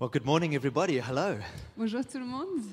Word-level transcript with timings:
Well, 0.00 0.08
good 0.08 0.24
morning, 0.24 0.54
everybody. 0.54 0.98
Hello. 0.98 1.36
Bonjour 1.76 2.02
tout 2.02 2.18
le 2.18 2.24
monde, 2.24 2.64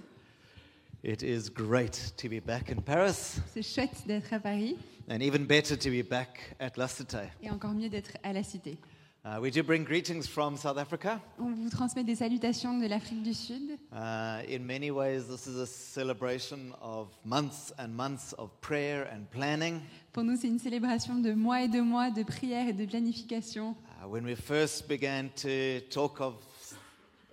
It 1.03 1.21
is 1.23 1.49
great 1.49 2.13
to 2.17 2.29
be 2.29 2.39
back 2.39 2.71
in 2.71 2.81
Paris, 2.81 3.39
c'est 3.53 3.61
chouette 3.61 4.07
d'être 4.07 4.33
à 4.33 4.39
Paris 4.39 4.77
and 5.09 5.19
even 5.21 5.45
better 5.45 5.77
to 5.77 5.89
be 5.89 6.01
back 6.07 6.55
at 6.59 6.71
La 6.77 6.87
Cité. 6.87 7.29
et 7.43 7.51
encore 7.51 7.73
mieux 7.73 7.89
d'être 7.89 8.17
à 8.23 8.31
la 8.31 8.43
Cité. 8.43 8.77
Uh, 9.25 9.41
we 9.41 9.51
do 9.51 9.61
bring 9.61 9.83
greetings 9.83 10.25
from 10.25 10.55
South 10.55 10.77
Africa. 10.77 11.19
On 11.37 11.51
vous 11.51 11.69
transmet 11.69 12.05
des 12.05 12.15
salutations 12.15 12.79
de 12.79 12.87
l'Afrique 12.87 13.23
du 13.23 13.33
Sud. 13.33 13.77
Uh, 13.91 14.41
in 14.49 14.59
many 14.59 14.89
ways, 14.89 15.27
this 15.27 15.47
is 15.47 15.59
a 15.59 15.65
celebration 15.65 16.73
of 16.81 17.09
months 17.25 17.73
and 17.77 17.89
months 17.89 18.33
of 18.37 18.51
prayer 18.61 19.05
and 19.11 19.25
planning. 19.29 19.81
Pour 20.13 20.23
nous, 20.23 20.37
c'est 20.37 20.47
une 20.47 20.59
célébration 20.59 21.15
de 21.15 21.33
mois 21.33 21.63
et 21.63 21.67
de 21.67 21.81
mois 21.81 22.09
de 22.09 22.23
prière 22.23 22.69
et 22.69 22.73
de 22.73 22.85
planification. 22.85 23.75
Uh, 24.01 24.07
when 24.07 24.23
we 24.23 24.33
first 24.35 24.87
began 24.87 25.27
to 25.35 25.81
talk 25.89 26.21
of 26.21 26.35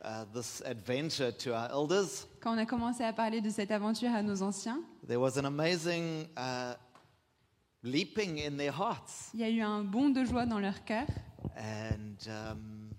uh, 0.04 0.24
this 0.32 0.62
adventure 0.66 1.32
to 1.32 1.52
our 1.54 1.70
elders, 1.70 2.26
Quand 2.40 2.54
on 2.54 2.58
a 2.58 2.66
commencé 2.66 3.02
à 3.04 3.12
parler 3.12 3.40
de 3.40 3.50
cette 3.50 3.70
aventure 3.70 4.10
à 4.14 4.22
nos 4.22 4.42
anciens, 4.42 4.80
there 5.06 5.18
was 5.20 5.38
an 5.38 5.44
amazing 5.46 6.26
uh, 6.36 6.74
leaping 7.82 8.38
in 8.38 8.56
their 8.56 8.72
hearts. 8.72 9.30
il 9.34 9.40
y 9.40 9.44
a 9.44 9.48
eu 9.50 9.60
un 9.62 9.82
bond 9.84 10.10
de 10.10 10.24
joie 10.24 10.46
dans 10.46 10.58
leur 10.60 10.84
cœur 10.84 11.06
And 11.56 12.16
um, 12.28 12.90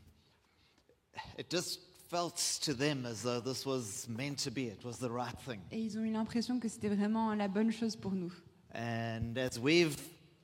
it 1.37 1.49
just 1.49 1.79
felt 2.09 2.35
to 2.63 2.73
them 2.73 3.05
as 3.05 3.23
though 3.23 3.39
this 3.41 3.65
was 3.65 4.07
meant 4.07 4.37
to 4.43 4.51
be, 4.51 4.67
it 4.67 4.83
was 4.85 4.97
the 4.99 5.09
right 5.09 5.37
thing. 5.45 5.59
et 5.71 5.79
ils 5.79 5.97
ont 5.97 6.03
eu 6.03 6.11
l'impression 6.11 6.59
que 6.59 6.67
c'était 6.69 6.89
vraiment 6.89 7.33
la 7.35 7.47
bonne 7.47 7.71
chose 7.71 7.95
pour 7.95 8.11
nous. 8.11 8.31
And 8.73 9.37
as 9.37 9.57
we've 9.59 9.95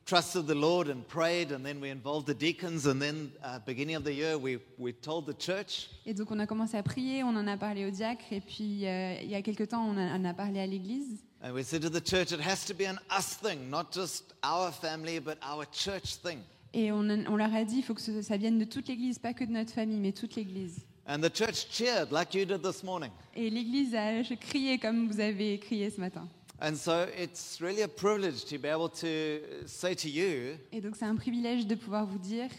trusted 0.05 0.45
the 0.47 0.55
Lord 0.55 0.89
and 0.89 1.03
prayed, 1.07 1.51
and 1.51 1.63
then 1.63 1.79
we 1.79 1.89
involved 1.89 2.27
the 2.27 2.33
deacons, 2.33 2.85
and 2.87 2.99
then 2.99 3.29
uh, 3.43 3.59
beginning 3.65 3.95
of 3.95 4.03
the 4.03 4.13
year, 4.13 4.37
we, 4.37 4.57
we 4.77 4.91
told 4.93 5.25
the 5.25 5.33
church. 5.37 5.89
Et 6.05 6.13
donc 6.13 6.31
on 6.31 6.39
a 6.39 6.45
commencé 6.47 6.75
à 6.77 6.83
prier, 6.83 7.23
on 7.23 7.35
en 7.35 7.47
a 7.47 7.57
parlé 7.57 7.85
au 7.85 7.91
diacre 7.91 8.25
et 8.31 8.41
puis 8.41 8.85
euh, 8.87 9.15
il 9.21 9.29
y 9.29 9.35
a 9.35 9.41
quelque 9.41 9.63
temps 9.63 9.85
on 9.87 9.97
a- 9.97 10.17
on 10.17 10.25
a 10.25 10.33
parlé 10.33 10.59
à 10.59 10.65
l'église. 10.67 11.23
And 11.43 11.53
we 11.53 11.63
said 11.65 11.81
to 11.81 11.89
the 11.89 12.03
church, 12.05 12.31
it 12.31 12.39
has 12.41 12.65
to 12.65 12.73
be 12.73 12.85
an 12.87 12.99
us 13.17 13.37
thing, 13.41 13.69
not 13.69 13.91
just 13.93 14.35
our 14.43 14.71
family, 14.71 15.19
but 15.19 15.37
our 15.43 15.65
church 15.71 16.17
thing. 16.21 16.39
Et 16.73 16.91
on, 16.91 17.09
on 17.09 17.35
leur 17.35 17.53
a 17.53 17.63
dit, 17.63 17.77
il 17.77 17.83
faut 17.83 17.93
que 17.93 18.01
ce- 18.01 18.21
ça 18.21 18.37
vienne 18.37 18.57
de 18.59 18.65
toute 18.65 18.87
l'Église, 18.87 19.17
pas 19.19 19.33
que 19.33 19.43
de 19.43 19.51
notre 19.51 19.71
famille, 19.73 19.99
mais 19.99 20.11
toute 20.13 20.35
l'Église. 20.35 20.81
And 21.07 21.19
the 21.19 21.35
church 21.35 21.67
cheered 21.71 22.11
like 22.11 22.33
you 22.35 22.45
did 22.45 22.61
this 22.61 22.83
morning. 22.83 23.09
Et 23.35 23.49
l'Église 23.49 23.95
a 23.95 24.21
crié 24.39 24.77
comme 24.77 25.07
vous 25.07 25.19
avez 25.19 25.57
crié 25.57 25.89
ce 25.89 25.99
matin. 25.99 26.27
And 26.63 26.75
so 26.75 27.07
it's 27.17 27.59
really 27.59 27.81
a 27.81 27.87
privilege 27.87 28.45
to 28.45 28.57
be 28.59 28.67
able 28.67 28.89
to 28.89 29.39
say 29.65 29.95
to 29.95 30.07
you 30.07 30.57
Et 30.71 30.79
donc 30.79 30.95
c'est 30.95 31.05
un 31.05 31.15
privilège 31.15 31.65
de 31.65 31.73
pouvoir 31.75 32.05
vous 32.05 32.19
dire 32.19 32.49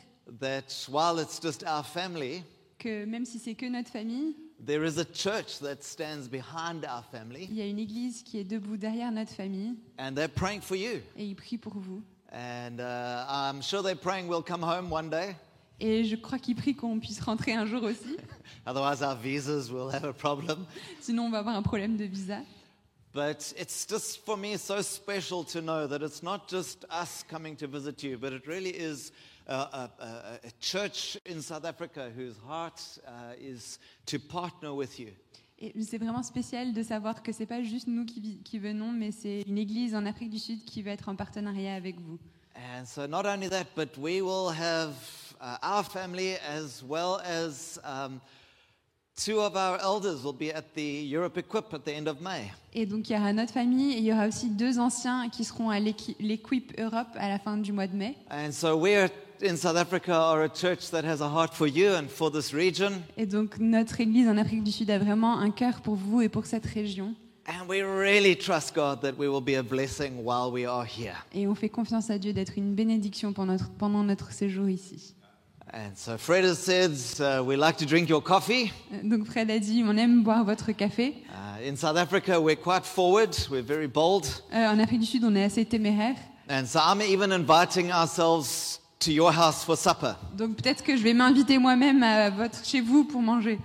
that 0.40 0.64
while 0.88 1.20
it's 1.20 1.40
just 1.40 1.62
our 1.64 1.84
family, 1.86 2.42
que 2.78 3.04
même 3.04 3.24
si 3.24 3.38
c'est 3.38 3.54
que 3.54 3.66
notre 3.66 3.90
famille, 3.90 4.34
There 4.64 4.84
is 4.84 4.98
a 4.98 5.04
church 5.04 5.58
that 5.60 5.82
stands 5.82 6.28
behind 6.28 6.84
our 6.84 7.04
family, 7.10 7.48
il 7.50 7.56
y 7.56 7.62
a 7.62 7.66
une 7.66 7.80
Église 7.80 8.22
qui 8.22 8.38
est 8.38 8.44
debout 8.44 8.76
derrière 8.76 9.10
notre 9.12 9.32
famille 9.32 9.74
and 9.98 10.14
they're 10.14 10.28
praying 10.28 10.60
for 10.60 10.76
you. 10.76 11.00
et 11.16 11.24
ils 11.24 11.34
prient 11.36 11.58
pour 11.58 11.74
vous. 11.76 12.02
And 12.32 12.78
uh, 12.80 13.24
I'm 13.28 13.60
sure 13.62 13.82
they're 13.82 13.94
praying 13.96 14.28
we'll 14.28 14.42
come 14.44 14.62
home 14.64 14.90
one 14.92 15.10
day. 15.10 15.34
Et 15.80 16.04
je 16.04 16.14
crois 16.16 16.38
qu'ils 16.38 16.54
prient 16.54 16.74
qu'on 16.76 16.98
puisse 17.00 17.20
rentrer 17.20 17.52
un 17.54 17.66
jour 17.66 17.82
aussi, 17.82 18.16
Otherwise, 18.66 19.02
our 19.02 19.16
visas 19.16 19.70
will 19.72 19.90
have 19.92 20.04
a 20.04 20.12
problem. 20.12 20.64
sinon 21.00 21.24
on 21.26 21.30
va 21.30 21.38
avoir 21.38 21.56
un 21.56 21.62
problème 21.62 21.96
de 21.96 22.04
visa. 22.04 22.38
But 23.12 23.52
it's 23.58 23.84
just 23.84 24.24
for 24.24 24.38
me 24.38 24.56
so 24.56 24.80
special 24.80 25.44
to 25.44 25.60
know 25.60 25.86
that 25.86 26.02
it's 26.02 26.22
not 26.22 26.48
just 26.48 26.86
us 26.88 27.22
coming 27.28 27.56
to 27.56 27.66
visit 27.66 28.02
you, 28.02 28.16
but 28.16 28.32
it 28.32 28.46
really 28.46 28.70
is 28.70 29.12
a, 29.46 29.54
a, 29.54 29.90
a, 30.44 30.50
church 30.60 31.18
in 31.26 31.42
South 31.42 31.66
Africa 31.66 32.10
whose 32.16 32.38
heart 32.38 32.80
uh, 33.06 33.34
is 33.38 33.78
to 34.06 34.18
partner 34.18 34.72
with 34.72 34.98
you. 34.98 35.12
Et 35.58 35.72
c'est 35.84 35.98
vraiment 35.98 36.24
spécial 36.24 36.72
de 36.72 36.82
savoir 36.82 37.22
que 37.22 37.32
c'est 37.32 37.46
pas 37.46 37.62
juste 37.62 37.86
nous 37.86 38.04
qui, 38.04 38.40
qui 38.42 38.58
venons, 38.58 38.90
mais 38.90 39.12
c'est 39.12 39.42
une 39.42 39.58
Église 39.58 39.94
en 39.94 40.06
Afrique 40.06 40.30
du 40.30 40.38
Sud 40.38 40.64
qui 40.64 40.82
va 40.82 40.90
être 40.90 41.08
en 41.08 41.14
partenariat 41.14 41.74
avec 41.74 42.00
vous. 42.00 42.18
And 42.56 42.84
so, 42.86 43.06
not 43.06 43.26
only 43.26 43.48
that, 43.48 43.66
but 43.76 43.96
we 43.96 44.22
will 44.22 44.50
have 44.50 44.94
uh, 45.40 45.58
our 45.62 45.84
family 45.84 46.36
as 46.38 46.82
well 46.82 47.20
as 47.24 47.78
um, 47.84 48.20
Et 52.74 52.86
donc 52.86 53.10
il 53.10 53.12
y 53.12 53.16
aura 53.18 53.32
notre 53.32 53.52
famille 53.52 53.92
et 53.92 53.98
il 53.98 54.04
y 54.04 54.12
aura 54.12 54.26
aussi 54.26 54.48
deux 54.48 54.78
anciens 54.78 55.28
qui 55.28 55.44
seront 55.44 55.68
à 55.70 55.78
l'Equip 55.78 56.80
Europe 56.80 57.08
à 57.16 57.28
la 57.28 57.38
fin 57.38 57.58
du 57.58 57.72
mois 57.72 57.86
de 57.86 57.94
mai. 57.94 58.16
And 58.30 58.52
so, 58.52 58.74
we 58.76 58.94
are 58.94 59.10
in 59.42 59.56
South 59.56 59.76
Africa 59.76 60.14
are 60.14 60.42
a 60.42 60.48
church 60.48 60.90
that 60.90 61.04
has 61.04 61.20
a 61.20 61.28
heart 61.28 61.52
for 61.52 61.68
you 61.68 61.90
and 61.94 62.08
for 62.08 62.30
this 62.32 62.54
region. 62.54 63.02
Et 63.18 63.26
donc 63.26 63.58
notre 63.58 64.00
Église 64.00 64.28
en 64.28 64.38
Afrique 64.38 64.64
du 64.64 64.72
Sud 64.72 64.90
a 64.90 64.98
vraiment 64.98 65.38
un 65.38 65.50
cœur 65.50 65.82
pour 65.82 65.96
vous 65.96 66.22
et 66.22 66.30
pour 66.30 66.46
cette 66.46 66.66
région. 66.66 67.14
And 67.46 67.68
we 67.68 67.82
really 67.82 68.36
trust 68.36 68.74
God 68.74 69.00
that 69.02 69.14
we 69.18 69.28
will 69.28 69.42
be 69.42 69.56
a 69.58 69.62
blessing 69.62 70.24
while 70.24 70.50
we 70.50 70.64
are 70.64 70.86
here. 70.86 71.26
Et 71.34 71.46
on 71.46 71.54
fait 71.54 71.68
confiance 71.68 72.08
à 72.08 72.18
Dieu 72.18 72.32
d'être 72.32 72.56
une 72.56 72.74
bénédiction 72.74 73.32
pendant 73.32 73.52
notre, 73.52 73.70
pendant 73.72 74.04
notre 74.04 74.32
séjour 74.32 74.68
ici. 74.68 75.14
And 75.74 75.96
so, 75.96 76.18
Fred 76.18 76.44
has 76.44 76.58
said, 76.58 76.92
uh, 77.18 77.42
we 77.42 77.56
like 77.56 77.78
to 77.78 77.86
drink 77.86 78.06
your 78.10 78.20
coffee. 78.20 78.70
Euh, 78.92 79.00
Donc 79.02 79.24
Fred 79.26 79.50
a 79.50 79.58
dit, 79.58 79.82
on 79.82 79.96
aime 79.96 80.22
boire 80.22 80.44
votre 80.44 80.70
café. 80.72 81.14
Uh, 81.30 81.66
in 81.66 81.76
South 81.76 81.96
Africa, 81.96 82.38
we're 82.38 82.56
quite 82.56 82.84
forward, 82.84 83.34
we're 83.50 83.62
very 83.62 83.86
bold. 83.86 84.26
Euh, 84.52 84.66
en 84.68 84.78
Afrique 84.78 85.00
du 85.00 85.06
Sud, 85.06 85.24
on 85.24 85.34
est 85.34 85.44
assez 85.44 85.64
téméraire. 85.64 86.16
And 86.50 86.66
so, 86.66 86.78
I'm 86.78 87.00
even 87.00 87.32
inviting 87.32 87.90
ourselves 87.90 88.80
to 89.00 89.10
your 89.12 89.32
house 89.32 89.64
for 89.64 89.74
supper. 89.78 90.14
Donc 90.36 90.56
peut-être 90.56 90.82
que 90.84 90.94
je 90.94 91.02
vais 91.02 91.14
m'inviter 91.14 91.56
moi-même 91.58 92.02
à 92.02 92.28
votre, 92.28 92.62
chez 92.66 92.82
vous 92.82 93.04
pour 93.04 93.22
manger. 93.22 93.58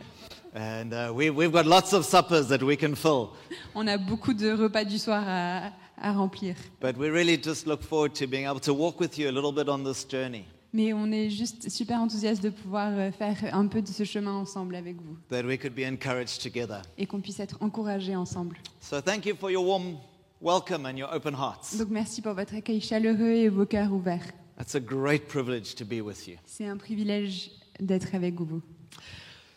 And 0.55 0.91
uh, 0.93 1.11
we, 1.13 1.29
we've 1.29 1.51
got 1.51 1.65
lots 1.65 1.91
of 1.93 2.05
suppers 2.05 2.47
that 2.47 2.63
we 2.63 2.77
can 2.77 2.95
fill. 2.95 3.31
On 3.75 3.85
a 3.85 3.97
beaucoup 3.97 4.33
de 4.33 4.49
repas 4.53 4.85
du 4.85 4.97
soir 4.97 5.23
à, 5.27 5.71
à 6.01 6.13
remplir. 6.13 6.55
But 6.79 6.95
we 6.97 7.09
really 7.09 7.37
just 7.37 7.67
look 7.67 7.83
forward 7.83 8.13
to 8.13 8.27
being 8.27 8.45
able 8.47 8.61
to 8.61 8.73
walk 8.73 9.01
with 9.01 9.19
you 9.19 9.27
a 9.29 9.31
little 9.33 9.51
bit 9.51 9.67
on 9.67 9.83
this 9.83 10.05
journey, 10.09 10.45
Mais 10.73 10.91
on 10.93 11.11
est 11.11 11.29
juste 11.29 11.69
super 11.69 11.99
enthousiaste 12.01 12.43
de 12.43 12.49
pouvoir 12.49 12.91
euh, 12.91 13.11
faire 13.11 13.37
un 13.53 13.67
peu 13.67 13.81
de 13.81 13.87
ce 13.87 14.03
chemin 14.03 14.33
ensemble 14.33 14.75
avec 14.75 14.97
vous 14.97 15.17
that 15.29 15.43
we 15.43 15.57
could 15.57 15.73
be 15.73 15.85
encouraged 15.87 16.41
together. 16.41 16.81
et 16.97 17.05
qu'on 17.05 17.21
puisse 17.21 17.39
être 17.39 17.57
encouragés 17.61 18.15
ensemble. 18.15 18.57
So 18.81 18.99
thank 19.01 19.25
you 19.25 19.35
for 19.35 19.49
your 19.49 19.65
warm 19.65 19.97
welcome 20.41 20.85
and 20.85 20.97
your 20.97 21.09
open 21.13 21.33
hearts. 21.33 21.77
Donc 21.77 21.89
merci 21.89 22.21
pour 22.21 22.33
votre 22.33 22.53
accueil 22.55 22.81
chaleureux 22.81 23.31
et 23.31 23.49
vos 23.49 23.65
cœurs 23.65 23.91
ouverts. 23.93 24.27
It's 24.59 24.75
a 24.75 24.79
great 24.79 25.27
privilege 25.27 25.75
to 25.75 25.85
be 25.85 26.01
with 26.01 26.27
you. 26.27 26.35
C'est 26.45 26.67
un 26.67 26.77
privilège 26.77 27.51
d'être 27.79 28.13
avec 28.13 28.35
vous. 28.35 28.61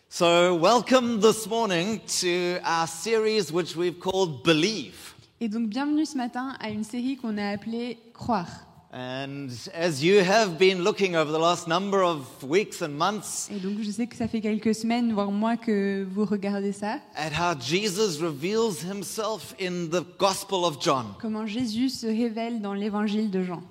So, 0.09 0.55
welcome 0.57 1.19
this 1.21 1.47
morning 1.47 1.99
to 2.21 2.59
our 2.65 2.87
series 2.87 3.51
which 3.51 3.75
we've 3.75 3.97
called 3.99 4.43
Believe. 4.43 5.13
Et 5.39 5.49
donc 5.49 5.69
bienvenue 5.69 6.05
ce 6.05 6.15
matin 6.17 6.55
à 6.59 6.69
une 6.69 6.83
série 6.83 7.17
qu'on 7.17 7.37
a 7.37 7.47
appelée 7.49 7.97
Croire. 8.13 8.47
And 8.93 9.47
as 9.73 10.03
you 10.03 10.19
have 10.21 10.57
been 10.59 10.83
looking 10.83 11.15
over 11.15 11.31
the 11.31 11.39
last 11.39 11.65
number 11.65 12.03
of 12.03 12.25
weeks 12.43 12.81
and 12.81 12.89
months 12.89 13.49
Et 13.49 13.59
donc 13.59 13.81
je 13.81 13.89
sais 13.89 14.05
que 14.05 14.17
ça 14.17 14.27
fait 14.27 14.41
quelques 14.41 14.75
semaines, 14.75 15.13
voire 15.13 15.31
mois 15.31 15.55
que 15.55 16.05
vous 16.13 16.25
regardez 16.25 16.73
ça, 16.73 16.99
at 17.15 17.29
how 17.31 17.57
Jesus 17.57 18.21
reveals 18.21 18.83
himself 18.83 19.55
in 19.61 19.87
the 19.89 20.03
Gospel 20.19 20.65
of 20.65 20.81
John. 20.81 21.05
comment 21.21 21.45
Jésus 21.47 21.87
se 21.89 22.05
révèle 22.07 22.59
dans 22.61 22.73
l'évangile 22.73 23.31
de 23.31 23.41
Jean. 23.43 23.63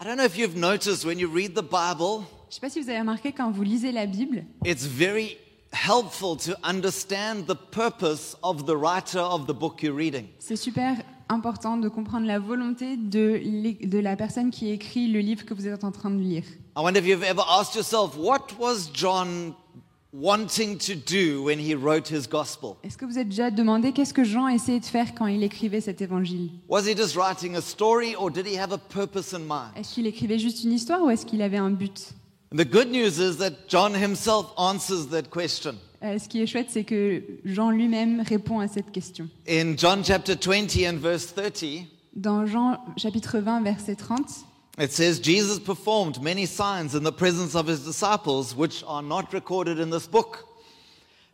I 0.00 0.04
don't 0.04 0.16
know 0.16 0.24
if 0.24 0.36
you've 0.36 0.56
noticed 0.56 1.04
when 1.04 1.20
you 1.20 1.28
read 1.32 1.54
the 1.54 1.62
Bible, 1.62 2.24
Je 2.48 2.48
ne 2.48 2.54
sais 2.54 2.60
pas 2.60 2.70
si 2.70 2.80
vous 2.80 2.88
avez 2.88 2.98
remarqué 2.98 3.30
quand 3.30 3.52
vous 3.52 3.62
lisez 3.62 3.92
la 3.92 4.06
Bible, 4.06 4.42
it's 4.64 4.84
very 4.84 5.38
helpful 5.72 6.36
to 6.36 6.54
understand 6.64 7.44
the 7.46 7.54
purpose 7.54 8.36
of 8.42 8.66
the 8.66 8.74
writer 8.76 9.20
of 9.20 9.46
the 9.46 9.54
book 9.54 9.80
you're 9.80 9.96
reading. 9.96 10.26
c'est 10.40 10.56
super 10.56 10.96
important 11.28 11.76
de 11.76 11.88
comprendre 11.88 12.26
la 12.26 12.38
volonté 12.38 12.96
de, 12.96 13.40
de 13.86 13.98
la 13.98 14.16
personne 14.16 14.50
qui 14.50 14.70
écrit 14.70 15.08
le 15.08 15.20
livre 15.20 15.44
que 15.44 15.54
vous 15.54 15.66
êtes 15.66 15.84
en 15.84 15.92
train 15.92 16.10
de 16.10 16.20
lire. 16.20 16.44
I 16.76 16.80
wonder 16.82 17.00
if 17.00 17.06
you've 17.06 17.22
ever 17.22 17.42
asked 17.48 17.74
yourself, 17.74 18.16
what 18.16 18.58
was 18.58 18.90
John 18.92 19.54
wanting 20.12 20.76
to 20.78 20.94
do 20.94 21.42
when 21.42 21.58
he 21.58 21.74
wrote 21.74 22.08
his 22.08 22.28
gospel? 22.28 22.76
Est-ce 22.82 22.98
que 22.98 23.06
vous 23.06 23.18
êtes 23.18 23.28
déjà 23.28 23.50
demandé 23.50 23.92
qu'est-ce 23.92 24.14
que 24.14 24.24
Jean 24.24 24.48
essayait 24.48 24.80
de 24.80 24.84
faire 24.84 25.14
quand 25.14 25.26
il 25.26 25.42
écrivait 25.42 25.80
cet 25.80 26.02
évangile? 26.02 26.50
Was 26.68 26.82
he 26.82 26.96
just 26.96 27.16
writing 27.16 27.56
a 27.56 27.60
story 27.60 28.14
or 28.16 28.30
did 28.30 28.46
he 28.46 28.58
have 28.58 28.72
a 28.72 28.78
purpose 28.78 29.32
in 29.32 29.40
mind? 29.40 29.72
Est-ce 29.76 29.94
qu'il 29.94 30.06
écrivait 30.06 30.38
juste 30.38 30.64
une 30.64 30.72
histoire 30.72 31.02
ou 31.02 31.10
est-ce 31.10 31.24
qu'il 31.24 31.42
avait 31.42 31.58
un 31.58 31.70
but? 31.70 32.12
And 32.52 32.58
the 32.58 32.70
good 32.70 32.90
news 32.90 33.18
is 33.18 33.38
that 33.38 33.68
John 33.68 33.94
himself 33.94 34.52
answers 34.58 35.08
that 35.10 35.30
question. 35.30 35.76
Euh, 36.02 36.18
Ce 36.18 36.28
qui 36.28 36.42
est 36.42 36.46
chouette, 36.46 36.68
c'est 36.70 36.84
que 36.84 37.22
Jean 37.44 37.70
lui-même 37.70 38.22
répond 38.26 38.58
à 38.60 38.68
cette 38.68 38.90
question. 38.90 39.28
In 39.48 39.76
John 39.76 40.04
chapter 40.04 40.34
20 40.34 40.76
and 40.88 40.98
verse 40.98 41.26
30, 41.26 41.86
Dans 42.14 42.44
Jean 42.46 42.78
chapitre 42.96 43.38
20, 43.38 43.62
verset 43.62 43.96
30, 43.96 44.44
it 44.78 44.92
says, 44.92 45.20
Jesus 45.20 45.58
performed 45.58 46.20
many 46.20 46.44
signs 46.46 46.94
in 46.94 47.04
the 47.04 47.12
presence 47.12 47.54
of 47.54 47.66
his 47.66 47.84
disciples, 47.84 48.54
which 48.54 48.82
are 48.86 49.02
not 49.02 49.32
recorded 49.32 49.78
in 49.78 49.90
this 49.90 50.06
book. 50.06 50.46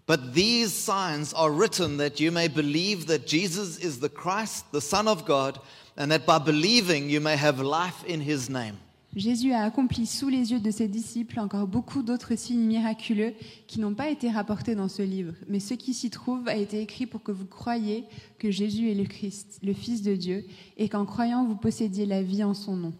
But 0.06 0.34
these 0.34 0.72
signs 0.72 1.32
are 1.34 1.50
written 1.50 1.98
that 1.98 2.20
you 2.20 2.30
may 2.30 2.48
believe 2.48 3.06
that 3.06 3.26
Jesus 3.26 3.78
is 3.78 4.00
the 4.00 4.08
Christ, 4.08 4.70
the 4.72 4.80
Son 4.80 5.06
of 5.06 5.24
God, 5.24 5.60
and 5.96 6.10
that 6.10 6.26
by 6.26 6.38
believing 6.38 7.10
you 7.10 7.20
may 7.20 7.36
have 7.36 7.60
life 7.60 8.04
in 8.04 8.20
his 8.20 8.48
name. 8.48 8.78
Jésus 9.18 9.52
a 9.52 9.64
accompli 9.64 10.06
sous 10.06 10.28
les 10.28 10.52
yeux 10.52 10.60
de 10.60 10.70
ses 10.70 10.86
disciples 10.86 11.40
encore 11.40 11.66
beaucoup 11.66 12.04
d'autres 12.04 12.38
signes 12.38 12.64
miraculeux 12.64 13.34
qui 13.66 13.80
n'ont 13.80 13.94
pas 13.94 14.10
été 14.10 14.30
rapportés 14.30 14.76
dans 14.76 14.86
ce 14.86 15.02
livre, 15.02 15.34
mais 15.48 15.58
ce 15.58 15.74
qui 15.74 15.92
s'y 15.92 16.08
trouve 16.08 16.46
a 16.46 16.54
été 16.54 16.80
écrit 16.80 17.06
pour 17.06 17.24
que 17.24 17.32
vous 17.32 17.44
croyiez 17.44 18.04
que 18.38 18.52
Jésus 18.52 18.92
est 18.92 18.94
le 18.94 19.06
Christ, 19.06 19.58
le 19.64 19.72
Fils 19.72 20.02
de 20.02 20.14
Dieu, 20.14 20.44
et 20.76 20.88
qu'en 20.88 21.04
croyant 21.04 21.44
vous 21.44 21.56
possédiez 21.56 22.06
la 22.06 22.22
vie 22.22 22.44
en 22.44 22.54
son 22.54 22.76
nom. 22.76 22.92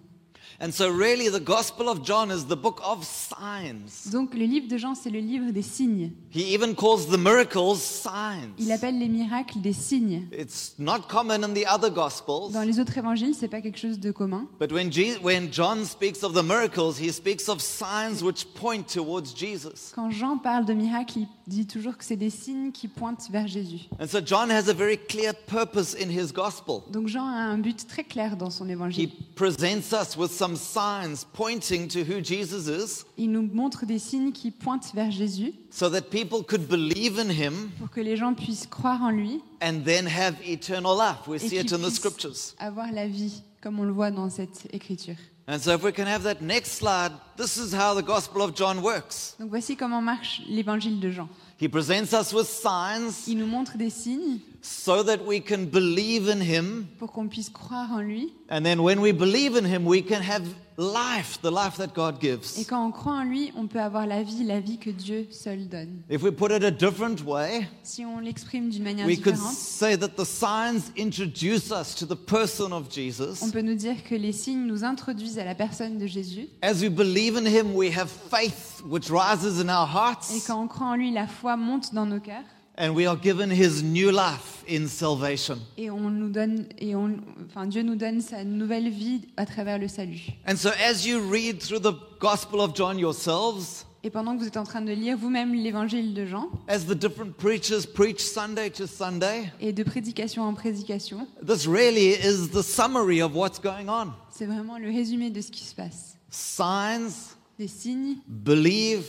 And 0.60 0.70
so, 0.72 0.88
really, 0.90 1.28
the 1.30 1.42
Gospel 1.42 1.88
of 1.88 2.02
John 2.04 2.30
is 2.30 2.46
the 2.46 2.56
book 2.56 2.80
of 2.84 3.04
signs. 3.04 4.10
Donc 4.12 4.34
le 4.34 4.44
livre 4.44 4.68
de 4.68 4.76
Jean, 4.76 4.94
c'est 4.94 5.10
le 5.10 5.20
livre 5.20 5.50
des 5.52 5.62
signes. 5.62 6.10
He 6.34 6.52
even 6.54 6.74
calls 6.74 7.06
the 7.10 7.16
miracles 7.18 7.76
signs. 7.78 8.52
Il 8.58 8.70
appelle 8.72 8.98
les 8.98 9.08
miracles 9.08 9.60
des 9.60 9.72
signes. 9.72 10.26
It's 10.32 10.74
not 10.78 11.02
common 11.08 11.42
in 11.44 11.54
the 11.54 11.64
other 11.68 11.90
Gospels. 11.90 12.52
Dans 12.52 12.62
les 12.66 12.80
autres 12.80 12.96
évangiles, 12.98 13.34
c'est 13.34 13.48
pas 13.48 13.60
quelque 13.60 13.78
chose 13.78 13.98
de 14.00 14.10
commun. 14.10 14.46
But 14.60 14.72
when, 14.72 14.90
Je- 14.92 15.18
when 15.22 15.52
John 15.52 15.84
speaks 15.84 16.22
of 16.24 16.32
the 16.34 16.42
miracles, 16.42 16.98
he 17.00 17.12
speaks 17.12 17.48
of 17.48 17.60
signs 17.60 18.22
which 18.22 18.46
point 18.54 18.82
towards 18.92 19.34
Jesus. 19.36 19.92
Quand 19.94 20.10
Jean 20.10 20.38
parle 20.38 20.64
de 20.64 20.72
miracles, 20.74 21.18
il 21.20 21.26
dit 21.46 21.66
toujours 21.66 21.96
que 21.96 22.04
c'est 22.04 22.16
des 22.16 22.30
signes 22.30 22.72
qui 22.72 22.88
pointent 22.88 23.28
vers 23.30 23.46
Jésus. 23.46 23.88
And 24.00 24.06
so 24.08 24.18
John 24.24 24.50
has 24.50 24.68
a 24.68 24.74
very 24.74 24.98
clear 24.98 25.32
purpose 25.46 25.94
in 25.94 26.10
his 26.10 26.32
gospel. 26.32 26.82
Donc 26.90 27.06
Jean 27.08 27.26
a 27.26 27.40
un 27.52 27.58
but 27.58 27.86
très 27.86 28.04
clair 28.04 28.36
dans 28.36 28.50
son 28.50 28.66
He 28.68 28.72
évangile. 28.72 29.10
presents 29.34 29.92
us 29.92 30.16
with 30.16 30.30
some 30.38 30.56
signs 30.56 31.24
pointing 31.32 31.88
to 31.88 32.04
who 32.04 32.20
Jesus 32.20 32.68
is 32.68 33.04
Il 33.16 33.32
nous 33.32 33.42
montre 33.42 33.84
des 33.84 33.98
signes 33.98 34.32
qui 34.32 34.50
pointent 34.50 34.92
vers 34.94 35.10
Jésus 35.10 35.52
so 35.70 35.90
that 35.90 36.02
people 36.10 36.42
could 36.42 36.68
believe 36.68 37.18
in 37.18 37.30
him 37.30 37.70
pour 37.78 37.90
que 37.90 38.00
les 38.00 38.16
gens 38.16 38.34
puissent 38.34 38.66
croire 38.66 39.02
en 39.02 39.10
lui 39.10 39.42
and 39.60 39.82
then 39.84 40.06
have 40.06 40.36
eternal 40.46 40.96
life. 40.96 41.26
We 41.26 41.40
see 41.40 41.58
it 41.58 41.72
in 41.72 41.78
the 41.78 41.90
scriptures. 41.90 42.54
avoir 42.58 42.92
la 42.92 43.06
vie, 43.06 43.42
comme 43.60 43.80
on 43.80 43.84
le 43.84 43.92
voit 43.92 44.10
dans 44.10 44.30
cette 44.30 44.68
écriture. 44.72 45.16
And 45.50 45.58
so 45.58 45.72
if 45.72 45.82
we 45.82 45.92
can 45.92 46.06
have 46.06 46.24
that 46.24 46.42
next 46.42 46.72
slide, 46.72 47.12
this 47.38 47.56
is 47.56 47.72
how 47.72 47.94
the 47.94 48.04
gospel 48.04 48.42
of 48.42 48.54
John 48.54 48.82
works. 48.82 49.34
Donc 49.40 49.48
voici 49.48 49.76
comment 49.76 50.02
marche 50.02 50.42
l'évangile 50.46 51.00
de 51.00 51.10
Jean. 51.10 51.28
He 51.60 51.68
presents 51.68 52.12
us 52.12 52.32
with 52.32 52.46
signs 52.46 53.26
Il 53.26 53.38
nous 53.38 53.46
montre 53.46 53.76
des 53.76 53.90
signes 53.90 54.40
so 54.60 55.02
that 55.04 55.18
we 55.26 55.40
can 55.40 55.66
believe 55.66 56.28
in 56.28 56.40
him 56.40 56.86
pour 56.98 57.12
qu'on 57.12 57.28
puisse 57.28 57.50
croire 57.50 57.92
en 57.92 58.00
lui. 58.00 58.32
And 58.50 58.62
then 58.62 58.80
when 58.80 58.98
we 59.00 59.12
believe 59.12 59.56
in 59.56 59.64
him, 59.66 59.86
we 59.86 60.02
can 60.02 60.20
have 60.20 60.42
life, 60.76 61.38
the 61.42 61.50
life 61.50 61.76
that 61.76 61.88
God 61.94 62.16
Et 62.22 62.28
gives. 62.30 62.64
quand 62.68 62.84
on 62.86 62.90
croit 62.90 63.12
en 63.14 63.24
lui, 63.24 63.52
on 63.56 63.66
peut 63.66 63.80
avoir 63.80 64.06
la 64.06 64.22
vie, 64.22 64.44
la 64.44 64.60
vie 64.60 64.78
que 64.78 64.90
Dieu 64.90 65.26
seul 65.30 65.68
donne. 65.68 66.02
If 66.10 66.22
we 66.22 66.30
put 66.32 66.50
it 66.50 66.62
a 66.64 66.70
different 66.70 67.24
way, 67.24 67.68
Si 67.82 68.04
on 68.04 68.18
l'exprime 68.20 68.68
d'une 68.70 68.82
manière 68.84 69.06
we 69.06 69.16
could 69.20 69.34
différente, 69.34 69.54
say 69.54 69.96
that 69.96 70.16
the 70.16 70.24
signs 70.24 70.90
introduce 70.96 71.70
us 71.70 71.94
to 71.96 72.06
the 72.06 72.16
person 72.16 72.72
of 72.72 72.86
on 72.86 72.90
Jesus. 72.90 73.50
peut 73.52 73.60
nous 73.62 73.74
dire 73.76 74.02
que 74.04 74.14
les 74.14 74.32
signes 74.32 74.66
nous 74.66 74.84
introduisent 74.84 75.38
à 75.38 75.44
la 75.44 75.54
personne 75.54 75.98
de 75.98 76.06
Jésus. 76.06 76.48
As 76.62 76.80
we 76.80 76.88
believe 76.88 77.36
in 77.36 77.46
him, 77.46 77.74
we 77.74 77.90
have 77.96 78.08
faith 78.10 78.82
which 78.88 79.10
rises 79.10 79.60
in 79.60 79.68
our 79.68 79.88
Et 79.88 79.94
hearts, 79.94 80.44
quand 80.46 80.60
on 80.62 80.68
croit 80.68 80.88
en 80.88 80.96
lui, 80.96 81.10
la 81.12 81.26
foi 81.26 81.56
monte 81.56 81.92
dans 81.94 82.06
nos 82.06 82.20
cœurs. 82.20 82.44
And 82.78 82.94
we 82.94 83.06
are 83.06 83.16
given 83.16 83.50
his 83.50 83.82
new 83.82 84.10
life 84.10 84.62
in 84.68 84.86
salvation. 84.86 85.58
Et 85.76 85.90
on 85.90 86.10
nous 86.10 86.30
donne, 86.30 86.66
et 86.78 86.94
on, 86.94 87.16
enfin 87.46 87.66
Dieu 87.66 87.82
nous 87.82 87.96
donne 87.96 88.20
sa 88.20 88.44
nouvelle 88.44 88.88
vie 88.88 89.22
à 89.36 89.44
travers 89.44 89.78
le 89.78 89.88
salut. 89.88 90.28
And 90.46 90.56
so, 90.56 90.70
as 90.70 91.04
you 91.06 91.18
read 91.20 91.60
through 91.60 91.80
the 91.80 91.94
Gospel 92.20 92.60
of 92.60 92.74
John 92.74 92.98
yourselves, 92.98 93.84
Et 94.04 94.10
pendant 94.10 94.36
que 94.36 94.42
vous 94.42 94.46
êtes 94.46 94.56
en 94.56 94.62
train 94.64 94.80
de 94.80 94.92
lire 94.92 95.18
vous-même 95.18 95.52
l'évangile 95.54 96.14
de 96.14 96.24
Jean, 96.24 96.48
as 96.68 96.84
the 96.86 96.94
different 96.94 97.32
preachers 97.36 97.84
preach 97.84 98.20
Sunday 98.20 98.70
to 98.70 98.86
Sunday, 98.86 99.50
et 99.60 99.72
de 99.72 99.82
prédication 99.82 100.44
en 100.44 100.54
prédication, 100.54 101.26
this 101.44 101.66
really 101.66 102.10
is 102.12 102.50
the 102.52 102.62
summary 102.62 103.20
of 103.20 103.34
what's 103.34 103.60
going 103.60 103.88
on. 103.88 104.12
c'est 104.30 104.46
vraiment 104.46 104.78
le 104.78 104.86
résumé 104.86 105.30
de 105.30 105.40
ce 105.40 105.50
qui 105.50 105.64
se 105.64 105.74
passe. 105.74 106.16
Signs, 106.30 107.34
Des 107.58 107.66
signes, 107.66 108.18
believe, 108.28 109.02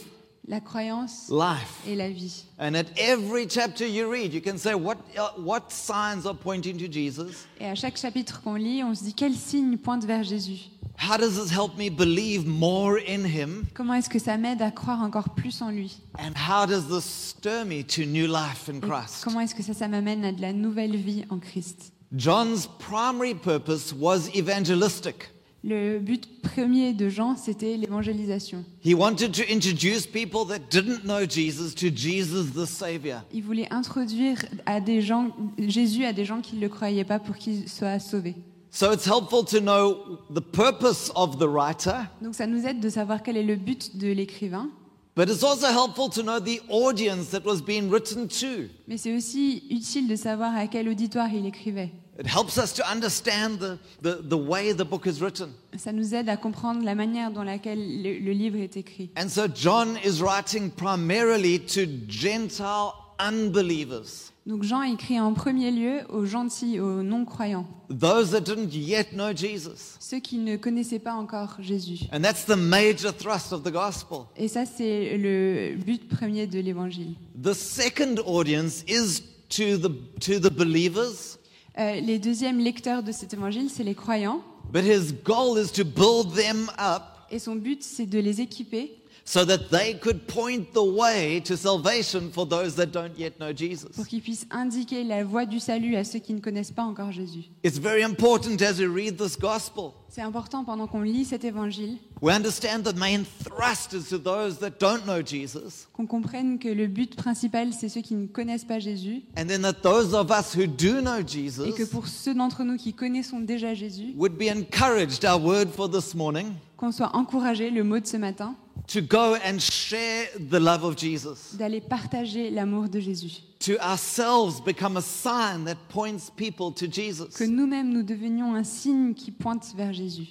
la 0.50 0.60
croyance 0.60 1.30
life. 1.30 1.80
et 1.88 1.96
la 1.96 2.10
vie. 2.10 2.44
And 2.60 2.75
at 2.75 2.88
every 2.98 3.48
chapter 3.48 3.86
you 3.86 4.12
read, 4.12 4.34
you 4.34 4.42
can 4.42 4.57
say, 4.57 4.74
what, 4.74 4.98
uh, 5.18 5.30
what 5.38 5.72
signs 5.72 6.25
are 6.25 6.36
pointing 6.36 6.78
to 6.80 6.88
Jesus? 6.92 7.46
Et 7.62 7.66
à 7.66 7.75
chaque 7.75 7.98
chapitre 7.98 8.42
qu'on 8.42 8.56
lit, 8.56 8.84
on 8.84 8.96
se 8.96 9.04
dit 9.04 9.13
quel 9.13 9.36
signe 9.36 9.78
pointe 9.78 10.04
vers 10.06 10.24
Jésus? 10.24 10.72
How 10.98 11.18
does 11.18 11.38
this 11.42 11.50
help 11.50 11.78
me 11.78 11.90
believe 11.90 12.46
more 12.46 12.98
in 12.98 13.24
him? 13.24 13.66
Comment 13.74 13.94
est-ce 13.94 14.10
que 14.10 14.19
ça 14.19 14.38
m'aide 14.38 14.62
à 14.62 14.72
croire 14.72 15.01
encore 15.01 15.30
plus 15.30 15.62
en 15.62 15.69
lui? 15.69 16.01
And 16.18 16.34
how 16.36 16.66
does 16.66 16.88
this 16.90 17.06
stir 17.06 17.63
me 17.63 17.84
to 17.84 18.02
new 18.06 18.28
life 18.28 18.68
in 18.68 18.81
Et? 18.81 19.22
Comment 19.24 19.40
est-ce 19.42 19.56
que 19.56 19.63
ça, 19.63 19.74
ça 19.74 19.88
m'amène 19.88 20.25
à 20.25 20.34
de 20.34 20.42
la 20.42 20.52
nouvelle 20.52 20.98
vie 20.98 21.24
en 21.30 21.38
Christ? 21.40 21.94
John's 22.13 22.68
primary 22.80 23.36
purpose 23.36 23.94
was 23.94 24.30
evangelistic. 24.36 25.30
Le 25.64 26.00
but 26.00 26.42
premier 26.42 26.94
de 26.94 27.10
Jean, 27.10 27.36
c'était 27.36 27.76
l'évangélisation. 27.76 28.64
He 28.86 28.94
wanted 28.94 29.34
to 29.34 29.42
introduce 29.54 30.08
people 30.08 30.46
that 30.48 30.60
didn't 30.72 31.04
know 31.04 31.26
Jesus 31.28 31.74
to 31.76 31.88
Jesus 31.94 32.54
the 32.56 32.66
Savior. 32.66 33.24
Il 33.34 33.44
voulait 33.44 33.68
introduire 33.70 34.38
à 34.66 34.80
des 34.80 35.02
gens, 35.02 35.32
Jésus 35.58 36.06
à 36.06 36.14
des 36.14 36.24
gens 36.24 36.40
qui 36.40 36.56
ne 36.56 36.62
le 36.62 36.70
croyaient 36.70 37.04
pas 37.04 37.20
pour 37.20 37.36
qu'ils 37.36 37.68
soient 37.68 38.00
sauvés. 38.00 38.36
So 38.72 38.94
it's 38.94 39.06
helpful 39.06 39.44
to 39.46 39.60
know 39.60 40.20
the 40.34 40.40
purpose 40.42 41.12
of 41.16 41.40
the 41.40 41.48
writer, 41.48 42.06
Donc 42.22 42.36
ça 42.36 42.46
nous 42.48 42.66
aide 42.66 42.80
de 42.80 42.90
savoir 42.90 43.22
quel 43.24 43.36
est 43.36 43.44
le 43.44 43.56
but 43.56 43.98
de 43.98 44.08
l'écrivain, 44.12 44.70
but 45.18 45.28
it's 45.28 45.44
also 45.44 45.66
helpful 45.66 46.08
to 46.10 46.22
know 46.22 46.40
the 46.40 46.62
audience 46.70 47.32
that 47.32 47.42
was 47.46 47.62
being 47.62 47.90
written 47.90 48.28
to. 48.28 48.70
mais 48.88 48.98
c'est 48.98 49.14
aussi 49.14 49.64
utile 49.72 50.08
de 50.08 50.16
savoir 50.16 50.56
à 50.56 50.68
quel 50.68 50.88
auditoire 50.88 51.28
il 51.34 51.48
écrivait. 51.48 51.90
It 52.19 52.27
helps 52.27 52.57
us 52.57 52.74
to 52.74 52.83
understand 52.86 53.60
the, 53.60 53.77
the, 54.01 54.21
the 54.21 54.38
way 54.38 54.74
the 54.74 54.83
book 54.83 55.06
is 55.06 55.21
written. 55.21 55.54
Ça 55.77 55.94
nous 55.94 56.13
aide 56.13 56.27
à 56.27 56.36
comprendre 56.36 56.83
la 56.83 56.94
manière 56.94 57.31
dont 57.31 57.44
laquelle 57.44 57.80
le, 57.80 58.19
le 58.19 58.31
livre 58.33 58.57
est 58.57 58.75
écrit. 58.75 59.10
And 59.18 59.30
so 59.30 59.48
John 59.48 59.98
is 60.04 60.21
writing 60.21 60.69
primarily 60.69 61.60
to 61.60 61.81
Gentile 62.10 62.92
unbelievers, 63.19 64.31
Donc 64.45 64.63
Jean 64.63 64.81
écrit 64.81 65.19
en 65.19 65.33
premier 65.33 65.71
lieu 65.71 66.01
aux 66.10 66.25
gentils, 66.25 66.80
aux 66.80 67.04
non-croyants, 67.04 67.68
those 67.89 68.31
that 68.31 68.42
didn't 68.42 68.74
yet 68.74 69.12
know 69.13 69.31
Jesus. 69.36 69.98
ceux 70.00 70.19
qui 70.19 70.38
ne 70.38 70.57
connaissaient 70.57 71.00
pas 71.00 71.13
encore 71.13 71.56
Jésus. 71.60 72.00
And 72.12 72.21
that's 72.21 72.45
the 72.45 72.57
major 72.57 73.12
thrust 73.13 73.54
of 73.54 73.63
the 73.63 73.71
gospel. 73.71 74.25
Et 74.38 74.48
ça, 74.48 74.66
c'est 74.66 75.18
le 75.18 75.75
but 75.75 76.07
premier 76.10 76.48
de 76.48 76.60
l'évangile. 76.60 77.16
The 77.42 77.54
second 77.54 78.19
audience 78.25 78.83
is 78.88 79.21
to 79.50 79.77
the, 79.77 79.92
to 80.21 80.39
the 80.39 80.51
believers, 80.51 81.38
Euh, 81.80 82.00
les 82.02 82.20
deuxièmes 82.20 82.60
lecteurs 82.60 83.04
de 83.04 83.12
cet 83.14 83.34
évangile, 83.34 83.70
c'est 83.70 83.84
les 83.84 83.96
croyants. 83.96 84.42
but 84.72 84.84
his 84.84 85.14
goal 85.24 85.58
is 85.58 85.72
to 85.72 85.84
build 85.86 86.36
them 86.36 86.70
up 86.78 87.04
Et 87.31 87.40
son 87.40 87.56
but, 87.56 87.81
c'est 87.84 88.06
de 88.06 88.20
les 88.20 88.42
équiper 88.42 88.92
so 89.30 89.46
that 89.46 89.70
they 89.70 89.94
could 89.94 90.28
point 90.28 90.74
the 90.74 90.84
way 90.84 91.40
to 91.42 91.56
salvation 91.56 92.31
for 92.31 92.48
those 92.48 92.74
that 92.74 92.88
don't 92.88 93.16
yet 93.16 93.38
know 93.40 93.54
Jesus. 93.54 93.95
pour 93.95 94.07
qu'ils 94.07 94.24
puissent 94.24 94.48
indiquer 94.50 95.04
la 95.04 95.24
voie 95.24 95.45
du 95.45 95.59
salut 95.59 95.95
à 95.95 96.04
ceux 96.04 96.18
qui 96.18 96.33
ne 96.33 96.40
connaissent 96.40 96.71
pas 96.71 96.81
encore 96.81 97.12
Jésus. 97.12 97.44
It's 97.64 97.78
very 97.78 98.02
important 98.02 98.59
as 98.64 98.80
we 98.80 98.88
read 98.88 99.18
this 99.18 99.38
gospel. 99.38 99.94
C'est 100.09 100.24
important 100.24 100.64
pendant 100.64 100.88
qu'on 100.88 101.04
lit 101.04 101.26
cet 101.26 101.44
évangile 101.44 101.98
We 102.24 102.36
understand 102.36 102.81
the 102.81 102.98
main 102.98 103.24
thrust 103.44 103.94
is 103.94 104.09
to 104.09 104.18
those 104.18 104.57
that 104.57 104.80
don't 104.80 105.06
know 105.06 105.21
Jesus, 105.24 105.88
qu'on 105.94 106.07
comprenne 106.07 106.57
que 106.57 106.68
le 106.68 106.88
but 106.88 107.16
principal, 107.16 107.71
c'est 107.71 107.88
ceux 107.88 108.02
qui 108.02 108.16
ne 108.16 108.26
connaissent 108.26 108.66
pas 108.66 108.80
Jésus 108.80 109.21
and 109.38 109.45
then 109.45 109.62
that 109.62 109.83
those 109.83 110.16
of 110.16 110.31
us 110.31 110.56
who 110.56 110.66
do 110.66 111.02
know 111.02 111.19
et 111.19 111.74
que 111.74 111.83
pour 111.83 112.07
ceux 112.07 112.33
d'entre 112.33 112.64
nous 112.64 112.78
qui 112.78 112.94
connaissons 112.94 113.42
déjà 113.42 113.76
Jésus, 113.76 114.16
would 114.18 114.40
be 114.40 114.50
encouraged, 114.50 115.24
our 115.24 115.40
word 115.40 115.68
for 115.68 115.88
this 115.88 116.16
morning, 116.16 116.48
qu'on 116.78 116.92
soit 116.92 117.16
encouragés, 117.16 117.69
le 117.69 117.83
mot 117.83 118.00
de 118.00 118.07
ce 118.07 118.18
matin, 118.18 118.56
to 118.92 119.02
go 119.02 119.36
and 119.44 119.60
share 119.60 120.28
the 120.50 120.60
love 120.60 120.84
of 120.84 120.96
Jesus, 120.98 121.56
d'aller 121.58 121.81
partager 121.81 122.50
l'amour 122.50 122.90
de 122.90 123.00
Jésus. 123.00 123.44
to 123.60 123.78
ourselves 123.80 124.62
become 124.62 124.98
a 124.98 125.02
sign 125.02 125.66
that 125.66 125.76
points 125.90 126.30
people 126.36 126.72
to 126.74 126.88
Jesus. 126.88 127.36
Que 127.36 127.46
nous-mêmes, 127.46 127.92
nous 127.92 128.04
devenions 128.04 128.56
un 128.56 128.64
signe 128.64 129.14
qui 129.14 129.31
pointe 129.31 129.74
vers 129.76 129.94
Jésus. 129.94 130.30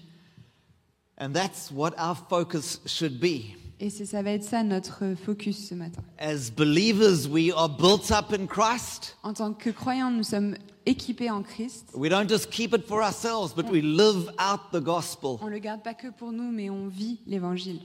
And 1.21 1.33
that's 1.33 1.71
what 1.71 1.95
our 1.99 2.17
focus 2.29 2.81
should 2.87 3.19
be. 3.21 3.55
Et 3.81 3.91
c'est- 3.91 4.07
ça 4.07 4.23
va 4.23 4.31
être 4.33 4.43
ça 4.45 4.65
notre 4.65 5.15
focus 5.25 5.69
ce 5.69 5.75
matin. 5.75 6.03
As 6.19 6.51
believers, 6.51 7.29
we 7.29 7.53
are 7.55 7.69
built 7.69 8.11
up 8.11 8.33
in 8.33 8.47
Christ. 8.47 9.17
En 9.23 9.33
tant 9.35 9.53
que 9.53 9.71
croyants, 9.71 10.11
nous 10.11 10.25
sommes 10.25 10.57
équipés 10.85 11.31
en 11.31 11.43
Christ. 11.43 11.87
We 11.95 12.11
don't 12.11 12.29
just 12.29 12.51
keep 12.51 12.75
it 12.75 12.87
for 12.87 13.03
ourselves, 13.03 13.53
but 13.55 13.71
we 13.71 13.81
live 13.83 14.31
out 14.39 14.61
the 14.73 14.81
gospel. 14.83 15.39
On 15.43 15.47
ne 15.47 15.51
le 15.53 15.59
garde 15.61 15.83
pas 15.83 15.95
que 15.95 16.09
pour 16.11 16.33
nous, 16.33 16.51
mais 16.51 16.71
on 16.71 16.89
vit 16.89 17.21
l'évangile. 17.27 17.81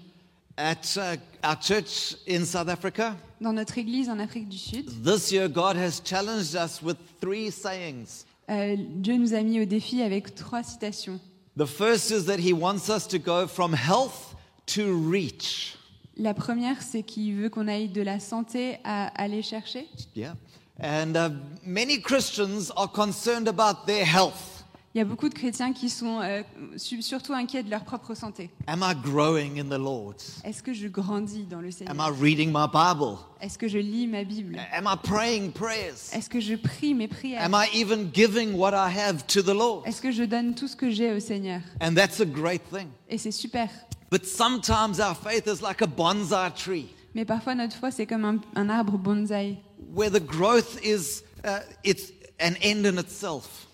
At 0.56 0.98
uh, 0.98 1.18
our 1.44 1.56
church 1.60 2.16
in 2.28 2.46
South 2.46 2.70
Africa, 2.70 3.16
Dans 3.42 3.54
notre 3.54 3.78
église 3.80 4.08
en 4.10 4.20
Afrique 4.20 4.48
du 4.50 4.58
Sud, 4.58 4.86
this 5.04 5.32
year 5.32 5.48
God 5.50 5.76
has 5.76 6.00
challenged 6.04 6.56
us 6.56 6.80
with 6.82 6.98
three 7.20 7.50
sayings. 7.52 8.26
euh, 8.50 8.76
Dieu 8.78 9.18
nous 9.18 9.34
a 9.34 9.42
mis 9.42 9.60
au 9.62 9.66
défi 9.66 10.04
avec 10.04 10.36
trois 10.36 10.62
citations. 10.64 11.20
The 11.58 11.66
first 11.66 12.12
is 12.12 12.26
that 12.26 12.38
He 12.40 12.54
wants 12.54 12.88
us 12.90 13.08
to 13.08 13.18
go 13.18 13.48
from 13.48 13.74
health 13.74 14.36
to 14.76 14.96
reach. 15.10 15.76
La 16.18 16.36
première, 16.36 16.84
c'est 16.84 17.02
qu'il 17.02 17.36
veut 17.36 17.50
qu'on 17.50 17.68
aille 17.68 17.90
de 17.90 18.02
la 18.04 18.20
santé 18.20 18.78
à 18.84 19.08
aller 19.20 19.42
chercher. 19.42 19.88
Yeah. 20.16 20.36
And 20.80 21.16
uh, 21.16 21.30
many 21.66 22.00
Christians 22.00 22.72
are 22.76 22.88
concerned 22.92 23.48
about 23.48 23.88
their 23.88 24.06
health. 24.06 24.53
Il 24.96 25.00
y 25.00 25.02
a 25.02 25.06
beaucoup 25.06 25.28
de 25.28 25.34
chrétiens 25.34 25.74
qui 25.74 25.90
sont 25.90 26.22
euh, 26.22 26.44
su- 26.78 27.02
surtout 27.02 27.34
inquiets 27.34 27.64
de 27.64 27.70
leur 27.72 27.84
propre 27.84 28.14
santé. 28.14 28.52
Am 28.68 28.84
I 28.88 28.94
growing 28.94 29.60
in 29.60 29.66
the 29.66 29.80
Lord? 29.80 30.18
Est-ce 30.44 30.62
que 30.62 30.72
je 30.72 30.88
grandis 30.88 31.46
dans 31.46 31.62
le 31.62 31.68
Am 31.68 31.72
Seigneur 31.72 32.10
I 32.10 32.22
reading 32.22 32.52
my 32.54 32.68
Bible? 32.72 33.18
Est-ce 33.42 33.58
que 33.58 33.68
je 33.68 33.80
lis 33.80 34.06
ma 34.06 34.24
Bible? 34.24 34.56
Am 34.72 34.86
I 34.88 34.96
praying 35.02 35.52
prayers? 35.52 36.12
Est-ce 36.14 36.30
que 36.30 36.40
je 36.40 36.54
prie 36.56 36.94
mes 36.94 37.08
prières? 37.08 37.42
Am 37.42 37.56
I 37.56 37.68
even 37.76 38.12
giving 38.14 38.54
what 38.54 38.74
I 38.74 38.88
have 38.96 39.26
to 39.28 39.42
the 39.42 39.48
Lord? 39.56 39.82
Est-ce 39.88 40.00
que 40.00 40.12
je 40.12 40.24
donne 40.26 40.54
tout 40.54 40.68
ce 40.68 40.76
que 40.76 40.92
j'ai 40.92 41.12
au 41.12 41.20
Seigneur? 41.20 41.62
And 41.82 41.96
that's 41.96 42.22
a 42.22 42.26
great 42.26 42.62
thing. 42.72 42.88
Et 43.10 43.18
c'est 43.18 43.32
super. 43.32 43.70
But 44.12 44.28
sometimes 44.28 45.00
our 45.00 45.16
faith 45.16 45.48
is 45.48 45.60
like 45.64 45.82
a 45.82 45.88
bonsai 45.88 46.52
tree, 46.56 46.86
Mais 47.16 47.26
parfois 47.26 47.56
notre 47.56 47.76
foi 47.78 47.90
c'est 47.90 48.06
comme 48.06 48.26
un, 48.26 48.38
un 48.56 48.70
arbre 48.70 49.00
bonsaï. 49.00 49.58
where 49.96 50.12
the 50.12 50.24
growth 50.24 50.78
is 50.86 51.24
uh, 51.44 51.62
it's 51.84 52.12
an 52.40 52.54
end 52.62 52.86
in 52.86 53.00
itself. 53.00 53.66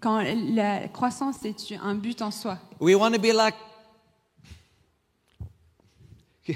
Quand 0.00 0.20
la 0.54 0.88
croissance 0.88 1.44
est 1.44 1.72
un 1.80 1.94
but 1.94 2.20
en 2.22 2.30
soi. 2.30 2.58
We 2.80 2.94
want 2.96 3.12
to 3.12 3.18
be 3.20 3.32
like. 3.32 3.54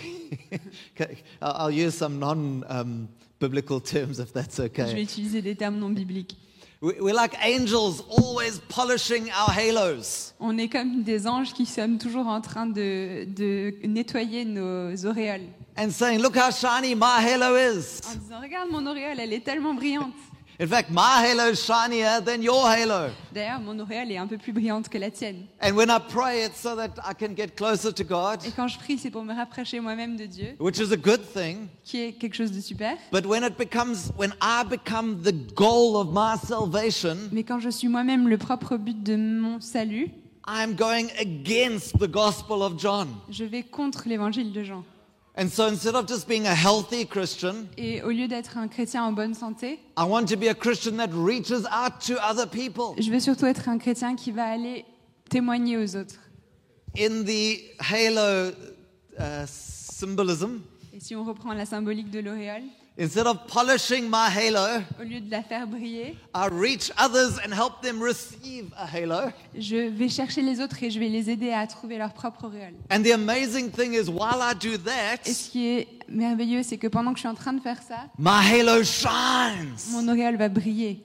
Okay, 0.94 1.16
I'll 1.42 1.70
use 1.70 1.94
some 1.94 2.18
non-biblical 2.18 3.80
terms 3.80 4.18
if 4.20 4.32
that's 4.32 4.56
Je 4.56 4.62
vais 4.62 4.82
okay. 4.92 5.02
utiliser 5.02 5.42
des 5.42 5.56
termes 5.56 5.78
non 5.78 5.90
bibliques. 5.90 6.36
We- 6.82 7.00
We're 7.00 7.14
like 7.14 7.34
angels, 7.44 8.02
always 8.08 8.60
polishing 8.68 9.24
our 9.30 9.50
halos. 9.50 10.32
On 10.40 10.56
est 10.58 10.68
comme 10.68 11.02
des 11.02 11.26
anges 11.26 11.52
qui 11.52 11.66
sommes 11.66 11.98
toujours 11.98 12.26
en 12.26 12.40
train 12.40 12.66
de, 12.66 13.24
de 13.24 13.74
nettoyer 13.86 14.44
nos 14.44 14.94
auréoles. 15.06 15.48
and 15.76 15.90
saying, 15.90 16.20
Look 16.20 16.36
how 16.36 16.50
shiny 16.50 16.94
my 16.94 17.20
halo 17.20 17.56
is. 17.56 18.00
En 18.08 18.14
disant, 18.16 18.40
regarde 18.40 18.70
mon 18.70 18.86
auréole, 18.86 19.18
elle 19.18 19.32
est 19.32 19.44
tellement 19.44 19.74
brillante. 19.74 20.12
In 20.60 20.66
fact, 20.68 20.90
my 20.90 21.24
halo 21.26 21.44
is 21.52 21.64
shinier 21.64 22.20
than 22.22 22.42
your 22.42 22.66
halo. 22.68 23.08
D'ailleurs, 23.32 23.60
mon 23.60 23.78
auréole 23.78 24.12
est 24.12 24.18
un 24.18 24.26
peu 24.26 24.36
plus 24.36 24.52
brillante 24.52 24.90
que 24.90 24.98
la 24.98 25.10
tienne. 25.10 25.46
And 25.62 25.72
when 25.74 25.88
I 25.88 25.98
pray, 25.98 26.44
it's 26.44 26.60
so 26.60 26.76
that 26.76 26.96
I 27.02 27.14
can 27.14 27.34
get 27.34 27.56
closer 27.56 27.90
to 27.94 28.04
God, 28.04 28.44
Et 28.44 28.50
quand 28.54 28.68
je 28.68 28.78
prie, 28.78 28.98
c'est 28.98 29.10
pour 29.10 29.24
me 29.24 29.34
rapprocher 29.34 29.80
moi-même 29.80 30.18
de 30.18 30.26
Dieu, 30.26 30.56
which 30.60 30.76
is 30.78 30.92
a 30.92 30.98
good 30.98 31.22
thing. 31.32 31.68
qui 31.82 32.02
est 32.02 32.12
quelque 32.12 32.34
chose 32.34 32.52
de 32.52 32.60
super. 32.60 32.94
But 33.10 33.24
when 33.24 33.42
it 33.42 33.56
becomes, 33.56 34.12
when 34.18 34.34
I 34.42 34.62
become 34.68 35.22
the 35.22 35.32
goal 35.54 35.96
of 35.96 36.08
my 36.12 36.36
salvation, 36.46 37.16
Mais 37.32 37.42
quand 37.42 37.58
je 37.60 37.70
suis 37.70 37.88
moi-même 37.88 38.28
le 38.28 38.36
propre 38.36 38.76
but 38.76 39.02
de 39.02 39.16
mon 39.16 39.62
salut, 39.62 40.10
I'm 40.46 40.74
going 40.74 41.06
against 41.18 41.98
the 41.98 42.06
gospel 42.06 42.60
of 42.62 42.78
John. 42.78 43.08
je 43.30 43.44
vais 43.44 43.62
contre 43.62 44.02
l'évangile 44.06 44.52
de 44.52 44.62
Jean. 44.62 44.84
And 45.36 45.48
so 45.48 45.68
instead 45.68 45.94
of 45.94 46.06
just 46.08 46.26
being 46.28 46.46
a 46.46 46.54
healthy 46.54 47.06
Christian, 47.06 47.66
Et 47.78 48.02
au 48.02 48.10
lieu 48.10 48.26
d'être 48.26 48.58
un 48.58 48.68
chrétien 48.68 49.04
en 49.04 49.12
bonne 49.12 49.34
santé, 49.34 49.78
I 49.96 50.02
want 50.04 50.26
to 50.26 50.36
be 50.36 50.48
a 50.48 50.54
Christian 50.54 50.96
that 50.96 51.10
reaches 51.12 51.64
out 51.70 52.00
to 52.06 52.14
other 52.22 52.46
people. 52.48 53.00
je 53.00 53.10
veux 53.10 53.20
surtout 53.20 53.46
être 53.46 53.68
un 53.68 53.78
chrétien 53.78 54.16
qui 54.16 54.32
va 54.32 54.44
aller 54.44 54.84
témoigner 55.28 55.76
aux 55.76 55.96
autres. 55.96 56.18
In 56.98 57.24
the 57.24 57.60
halo 57.78 58.50
uh, 59.18 59.46
symbolism, 59.46 60.60
Et 60.92 60.98
si 61.00 61.14
on 61.14 61.22
reprend 61.24 61.52
la 61.52 61.64
symbolique 61.64 62.10
de 62.10 62.18
l'auréole, 62.18 62.64
instead 62.98 63.26
of 63.26 63.46
polishing 63.46 64.08
my 64.08 64.28
halo, 64.28 64.82
au 65.00 65.04
lieu 65.04 65.20
de 65.20 65.30
la 65.30 65.42
faire 65.42 65.66
briller, 65.66 66.16
I 66.34 66.48
reach 66.50 66.90
others 66.98 67.38
and 67.44 67.52
help 67.54 67.80
them 67.82 68.02
receive 68.02 68.70
a 68.76 68.86
halo. 68.86 69.30
je 69.56 69.88
vais 69.88 70.08
chercher 70.08 70.42
les 70.42 70.60
autres 70.60 70.82
et 70.82 70.90
je 70.90 70.98
vais 70.98 71.08
les 71.08 71.30
aider 71.30 71.52
à 71.52 71.66
trouver 71.66 71.96
leur 71.98 72.12
propre 72.12 72.44
auréole. 72.44 72.74
And 72.90 73.02
the 73.02 73.12
amazing 73.12 73.70
thing 73.70 73.94
is, 73.94 74.08
while 74.10 74.40
I 74.40 74.54
do 74.54 74.72
Et 74.74 74.78
that, 74.78 75.24
ce 75.24 75.50
qui 75.50 75.66
est 75.66 75.88
merveilleux, 76.08 76.62
c'est 76.62 76.78
que 76.78 76.88
pendant 76.88 77.12
que 77.12 77.16
je 77.18 77.22
suis 77.22 77.28
en 77.28 77.34
train 77.34 77.52
de 77.52 77.60
faire 77.60 77.80
ça, 77.82 78.06
my 78.18 78.30
halo 78.60 78.82
shines. 78.82 79.92
mon 79.92 80.08
auréole 80.08 80.36
va 80.36 80.48
briller. 80.48 81.04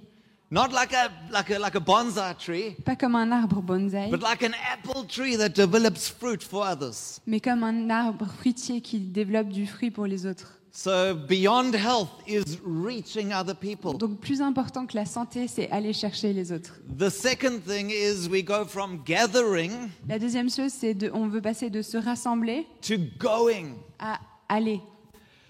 Not 0.51 0.67
like 0.71 0.93
a, 0.93 1.09
like 1.33 1.49
a, 1.49 1.57
like 1.57 1.75
a 1.75 1.79
bonsai 1.79 2.35
tree, 2.37 2.75
Pas 2.85 2.95
comme 2.95 3.15
un 3.15 3.31
arbre 3.31 3.61
bonsaï, 3.63 4.11
but 4.11 4.21
like 4.21 4.43
an 4.43 4.53
apple 4.71 5.03
tree 5.07 5.35
that 5.37 5.49
develops 5.49 6.07
fruit 6.07 6.43
for 6.43 6.63
others. 6.63 7.19
mais 7.25 7.39
comme 7.39 7.63
un 7.63 7.89
arbre 7.89 8.27
fruitier 8.37 8.79
qui 8.79 8.99
développe 8.99 9.49
du 9.49 9.65
fruit 9.65 9.89
pour 9.89 10.05
les 10.05 10.27
autres. 10.27 10.54
So 10.77 11.15
beyond 11.15 11.73
health 11.73 12.09
is 12.27 12.59
reaching 12.65 13.31
other 13.31 13.55
people. 13.55 13.93
Donc 13.97 14.19
plus 14.19 14.41
important 14.41 14.85
que 14.85 14.97
la 14.97 15.05
santé, 15.05 15.47
c'est 15.47 15.71
aller 15.71 15.93
chercher 15.93 16.33
les 16.33 16.51
autres. 16.51 16.73
The 16.99 17.09
second 17.09 17.61
thing 17.65 17.89
is 17.91 18.27
we 18.29 18.43
go 18.43 18.65
from 18.65 19.01
gathering 19.05 19.71
La 20.09 20.19
deuxième 20.19 20.49
chose, 20.49 20.73
c'est 20.73 20.93
de, 20.93 21.09
on 21.13 21.27
veut 21.29 21.41
passer 21.41 21.69
de 21.69 21.81
se 21.81 21.95
rassembler 21.97 22.67
to 22.81 22.95
going. 23.17 23.75
à 23.99 24.19
aller. 24.49 24.81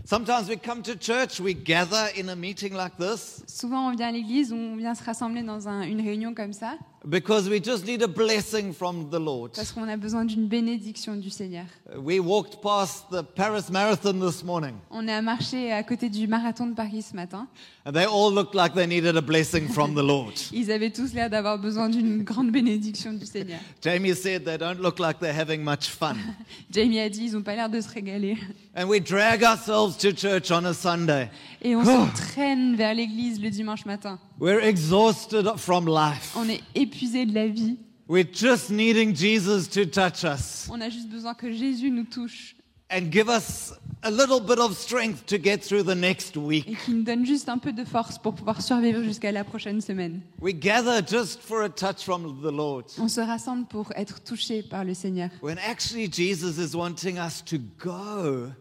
Sometimes 0.07 0.47
we 0.47 0.57
come 0.63 0.83
to 0.83 0.93
church, 0.95 1.39
we 1.39 1.55
gather 1.55 2.09
in 2.15 2.29
a 2.29 2.35
meeting 2.35 2.75
like 2.75 2.95
this 2.99 3.41
Souvent, 3.47 3.87
on 3.89 3.95
vient 3.95 4.09
à 4.09 4.11
l'église, 4.11 4.53
on 4.53 4.75
vient 4.75 4.93
se 4.93 5.03
rassembler 5.03 5.41
dans 5.41 5.67
un- 5.67 5.81
une 5.81 6.01
réunion 6.01 6.35
comme 6.35 6.53
ça, 6.53 6.77
because 7.07 7.47
we 7.49 7.59
just 7.63 7.85
need 7.85 8.01
a 8.01 8.07
blessing 8.07 8.73
from 8.73 9.09
the 9.11 9.19
Lord. 9.19 9.51
parce 9.55 9.71
qu'on 9.71 9.87
a 9.87 9.97
besoin 9.97 10.25
d'une 10.25 10.47
bénédiction 10.47 11.15
du 11.15 11.29
Seigneur. 11.29 11.65
We 11.97 12.19
walked 12.19 12.61
past 12.61 13.05
the 13.11 13.21
Paris 13.23 13.69
Marathon 13.71 14.19
this 14.19 14.43
morning 14.43 14.73
On 14.89 15.07
a 15.07 15.21
marché 15.21 15.71
à 15.71 15.83
côté 15.83 16.09
du 16.09 16.27
marathon 16.27 16.67
de 16.67 16.73
Paris 16.73 17.03
ce 17.03 17.15
matin. 17.15 17.47
and 17.85 17.93
they 17.93 18.05
all 18.05 18.33
looked 18.33 18.55
like 18.55 18.73
they 18.73 18.87
needed 18.87 19.15
a 19.15 19.21
blessing 19.21 19.67
from 19.69 19.93
the 19.93 20.01
Lord. 20.03 20.33
Ils 20.51 20.71
avaient 20.71 20.89
tous 20.91 21.13
l'air 21.13 21.29
d'avoir 21.29 21.59
besoin 21.59 21.89
d'une 21.89 22.23
grande 22.23 22.51
bénédiction 22.51 23.13
du 23.13 23.25
Seigneur. 23.25 23.59
Jamie 23.83 24.15
said 24.15 24.43
they 24.43 24.57
don't 24.57 24.79
look 24.81 24.97
like 24.99 25.19
they're 25.19 25.37
having 25.37 25.63
much 25.63 25.87
fun. 25.89 26.15
Jamie 26.71 26.99
a 26.99 27.09
dit, 27.09 27.25
ils 27.25 27.33
n'ont 27.33 27.43
pas 27.43 27.55
l'air 27.55 27.69
de 27.69 27.79
se 27.81 27.89
régaler. 27.89 28.37
And 28.75 28.87
we 28.89 28.99
drag 28.99 29.43
ourselves 29.43 29.97
to 29.97 30.11
church 30.11 30.49
on 30.51 30.65
a 30.65 30.73
Sunday. 30.73 31.29
Et 31.61 31.75
on 31.75 31.81
Oh. 31.85 32.07
se 32.15 32.21
traîne 32.33 32.75
vers 32.75 32.93
l'église 32.93 33.39
le 33.39 33.49
dimanche 33.49 33.85
matin. 33.85 34.19
We're 34.39 34.59
exhausted 34.63 35.45
from 35.57 35.87
life. 35.87 36.35
On 36.35 36.49
est 36.49 36.61
épuisé 36.95 37.25
de 37.25 37.33
la 37.33 37.47
vie. 37.47 37.77
We're 38.07 38.27
just 38.31 38.69
needing 38.69 39.15
Jesus 39.15 39.67
to 39.69 39.85
touch 39.85 40.23
us 40.23 40.67
On 40.69 40.79
a 40.79 40.89
juste 40.89 41.09
besoin 41.09 41.33
que 41.33 41.51
Jésus 41.51 41.89
nous 41.89 42.03
touche 42.03 42.55
and 42.91 43.11
give 43.11 43.27
us 43.29 43.73
a 44.03 44.11
little 44.11 44.39
bit 44.39 44.59
of 44.59 44.77
strength 44.77 45.25
to 45.25 45.37
get 45.41 45.57
through 45.57 45.83
the 45.83 45.95
next 45.95 46.35
et 46.35 46.39
week. 46.39 46.85
qu'il 46.85 46.97
nous 46.97 47.03
donne 47.03 47.25
juste 47.25 47.49
un 47.49 47.57
peu 47.57 47.73
de 47.73 47.83
force 47.83 48.19
pour 48.19 48.35
pouvoir 48.35 48.61
survivre 48.61 49.01
jusqu'à 49.01 49.31
la 49.31 49.43
prochaine 49.43 49.81
semaine. 49.81 50.21
We 50.39 50.53
gather 50.53 51.01
just 51.05 51.41
for 51.41 51.63
a 51.63 51.69
touch 51.69 52.03
from 52.03 52.41
the 52.41 52.51
Lord. 52.51 52.85
On 52.99 53.07
se 53.07 53.21
rassemble 53.21 53.65
pour 53.65 53.91
être 53.95 54.21
touché 54.23 54.61
par 54.61 54.85
le 54.85 54.93
Seigneur. 54.93 55.29
When 55.41 55.57
actually 55.57 56.07
Jesus 56.11 56.59
is 56.59 56.75
wanting 56.75 57.17
us 57.17 57.43
to 57.45 57.57
go, 57.79 58.51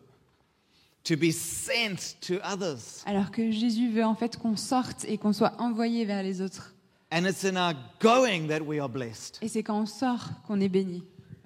to 1.05 1.17
be 1.17 1.31
sent 1.31 2.17
to 2.23 2.37
others. 2.43 3.03
Alors 3.05 3.31
que 3.31 3.51
Jésus 3.51 3.91
veut 3.91 4.05
en 4.05 4.15
fait 4.15 4.39
qu'on 4.39 4.57
sorte 4.57 5.05
et 5.07 5.19
qu'on 5.19 5.35
soit 5.35 5.53
envoyé 5.59 6.07
vers 6.07 6.23
les 6.23 6.41
autres. 6.41 6.74
And 7.17 7.29
it's 7.29 7.45
in 7.45 7.57
our 7.57 7.75
going 8.01 8.49
that 8.49 8.61
we 8.61 8.81
are 8.81 8.89
blessed. 8.89 9.39
Et 9.41 9.47
c'est 9.47 9.63
quand 9.63 9.79
on 9.79 9.87
sort 9.87 10.31
qu'on 10.49 10.61
est 10.61 10.69
béni. 10.69 11.05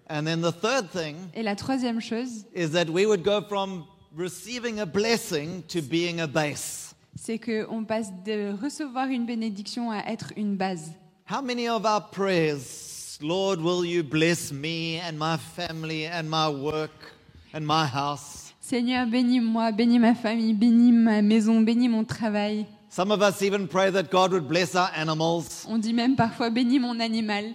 And 0.08 0.24
then 0.24 0.40
the 0.40 0.50
third 0.50 0.90
thing 0.90 1.16
Et 1.34 1.42
la 1.42 1.54
troisième 1.54 2.00
chose, 2.00 2.46
is 2.54 2.70
that 2.70 2.88
we 2.88 3.04
would 3.04 3.22
go 3.22 3.42
from 3.42 3.84
receiving 4.16 4.80
a 4.80 4.86
blessing 4.86 5.62
to 5.68 5.82
being 5.82 6.20
a 6.20 6.26
base. 6.26 6.94
c'est 7.16 7.38
qu'on 7.38 7.84
passe 7.84 8.10
de 8.24 8.54
recevoir 8.62 9.08
une 9.08 9.26
bénédiction 9.26 9.90
à 9.90 9.98
être 10.10 10.32
une 10.38 10.56
base. 10.56 10.92
How 11.30 11.42
many 11.42 11.68
of 11.68 11.84
our 11.84 12.00
prayers, 12.12 13.18
Lord, 13.20 13.60
will 13.60 13.84
you 13.84 14.02
bless 14.02 14.50
me 14.50 14.98
and 14.98 15.18
my 15.18 15.36
family 15.36 16.06
and 16.06 16.30
my 16.30 16.48
work 16.48 17.12
and 17.52 17.60
my 17.60 17.84
house? 17.84 18.54
Seigneur, 18.58 19.06
bénis-moi, 19.06 19.72
bénis 19.72 19.98
ma 19.98 20.14
famille, 20.14 20.54
bénis 20.54 20.92
ma 20.92 21.20
maison, 21.20 21.60
bénis 21.60 21.90
mon 21.90 22.04
travail. 22.04 22.64
Some 22.98 23.12
of 23.12 23.22
us 23.22 23.42
even 23.42 23.68
pray 23.68 23.90
that 23.92 24.10
God 24.10 24.32
would 24.32 24.48
bless 24.48 24.74
our 24.74 24.90
animals. 24.92 25.64
On 25.68 25.78
dit 25.78 25.92
même 25.92 26.16
parfois 26.16 26.50
bénis 26.50 26.80
mon 26.80 26.98
animal. 26.98 27.54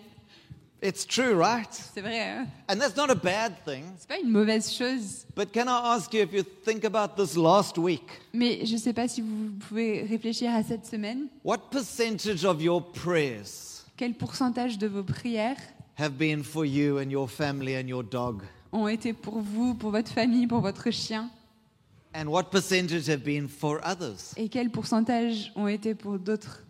It's 0.81 1.05
true, 1.05 1.33
right? 1.37 1.67
C'est 1.93 1.99
vrai, 1.99 2.17
hein 2.21 2.47
And 2.69 2.77
that's 2.77 2.95
not 2.95 3.09
a 3.09 3.15
bad 3.15 3.51
thing. 3.65 3.83
c'est 3.97 4.07
pas 4.07 4.19
une 4.23 4.29
mauvaise 4.31 4.71
chose. 4.71 5.25
But 5.35 5.51
can 5.53 5.67
I 5.67 5.95
ask 5.97 6.13
you 6.13 6.21
if 6.21 6.31
you 6.31 6.43
think 6.63 6.85
about 6.85 7.17
this 7.21 7.35
last 7.35 7.77
week, 7.77 8.03
Mais 8.33 8.65
je 8.65 8.71
ne 8.75 8.77
sais 8.77 8.93
pas 8.93 9.09
si 9.09 9.19
vous 9.19 9.49
pouvez 9.67 10.03
réfléchir 10.09 10.49
à 10.55 10.63
cette 10.63 10.85
semaine. 10.85 11.27
what 11.43 11.57
percentage 11.69 12.45
of 12.45 12.61
your 12.61 12.81
prayers 12.81 13.83
Quel 13.97 14.13
pourcentage 14.13 14.77
de 14.77 14.87
vos 14.87 15.03
prières 15.03 15.57
have 15.99 16.11
been 16.17 16.41
for 16.41 16.65
you 16.65 16.99
and 16.99 17.09
your 17.09 17.29
family 17.29 17.75
and 17.75 17.89
your 17.89 18.01
dog? 18.01 18.43
ont 18.71 18.87
été 18.87 19.11
pour 19.11 19.41
vous, 19.41 19.73
pour 19.73 19.91
votre 19.91 20.09
famille, 20.13 20.47
pour 20.47 20.61
votre 20.61 20.89
chien? 20.89 21.29
And 22.13 22.27
what 22.27 22.51
percentage 22.51 23.07
have 23.07 23.23
been 23.23 23.47
for 23.47 23.79
others? 23.83 24.33
Et 24.37 24.47
quel 24.49 24.69
pourcentage 24.69 25.51
ont 25.55 25.67
été 25.67 25.95
pour 25.95 26.19
d'autres 26.19 26.63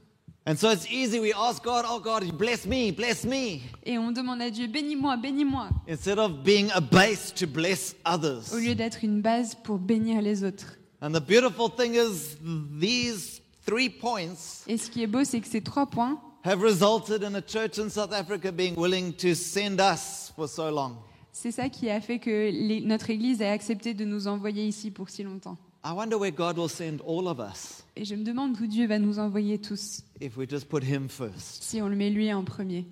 And 0.45 0.57
so 0.57 0.69
it's 0.71 0.85
easy. 0.91 1.19
We 1.21 1.31
ask 1.33 1.63
God, 1.63 1.85
oh 1.87 1.99
God, 2.01 2.37
bless 2.37 2.65
me, 2.65 2.91
bless 2.91 3.23
me, 3.23 3.61
Et 3.85 3.97
on 3.97 4.11
demande 4.11 4.41
à 4.41 4.49
Dieu, 4.49 4.67
bénis-moi, 4.67 5.15
bénis-moi, 5.17 5.69
instead 5.87 6.19
of 6.19 6.43
being 6.43 6.69
a 6.73 6.81
base 6.81 7.31
to 7.35 7.47
bless 7.47 7.95
others. 8.05 8.51
au 8.53 8.57
lieu 8.57 8.75
d'être 8.75 9.03
une 9.03 9.21
base 9.21 9.55
pour 9.55 9.77
bénir 9.79 10.21
les 10.21 10.43
autres. 10.43 10.77
And 11.01 11.11
the 11.13 11.21
beautiful 11.21 11.69
thing 11.69 11.95
is, 11.95 12.37
these 12.77 13.41
three 13.65 13.89
points 13.89 14.63
Et 14.67 14.77
ce 14.77 14.89
qui 14.89 15.03
est 15.03 15.07
beau, 15.07 15.23
c'est 15.23 15.39
que 15.39 15.47
ces 15.47 15.61
trois 15.61 15.85
points 15.85 16.19
have 16.43 16.61
resulted 16.61 17.23
in 17.23 17.35
a 17.35 17.41
church 17.41 17.79
in 17.79 17.89
South 17.89 18.11
Africa 18.11 18.51
being 18.51 18.75
willing 18.75 19.13
to 19.13 19.33
send 19.33 19.79
us 19.79 20.33
for 20.35 20.47
so 20.49 20.69
long. 20.69 20.97
C'est 21.35 21.51
ça 21.51 21.67
qui 21.67 21.89
a 21.89 21.99
fait 21.99 22.19
que 22.19 22.29
les- 22.51 22.81
notre 22.81 23.09
Église 23.09 23.41
a 23.41 23.51
accepté 23.51 23.93
de 23.95 24.05
nous 24.05 24.27
envoyer 24.27 24.65
ici 24.67 24.91
pour 24.91 25.09
si 25.09 25.23
longtemps. 25.23 25.57
I 25.85 25.91
wonder 25.91 26.15
where 26.15 26.31
God 26.31 26.57
will 26.57 26.69
send 26.69 27.01
all 27.05 27.27
of 27.27 27.39
us 27.39 27.83
Et 27.97 28.05
je 28.05 28.15
me 28.15 28.23
demande 28.23 28.55
où 28.61 28.67
Dieu 28.67 28.87
va 28.87 28.99
nous 28.99 29.19
envoyer 29.19 29.57
tous, 29.59 30.01
if 30.21 30.37
we 30.37 30.47
just 30.49 30.69
put 30.69 30.83
Him 30.83 31.09
first. 31.09 31.63
si 31.63 31.81
on 31.81 31.89
le 31.89 31.95
met 31.95 32.09
lui 32.09 32.31
en 32.33 32.43
premier. 32.45 32.85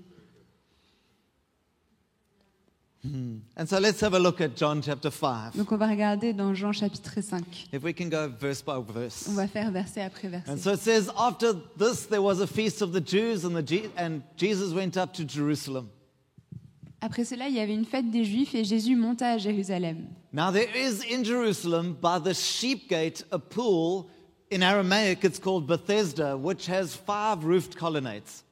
And 3.04 3.66
so 3.66 3.80
let's 3.80 4.00
have 4.04 4.14
a 4.14 4.20
look 4.20 4.42
at 4.42 4.50
John 4.56 4.82
chapter 4.84 5.10
5. 5.10 5.56
Donc 5.58 5.72
on 5.72 5.78
va 5.78 5.88
regarder 5.88 6.34
dans 6.34 6.54
Jean 6.54 6.72
chapitre 6.72 7.20
5. 7.22 7.42
If 7.74 7.82
we 7.84 7.96
can 7.96 8.10
go 8.10 8.28
verse 8.40 8.62
by 8.62 8.74
verse. 8.88 9.28
On 9.28 9.34
va 9.34 9.48
faire 9.48 9.72
verset 9.72 10.02
après 10.02 10.28
And 10.28 10.32
verset. 10.46 10.58
so 10.58 10.74
it 10.74 10.80
says, 10.82 11.10
after 11.18 11.54
this, 11.80 12.08
there 12.10 12.22
was 12.22 12.42
a 12.42 12.48
feast 12.48 12.82
of 12.84 12.92
the 12.92 13.02
Jews, 13.04 13.44
and, 13.44 13.56
the 13.56 13.66
Je- 13.66 13.90
and 13.98 14.22
Jesus 14.38 14.72
went 14.74 14.98
up 14.98 15.14
to 15.14 15.24
Jerusalem. 15.24 15.88
Après 17.04 17.26
cela, 17.26 17.48
il 17.48 17.56
y 17.56 17.60
avait 17.60 17.74
une 17.74 17.86
fête 17.86 18.12
des 18.12 18.24
Juifs 18.24 18.54
et 18.54 18.64
Jésus 18.64 18.96
monta 18.96 19.32
à 19.32 19.38
Jérusalem. 19.40 20.08
Now, 20.32 20.52
there 20.52 20.70
is 20.76 21.02
in 21.12 21.24
Jerusalem, 21.24 21.96
by 22.00 22.20
the 22.24 22.34
sheep 22.34 22.88
gate, 22.88 23.26
a 23.32 23.40
pool. 23.40 24.06
In 24.52 24.62
Aramaic, 24.62 25.24
it's 25.24 25.40
called 25.40 25.66
Bethesda, 25.66 26.38
which 26.38 26.70
has 26.70 26.96
five 26.96 27.44
roofed 27.44 27.76
colonnades. 27.76 28.44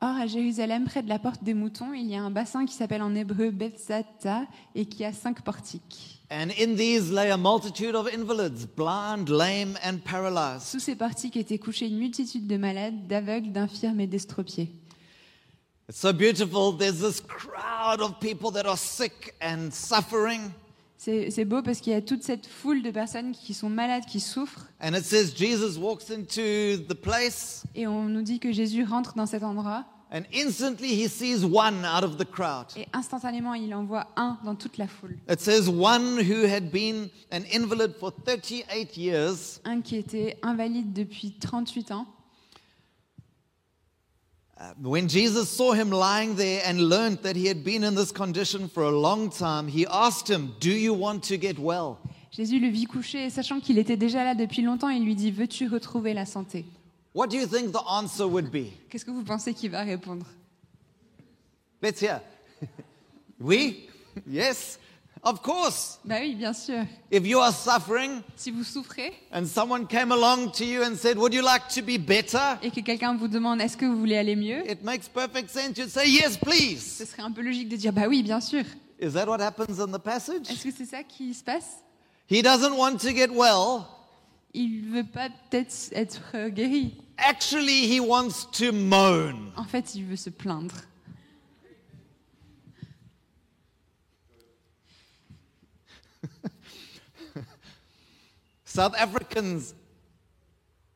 Or, 0.00 0.16
à 0.16 0.26
Jérusalem, 0.26 0.84
près 0.84 1.02
de 1.02 1.08
la 1.08 1.18
porte 1.18 1.44
des 1.44 1.54
moutons, 1.54 1.92
il 1.92 2.06
y 2.06 2.16
a 2.16 2.22
un 2.22 2.30
bassin 2.30 2.64
qui 2.66 2.74
s'appelle 2.74 3.02
en 3.02 3.14
hébreu 3.14 3.50
Bethzatha 3.50 4.46
et 4.74 4.86
qui 4.86 5.04
a 5.04 5.12
cinq 5.12 5.42
portiques. 5.42 6.20
And 6.30 6.50
in 6.58 6.74
these 6.76 7.10
lay 7.12 7.30
a 7.30 7.36
multitude 7.36 7.94
of 7.94 8.08
invalids, 8.12 8.66
blind, 8.66 9.28
lame, 9.28 9.76
and 9.84 9.98
paralyzed. 10.04 10.62
Sous 10.62 10.80
ces 10.80 10.96
portiques 10.96 11.36
étaient 11.36 11.58
couchés 11.58 11.86
une 11.86 11.98
multitude 11.98 12.46
de 12.46 12.56
malades, 12.56 13.06
d'aveugles, 13.06 13.52
d'infirmes 13.52 14.00
et 14.00 14.06
d'estropiés. 14.06 14.72
It's 15.88 16.00
so 16.00 16.12
beautiful. 16.12 16.72
There's 16.72 17.00
this 17.00 17.20
crowd 17.20 18.02
of 18.02 18.20
people 18.20 18.50
that 18.50 18.66
are 18.66 18.76
sick 18.76 19.34
and 19.40 19.70
suffering. 19.72 20.50
C'est 20.98 21.44
beau 21.46 21.62
parce 21.62 21.80
qu'il 21.80 21.92
y 21.94 21.96
a 21.96 22.02
toute 22.02 22.22
cette 22.22 22.46
foule 22.46 22.82
de 22.82 22.90
personnes 22.90 23.32
qui 23.32 23.54
sont 23.54 23.70
malades, 23.70 24.04
qui 24.04 24.20
souffrent. 24.20 24.66
And 24.82 24.94
it 24.94 25.04
says 25.04 25.32
Jesus 25.34 25.78
walks 25.78 26.10
into 26.10 26.76
the 26.88 26.94
place, 26.94 27.64
Et 27.74 27.86
on 27.86 28.04
nous 28.04 28.20
dit 28.20 28.38
que 28.38 28.52
Jésus 28.52 28.84
rentre 28.84 29.14
dans 29.14 29.24
cet 29.24 29.42
endroit 29.42 29.86
and 30.10 30.22
instantly 30.34 30.94
he 30.94 31.08
sees 31.08 31.44
one 31.44 31.84
out 31.86 32.02
of 32.04 32.18
the 32.18 32.24
crowd. 32.24 32.66
et 32.76 32.86
instantanément 32.92 33.54
il 33.54 33.74
envoie 33.74 34.08
un 34.16 34.38
dans 34.44 34.56
toute 34.56 34.76
la 34.76 34.88
foule. 34.88 35.16
It 35.30 35.40
says 35.40 35.68
one 35.70 36.18
who 36.18 36.44
had 36.46 36.70
been 36.70 37.08
an 37.30 37.44
invalid 37.50 37.94
for 37.98 38.12
38 38.26 38.96
years. 38.98 39.60
Un 39.64 39.80
qui 39.80 39.96
était 39.96 40.36
invalide 40.42 40.92
depuis 40.92 41.32
38 41.32 41.92
ans. 41.92 42.06
Uh, 44.60 44.72
when 44.82 45.06
Jesus 45.06 45.48
saw 45.48 45.72
him 45.72 45.90
lying 45.90 46.34
there 46.34 46.60
and 46.64 46.88
learned 46.88 47.22
that 47.22 47.36
he 47.36 47.46
had 47.46 47.62
been 47.62 47.84
in 47.84 47.94
this 47.94 48.10
condition 48.10 48.68
for 48.68 48.82
a 48.82 48.90
long 48.90 49.30
time, 49.30 49.68
he 49.68 49.86
asked 49.86 50.28
him, 50.28 50.52
Do 50.58 50.72
you 50.72 50.92
want 50.92 51.22
to 51.24 51.36
get 51.36 51.60
well? 51.60 51.98
Jésus 52.32 52.58
le 52.58 52.68
vit 52.68 52.86
couché 52.86 53.26
et 53.26 53.30
sachant 53.30 53.60
qu'il 53.60 53.78
était 53.78 53.96
déjà 53.96 54.24
là 54.24 54.34
depuis 54.34 54.62
longtemps, 54.62 54.88
il 54.88 55.04
lui 55.04 55.14
dit 55.14 55.30
Veux-tu 55.30 55.68
retrouver 55.68 56.12
la 56.12 56.26
santé 56.26 56.64
What 57.14 57.28
do 57.28 57.36
you 57.36 57.46
think 57.46 57.70
the 57.70 57.84
answer 57.86 58.24
would 58.24 58.50
be? 58.50 58.72
Qu'est-ce 58.90 59.04
que 59.04 59.12
vous 59.12 59.22
pensez 59.22 59.54
qu'il 59.54 59.70
va 59.70 59.82
répondre 59.82 60.26
Let's 61.80 62.02
hear. 62.02 62.20
we? 63.40 63.88
Yes? 64.26 64.80
Of 65.22 65.42
course. 65.42 65.98
Bah 66.04 66.16
oui, 66.20 66.34
bien 66.34 66.52
sûr. 66.52 66.84
If 67.10 67.26
you 67.26 67.38
are 67.40 67.52
suffering 67.52 68.22
Si 68.36 68.50
vous 68.50 68.64
souffrez 68.64 69.12
and 69.32 69.44
someone 69.46 69.86
came 69.86 70.12
along 70.12 70.52
to 70.52 70.64
you 70.64 70.82
and 70.82 70.94
said, 70.96 71.16
Would 71.18 71.34
you 71.34 71.42
like 71.42 71.68
to 71.74 71.82
be 71.82 71.98
better? 71.98 72.56
et 72.62 72.70
que 72.70 72.80
quelqu'un 72.80 73.16
vous 73.16 73.28
demande 73.28 73.60
Est-ce 73.60 73.76
que 73.76 73.84
vous 73.86 73.98
voulez 73.98 74.16
aller 74.16 74.36
mieux? 74.36 74.68
It 74.70 74.82
makes 74.84 75.08
perfect 75.08 75.50
sense. 75.50 75.76
You'd 75.76 75.90
say, 75.90 76.08
Yes, 76.08 76.36
please. 76.36 76.80
Ce 76.98 77.04
serait 77.04 77.22
un 77.22 77.32
peu 77.32 77.42
logique 77.42 77.68
de 77.68 77.76
dire 77.76 77.92
Bah 77.92 78.06
oui, 78.08 78.22
bien 78.22 78.40
sûr. 78.40 78.64
Is 79.00 79.12
that 79.12 79.26
what 79.26 79.40
happens 79.40 79.80
in 79.80 79.88
the 79.92 79.98
passage? 80.02 80.48
Est-ce 80.50 80.64
que 80.64 80.74
c'est 80.76 80.84
ça 80.86 81.02
qui 81.02 81.32
se 81.34 81.42
passe? 81.44 81.78
He 82.30 82.42
doesn't 82.42 82.76
want 82.76 82.96
to 82.98 83.08
get 83.10 83.28
well. 83.30 83.84
Il 84.54 84.88
veut 84.90 85.04
pas 85.04 85.28
peut-être 85.50 85.72
être 85.92 86.22
euh, 86.34 86.48
guéri. 86.48 86.94
Actually, 87.18 87.86
he 87.86 88.00
wants 88.00 88.46
to 88.52 88.72
moan. 88.72 89.50
En 89.56 89.64
fait, 89.64 89.94
il 89.94 90.04
veut 90.04 90.16
se 90.16 90.30
plaindre. 90.30 90.74
South 98.78 98.94
Africans 98.96 99.74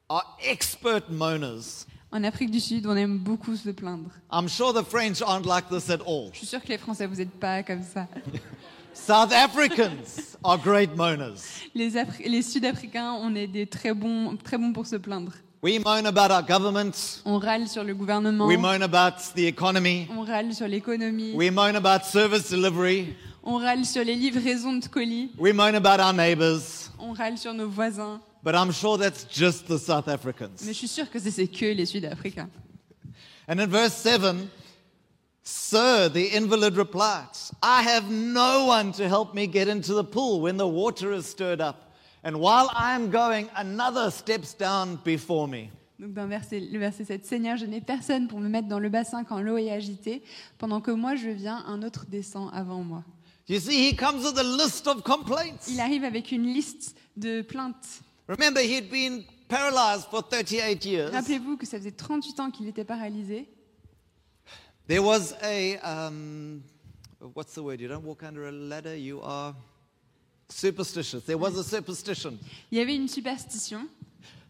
are 0.08 0.22
expert 0.40 1.10
moaners. 1.10 1.84
En 2.12 2.22
Afrique 2.22 2.52
du 2.52 2.60
Sud, 2.60 2.86
on 2.86 2.94
aime 2.96 3.18
beaucoup 3.18 3.56
se 3.56 3.70
plaindre. 3.70 4.08
I'm 4.30 4.46
sure 4.48 4.72
the 4.72 4.84
French 4.88 5.20
aren't 5.20 5.46
like 5.46 5.68
this 5.68 5.90
at 5.90 6.00
all. 6.06 6.30
Je 6.32 6.38
suis 6.38 6.46
sûre 6.46 6.62
que 6.62 6.68
les 6.68 6.78
Français, 6.78 7.06
vous 7.08 7.16
n'êtes 7.16 7.32
pas 7.40 7.64
comme 7.64 7.82
ça. 7.82 8.06
South 8.94 9.32
Africans 9.32 10.36
are 10.44 10.58
great 10.58 10.94
moaners. 10.96 11.40
Les, 11.74 11.96
Afri- 11.96 12.28
les 12.28 12.42
Sud-Africains, 12.42 13.14
on 13.20 13.34
est 13.34 13.48
des 13.48 13.66
très 13.66 13.92
bons, 13.92 14.36
très 14.36 14.58
bons 14.58 14.72
pour 14.72 14.86
se 14.86 14.94
plaindre. 14.94 15.32
We 15.60 15.80
moan 15.84 16.06
about 16.06 16.30
our 16.32 16.42
government. 16.46 17.20
On 17.24 17.38
râle 17.40 17.66
sur 17.66 17.82
le 17.82 17.96
gouvernement, 17.96 18.46
We 18.46 18.58
moan 18.58 18.82
about 18.82 19.32
the 19.34 19.40
economy. 19.48 20.06
on 20.08 20.22
râle 20.22 20.54
sur 20.54 20.68
l'économie, 20.68 21.32
We 21.34 21.50
moan 21.50 21.74
about 21.74 22.04
service 22.04 22.48
delivery. 22.48 23.16
On 23.42 23.56
râle 23.58 23.84
sur 23.84 24.04
les 24.04 24.14
livraisons 24.14 24.74
de 24.78 24.86
colis, 24.86 25.30
We 25.38 25.52
moan 25.52 25.74
about 25.74 26.00
our 26.00 26.12
neighbors. 26.12 26.90
on 26.98 27.12
râle 27.12 27.36
sur 27.38 27.52
nos 27.54 27.68
voisins. 27.68 28.20
But 28.44 28.54
I'm 28.54 28.72
sure 28.72 28.98
that's 28.98 29.24
just 29.30 29.66
the 29.68 29.78
South 29.78 30.08
Africans. 30.08 30.62
Mais 30.64 30.72
je 30.72 30.78
suis 30.78 30.88
sûre 30.88 31.08
que 31.10 31.18
c'est 31.20 31.30
c'est 31.30 31.46
que 31.46 31.66
les 31.66 31.86
Sud-Africains. 31.86 32.48
And 33.48 33.58
in 33.60 33.66
verse 33.68 33.94
7, 33.94 34.48
Sir, 35.44 36.08
the 36.08 36.36
invalid 36.36 36.76
replied, 36.76 37.26
I 37.62 37.82
have 37.82 38.08
no 38.10 38.66
one 38.66 38.92
to 38.92 39.08
help 39.08 39.34
me 39.34 39.46
get 39.48 39.66
into 39.68 39.92
the 39.94 40.04
pool 40.04 40.40
when 40.40 40.56
the 40.56 40.66
water 40.68 41.12
is 41.12 41.26
stirred 41.26 41.60
up. 41.60 41.92
And 42.22 42.36
while 42.36 42.68
I 42.76 42.94
am 42.94 43.10
going, 43.10 43.48
another 43.56 44.10
steps 44.12 44.54
down 44.54 44.98
before 45.04 45.48
me. 45.48 45.70
Donc 45.98 46.14
dans 46.14 46.28
verset- 46.28 46.60
le 46.60 46.78
verset 46.78 47.04
7, 47.04 47.26
Seigneur, 47.26 47.56
je 47.56 47.66
n'ai 47.66 47.80
personne 47.80 48.28
pour 48.28 48.38
me 48.40 48.48
mettre 48.48 48.68
dans 48.68 48.78
le 48.78 48.88
bassin 48.88 49.24
quand 49.24 49.40
l'eau 49.40 49.56
est 49.56 49.70
agitée. 49.72 50.22
Pendant 50.58 50.80
que 50.80 50.92
moi 50.92 51.16
je 51.16 51.28
viens, 51.30 51.64
un 51.66 51.82
autre 51.82 52.06
descend 52.08 52.48
avant 52.52 52.82
moi. 52.84 53.02
You 53.48 53.58
see, 53.58 53.88
he 53.90 53.96
comes 53.96 54.24
with 54.24 54.38
a 54.38 54.42
list 54.44 54.86
of 54.86 55.02
complaints. 55.02 55.68
Il 55.68 55.80
arrive 55.80 56.04
avec 56.04 56.30
une 56.32 56.46
liste 56.52 56.96
de 57.16 57.42
plaintes. 57.42 58.00
Remember, 58.28 58.60
he'd 58.60 58.88
been 58.90 59.24
paralyzed 59.48 60.06
for 60.10 60.22
38 60.22 60.84
years. 60.84 61.10
Rappelez-vous 61.10 61.56
que 61.56 61.66
ça 61.66 61.78
faisait 61.78 61.90
38 61.90 62.40
ans 62.40 62.50
qu'il 62.50 62.68
était 62.68 62.84
paralysé. 62.84 63.48
There 64.86 65.02
was 65.02 65.34
a, 65.42 65.76
um, 65.82 66.62
what's 67.34 67.52
the 67.54 67.58
word? 67.62 67.80
You 67.80 67.88
don't 67.88 68.04
walk 68.04 68.22
under 68.22 68.46
a 68.46 68.52
ladder, 68.52 68.96
you 68.96 69.20
are 69.22 69.54
superstitious. 70.48 71.24
There 71.24 71.38
was 71.38 71.56
a 71.58 71.64
superstition 71.64 72.38
Il 72.70 72.78
y 72.78 72.80
avait 72.80 72.94
une 72.96 73.08
superstition 73.08 73.86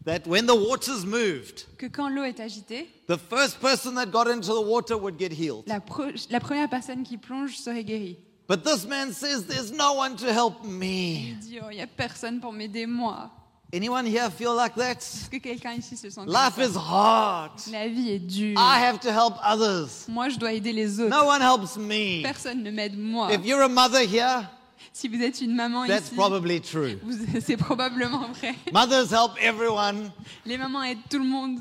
that 0.05 0.27
when 0.27 0.45
the 0.45 0.55
waters 0.55 1.05
moved, 1.05 1.65
que 1.77 1.87
quand 1.87 2.09
l'eau 2.09 2.23
est 2.23 2.39
agitée, 2.39 2.87
the 3.07 3.17
first 3.17 3.59
person 3.59 3.95
that 3.95 4.07
got 4.07 4.27
into 4.27 4.53
the 4.53 4.61
water 4.65 4.97
would 4.97 5.17
get 5.17 5.31
healed. 5.31 5.63
la, 5.67 5.79
pro- 5.79 6.11
la 6.29 6.39
première 6.39 6.69
personne 6.69 7.03
qui 7.03 7.17
plonge 7.17 7.55
serait 7.57 7.83
guérie. 7.83 8.17
But 8.47 8.63
this 8.63 8.85
man 8.85 9.13
says, 9.13 9.45
There's 9.45 9.71
no 9.71 9.93
one 9.93 10.15
to 10.17 10.31
help 10.33 10.57
Il 10.63 10.69
me. 10.69 11.35
dit, 11.41 11.59
oh, 11.63 11.69
il 11.71 11.77
n'y 11.77 11.81
a 11.81 11.87
personne 11.87 12.39
pour 12.39 12.51
m'aider, 12.53 12.85
moi. 12.85 13.29
Anyone 13.73 14.05
here 14.05 14.29
feel 14.29 14.53
like 14.55 14.75
that? 14.75 14.97
Est-ce 14.99 15.29
que 15.29 15.37
quelqu'un 15.37 15.73
ici 15.73 15.97
se 15.97 16.09
sent 16.09 16.21
comme 16.25 16.27
Life 16.31 16.55
ça? 16.57 16.63
is 16.65 16.75
hard. 16.77 17.51
La 17.71 17.87
vie 17.87 18.11
est 18.11 18.19
dure. 18.19 18.55
I 18.59 18.79
have 18.83 18.99
to 18.99 19.09
help 19.09 19.33
others. 19.43 20.05
Moi, 20.07 20.29
je 20.29 20.37
dois 20.37 20.53
aider 20.53 20.71
les 20.73 20.99
autres. 20.99 21.09
No 21.09 21.25
one 21.27 21.41
helps 21.41 21.75
me. 21.77 22.21
Personne 22.21 22.61
ne 22.61 22.69
m'aide, 22.69 22.95
moi. 22.97 23.31
If 23.33 23.43
you're 23.45 23.63
a 23.63 23.69
mother 23.69 24.01
here, 24.01 24.47
Si 24.91 25.07
vous 25.07 25.23
êtes 25.23 25.41
une 25.41 25.55
maman 25.55 25.87
that's 25.87 26.07
ici, 26.09 26.15
probably 26.15 26.61
true. 26.61 26.99
vous- 27.01 27.39
c'est 27.43 27.57
probablement 27.57 28.27
vrai. 28.33 28.53
Mothers 28.71 29.11
help 29.11 29.31
everyone, 29.41 30.11
Les 30.45 30.57
mamans 30.57 30.83
aident 30.83 30.99
tout 31.09 31.17
le 31.17 31.25
monde 31.25 31.57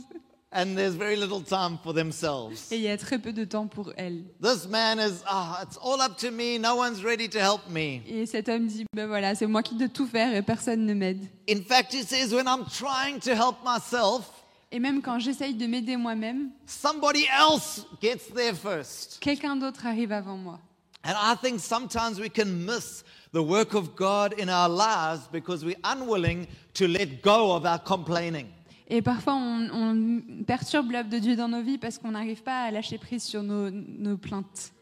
and 0.52 0.76
there's 0.76 0.94
very 0.94 1.16
little 1.16 1.40
time 1.42 1.78
for 1.82 1.92
themselves. 1.94 2.70
et 2.70 2.76
il 2.76 2.82
y 2.82 2.88
a 2.88 2.96
très 2.96 3.18
peu 3.18 3.32
de 3.32 3.44
temps 3.44 3.66
pour 3.66 3.92
elles. 3.96 4.22
This 4.42 4.66
man 4.68 4.98
is, 4.98 5.22
ah, 5.26 5.60
it's 5.62 5.78
all 5.82 6.00
up 6.00 6.16
to 6.18 6.30
me. 6.30 6.58
No 6.58 6.76
one's 6.76 7.02
ready 7.02 7.28
to 7.28 7.38
help 7.38 7.68
me. 7.70 8.02
Et 8.06 8.26
cet 8.26 8.48
homme 8.48 8.66
dit, 8.66 8.84
ben 8.94 9.06
voilà, 9.06 9.34
c'est 9.34 9.46
moi 9.46 9.62
qui 9.62 9.74
dois 9.76 9.88
tout 9.88 10.06
faire 10.06 10.34
et 10.34 10.42
personne 10.42 10.84
ne 10.86 10.94
m'aide. 10.94 11.24
In 11.48 11.62
fact, 11.62 11.92
he 11.92 12.02
says, 12.02 12.32
when 12.34 12.46
I'm 12.46 12.64
trying 12.66 13.18
to 13.20 13.30
help 13.34 13.56
myself, 13.64 14.30
Et 14.74 14.78
même 14.80 15.02
quand 15.02 15.18
j'essaye 15.18 15.52
de 15.54 15.66
m'aider 15.66 15.96
moi-même, 15.98 16.50
somebody 16.66 17.26
else 17.38 17.84
gets 18.00 18.32
there 18.34 18.54
first. 18.54 19.18
quelqu'un 19.20 19.56
d'autre 19.56 19.86
arrive 19.86 20.12
avant 20.12 20.36
moi. 20.38 20.58
And 21.04 21.14
I 21.14 21.34
think 21.36 21.60
sometimes 21.60 22.20
we 22.20 22.30
can 22.30 22.46
miss 22.64 23.02
the 23.32 23.42
work 23.42 23.74
of 23.74 23.96
God 23.96 24.34
in 24.38 24.48
our 24.48 24.68
lives 24.68 25.28
because 25.32 25.64
we're 25.64 25.80
unwilling 25.84 26.46
to 26.74 26.86
let 26.86 27.22
go 27.22 27.54
of 27.54 27.66
our 27.66 27.78
complaining. 27.80 28.46
Et 28.88 29.02
parfois, 29.02 29.34
on, 29.34 29.68
on 29.72 30.44
perturbe 30.44 30.90
l'œuvre 30.90 31.08
de 31.08 31.18
Dieu 31.18 31.36
dans 31.36 31.48
nos 31.48 31.62
vies 31.62 31.78
parce 31.78 31.98
qu'on 31.98 32.10
n'arrive 32.10 32.42
pas 32.42 32.64
à 32.64 32.70
lâcher 32.70 32.98
prise 32.98 33.22
sur 33.22 33.42
nos, 33.42 33.70
nos 33.70 34.16
plaintes. 34.16 34.72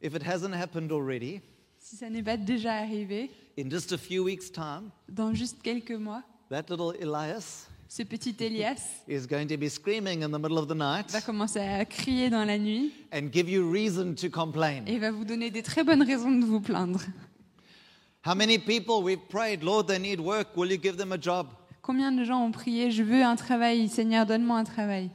If 0.00 0.14
it 0.14 0.22
hasn't 0.22 0.54
happened 0.54 0.92
already, 0.92 1.40
Si 1.78 1.96
ça 1.96 2.10
n'est 2.10 2.22
pas 2.22 2.36
déjà 2.36 2.74
arrivé, 2.74 3.30
in 3.58 3.70
just 3.70 3.92
a 3.92 3.98
few 3.98 4.22
weeks' 4.22 4.52
time, 4.52 4.90
dans 5.08 5.32
juste 5.32 5.62
quelques 5.62 5.92
mois, 5.92 6.22
that 6.50 6.64
little 6.68 6.94
Elias 7.00 7.66
ce 7.88 8.02
petit 8.02 8.36
Elias 8.40 9.02
is 9.08 9.26
going 9.26 9.46
to 9.46 9.56
be 9.56 9.68
screaming 9.70 10.22
in 10.22 10.28
the 10.28 10.38
middle 10.38 10.58
of 10.58 10.68
the 10.68 10.74
night 10.74 11.10
va 11.10 11.22
commencer 11.22 11.60
à 11.60 11.86
crier 11.86 12.28
dans 12.28 12.44
la 12.44 12.58
nuit 12.58 12.92
and 13.12 13.32
give 13.32 13.48
you 13.48 13.70
reason 13.72 14.14
to 14.14 14.28
complain. 14.28 14.84
et 14.86 14.98
va 14.98 15.10
vous 15.10 15.24
donner 15.24 15.50
des 15.50 15.62
très 15.62 15.82
bonnes 15.82 16.02
raisons 16.02 16.30
de 16.30 16.44
vous 16.44 16.60
plaindre. 16.60 17.00
How 18.22 18.34
many 18.34 18.58
people 18.58 19.02
we've 19.02 19.28
prayed, 19.28 19.62
Lord, 19.62 19.86
they 19.86 19.98
need 19.98 20.20
work. 20.20 20.56
Will 20.56 20.70
you 20.70 20.76
give 20.76 20.96
them 20.96 21.12
a 21.12 21.18
job? 21.18 21.46
Combien 21.82 22.12
de 22.12 22.24
gens 22.24 22.44
ont 22.44 22.52
prié, 22.52 22.90
je 22.90 23.02
veux 23.02 23.22
un 23.22 23.36
travail, 23.36 23.88
Seigneur, 23.88 24.26
donne-moi 24.26 24.58
un 24.58 24.64
travail. 24.64 25.10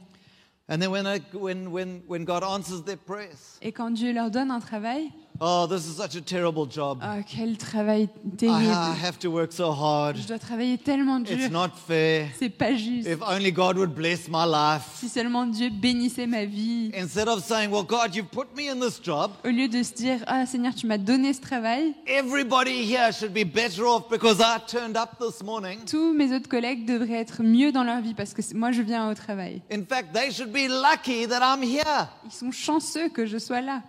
And 0.68 0.78
then 0.78 0.90
when, 0.90 1.06
I, 1.06 1.20
when, 1.34 1.70
when, 1.70 2.02
when 2.06 2.24
God 2.24 2.42
answers 2.42 2.82
their 2.82 2.96
prayers, 2.96 3.58
Et 3.60 3.70
quand 3.70 3.90
Dieu 3.90 4.12
leur 4.12 4.30
donne 4.30 4.50
un 4.50 4.60
travail, 4.60 5.10
oh, 5.40 5.66
this 5.66 5.86
is 5.86 5.96
such 5.96 6.14
a 6.16 6.20
terrible 6.20 6.66
job. 6.66 7.00
oh, 7.02 7.22
quel 7.26 7.56
travail 7.56 8.08
terrible. 8.36 8.70
I 8.70 8.94
have 9.04 9.18
to 9.20 9.28
work 9.30 9.52
so 9.52 9.72
hard. 9.72 10.16
Je 10.16 10.26
dois 10.26 10.38
travailler 10.38 10.78
tellement 10.78 11.20
It's 11.24 11.36
dur. 11.36 11.50
not 11.50 11.70
fair. 11.86 12.28
C'est 12.38 12.48
pas 12.50 12.74
juste. 12.74 13.06
If 13.08 13.20
only 13.22 13.50
God 13.52 13.76
would 13.78 13.94
bless 13.94 14.28
my 14.28 14.44
life. 14.46 14.84
Si 14.94 15.08
seulement 15.08 15.46
Dieu 15.46 15.70
bénissait 15.70 16.26
ma 16.26 16.44
vie. 16.44 16.90
Instead 16.94 17.28
of 17.28 17.42
saying, 17.44 17.70
well, 17.70 17.84
God, 17.84 18.14
you've 18.14 18.30
put 18.30 18.46
me 18.56 18.68
in 18.70 18.78
this 18.80 19.00
job, 19.02 19.32
Au 19.44 19.48
lieu 19.48 19.68
de 19.68 19.82
se 19.82 19.92
dire, 19.94 20.22
ah 20.26 20.46
Seigneur, 20.46 20.74
tu 20.74 20.86
m'as 20.86 20.98
donné 20.98 21.32
ce 21.32 21.40
travail, 21.40 21.94
everybody 22.06 22.84
here 22.84 23.12
should 23.12 23.32
be 23.32 23.44
better 23.44 23.84
off 23.86 24.08
because 24.08 24.40
I 24.40 24.58
turned 24.66 24.96
up 24.96 25.18
this 25.18 25.42
morning. 25.42 25.80
tous 25.86 26.12
mes 26.14 26.34
autres 26.34 26.48
collègues 26.48 26.86
devraient 26.86 27.20
être 27.20 27.42
mieux 27.42 27.72
dans 27.72 27.84
leur 27.84 28.00
vie 28.00 28.14
parce 28.14 28.34
que 28.34 28.42
moi 28.54 28.72
je 28.72 28.82
viens 28.82 29.10
au 29.10 29.14
travail. 29.14 29.62
In 29.72 29.84
fact, 29.84 30.12
they 30.12 30.30
should 30.30 30.52
be 30.52 30.68
lucky 30.68 31.26
that 31.26 31.40
I'm 31.42 31.62
here. 31.62 32.08
Ils 32.24 32.32
sont 32.32 32.52
chanceux 32.52 33.08
que 33.08 33.26
je 33.26 33.38
sois 33.38 33.60
là. 33.60 33.82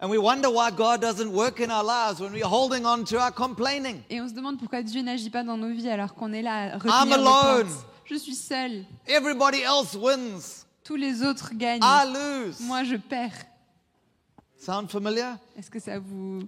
And 0.00 0.10
we 0.10 0.18
wonder 0.18 0.48
why 0.48 0.70
God 0.70 1.00
doesn't 1.00 1.32
work 1.32 1.58
in 1.58 1.72
our 1.72 1.82
lives 1.82 2.20
when 2.20 2.32
we're 2.32 2.46
holding 2.46 2.86
on 2.86 3.04
to 3.06 3.18
our 3.18 3.32
complaining. 3.32 4.00
Et 4.08 4.20
on 4.20 4.28
se 4.28 4.34
demande 4.34 4.56
pourquoi 4.56 4.82
Dieu 4.82 5.02
n'agit 5.02 5.28
pas 5.28 5.42
dans 5.42 5.56
nos 5.56 5.72
vies 5.72 5.88
alors 5.90 6.14
qu'on 6.14 6.32
est 6.32 6.42
là 6.42 6.74
à 6.74 7.04
I'm 7.04 7.12
alone. 7.12 7.68
Je 8.04 8.14
suis 8.14 8.36
seule. 8.36 8.84
Everybody 9.08 9.62
else 9.62 9.94
wins. 9.94 10.64
Tous 10.84 10.94
les 10.94 11.24
autres 11.24 11.50
gagnent. 11.52 11.82
I 11.82 12.06
lose. 12.06 12.60
Moi 12.60 12.84
je 12.84 12.94
perds. 12.94 13.44
Sound 14.56 14.88
familiar? 14.88 15.36
Est-ce 15.56 15.68
que 15.68 15.80
ça 15.80 15.98
vous 15.98 16.46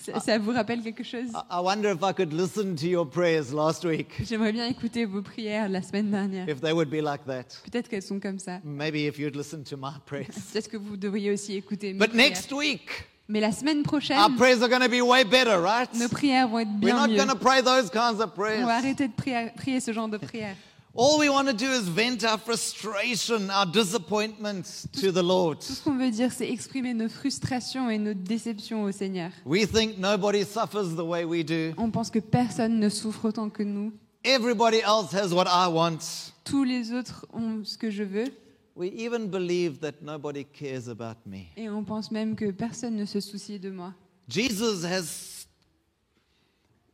ça, 0.00 0.20
ça 0.20 0.38
vous 0.38 0.52
rappelle 0.52 0.82
quelque 0.82 1.02
chose? 1.02 1.28
I 1.34 1.38
I 1.50 1.60
wonder 1.62 1.90
if 1.92 2.02
I 2.02 2.12
could 2.14 2.32
listen 2.32 2.74
to 2.76 2.86
your 2.86 3.08
prayers 3.08 3.52
last 3.52 3.84
week, 3.84 4.08
J'aimerais 4.24 4.52
bien 4.52 4.66
écouter 4.66 5.04
vos 5.04 5.22
prières 5.22 5.68
la 5.68 5.82
semaine 5.82 6.10
dernière. 6.10 6.48
if 6.48 6.60
they 6.60 6.72
would 6.72 6.88
be 6.90 7.00
like 7.02 7.24
that. 7.26 7.60
Peut-être 7.70 7.88
qu'elles 7.88 8.02
sont 8.02 8.20
comme 8.20 8.38
ça. 8.38 8.60
Maybe 8.64 9.06
if 9.06 9.18
you'd 9.18 9.36
listen 9.36 9.62
to 9.64 9.76
my 9.76 9.92
prayers. 10.06 10.26
Peut-être 10.52 10.68
que 10.68 10.76
vous 10.76 10.96
devriez 10.96 11.30
aussi 11.32 11.54
écouter 11.56 11.92
mes 11.92 11.98
But 11.98 12.10
prières. 12.10 12.30
next 12.30 12.52
week, 12.52 12.88
Mais 13.28 13.40
la 13.40 13.52
semaine 13.52 13.82
prochaine, 13.82 14.18
our 14.18 14.34
prayers 14.36 14.62
are 14.62 14.68
going 14.68 14.82
to 14.82 14.88
be 14.88 15.00
way 15.00 15.24
better, 15.24 15.58
right? 15.62 15.88
nos 15.94 16.08
prières 16.08 16.46
vont 16.48 16.58
être 16.60 16.68
We're 16.68 16.78
bien 16.80 16.94
not 16.96 17.08
mieux. 17.08 17.16
going 17.16 17.28
to 17.28 17.36
pray 17.38 17.62
those 17.62 17.90
kinds 17.90 18.20
of 18.20 18.32
On 18.36 18.42
va 18.42 18.48
prayers. 18.50 18.62
arrêter 18.70 19.08
de 19.08 19.12
prier, 19.14 19.50
prier 19.56 19.80
ce 19.80 19.92
genre 19.92 20.08
de 20.08 20.18
prières. 20.18 20.56
All 20.96 21.18
we 21.18 21.28
want 21.28 21.48
to 21.48 21.52
do 21.52 21.72
is 21.72 21.88
vent 21.88 22.22
our 22.22 22.38
frustration, 22.38 23.50
our 23.50 23.66
disappointment 23.66 24.86
to 24.92 25.10
the 25.10 25.24
Lord. 25.24 25.58
Tout 25.58 25.72
ce 25.72 25.82
qu'on 25.82 25.98
veut 25.98 26.12
dire, 26.12 26.30
c'est 26.30 26.48
exprimer 26.48 26.94
nos 26.94 27.08
frustrations 27.08 27.90
et 27.90 27.98
nos 27.98 28.14
déceptions 28.14 28.84
au 28.84 28.92
Seigneur. 28.92 29.32
We 29.44 29.66
think 29.66 29.98
nobody 29.98 30.44
suffers 30.44 30.94
the 30.94 31.04
way 31.04 31.24
we 31.24 31.44
do. 31.44 31.74
On 31.78 31.90
pense 31.90 32.10
que 32.10 32.20
personne 32.20 32.78
ne 32.78 32.88
souffre 32.88 33.24
autant 33.24 33.50
que 33.50 33.64
nous. 33.64 33.92
Everybody 34.22 34.82
else 34.82 35.12
has 35.12 35.34
what 35.34 35.48
I 35.48 35.66
want. 35.66 35.98
Tous 36.44 36.62
les 36.62 36.92
autres 36.92 37.26
ont 37.32 37.64
ce 37.64 37.76
que 37.76 37.90
je 37.90 38.04
veux. 38.04 38.28
We 38.76 38.92
even 38.94 39.28
believe 39.28 39.80
that 39.80 39.94
nobody 40.00 40.44
cares 40.44 40.88
about 40.88 41.16
me. 41.26 41.48
Et 41.56 41.68
on 41.68 41.82
pense 41.82 42.12
même 42.12 42.36
que 42.36 42.52
personne 42.52 42.94
ne 42.94 43.04
se 43.04 43.18
soucie 43.18 43.58
de 43.58 43.70
moi. 43.70 43.94
Jesus 44.28 44.84
has 44.84 45.48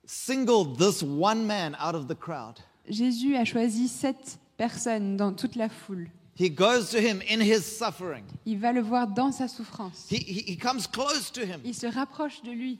singled 0.06 0.78
this 0.78 1.02
one 1.02 1.46
man 1.46 1.76
out 1.78 1.94
of 1.94 2.08
the 2.08 2.16
crowd. 2.16 2.60
Jésus 2.90 3.36
a 3.36 3.44
choisi 3.44 3.88
sept 3.88 4.38
personnes 4.56 5.16
dans 5.16 5.32
toute 5.32 5.56
la 5.56 5.68
foule. 5.68 6.10
He 6.38 6.50
goes 6.50 6.90
to 6.90 6.98
him 6.98 7.20
in 7.30 7.40
his 7.40 7.62
suffering. 7.62 8.24
Il 8.46 8.58
va 8.58 8.72
le 8.72 8.80
voir 8.80 9.06
dans 9.08 9.30
sa 9.32 9.46
souffrance. 9.48 10.06
He, 10.10 10.16
he, 10.16 10.52
he 10.52 10.56
comes 10.58 10.86
close 10.90 11.30
to 11.32 11.42
him. 11.42 11.60
Il 11.64 11.74
se 11.74 11.86
rapproche 11.86 12.42
de 12.42 12.50
lui 12.50 12.78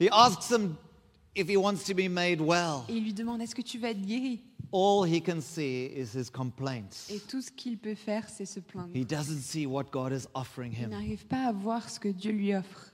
He 0.00 0.08
asks 0.10 0.50
him 0.50 0.76
if 1.36 1.48
he 1.48 1.56
wants 1.56 1.84
to 1.84 1.94
be 1.94 2.08
made 2.08 2.40
well. 2.40 2.84
et 2.88 2.94
il 2.96 3.04
lui 3.04 3.12
demande 3.14 3.40
Est-ce 3.42 3.54
que 3.54 3.62
tu 3.62 3.78
vas 3.78 3.90
être 3.90 4.00
guéri? 4.04 4.40
All 4.72 5.04
he 5.04 5.20
can 5.22 5.40
see 5.40 5.86
is 5.96 6.16
his 6.16 6.30
complaints. 6.30 7.08
Et 7.10 7.18
tout 7.20 7.42
ce 7.42 7.50
qu'il 7.50 7.76
peut 7.78 7.94
faire, 7.96 8.28
c'est 8.28 8.46
se 8.46 8.60
plaindre. 8.60 8.90
He 8.94 9.04
doesn't 9.04 9.40
see 9.42 9.66
what 9.66 9.84
God 9.92 10.12
is 10.12 10.26
offering 10.34 10.72
Il 10.72 10.84
him. 10.84 10.90
n'arrive 10.90 11.26
pas 11.26 11.46
à 11.48 11.52
voir 11.52 11.88
ce 11.90 11.98
que 12.00 12.08
Dieu 12.08 12.32
lui 12.32 12.54
offre. 12.54 12.92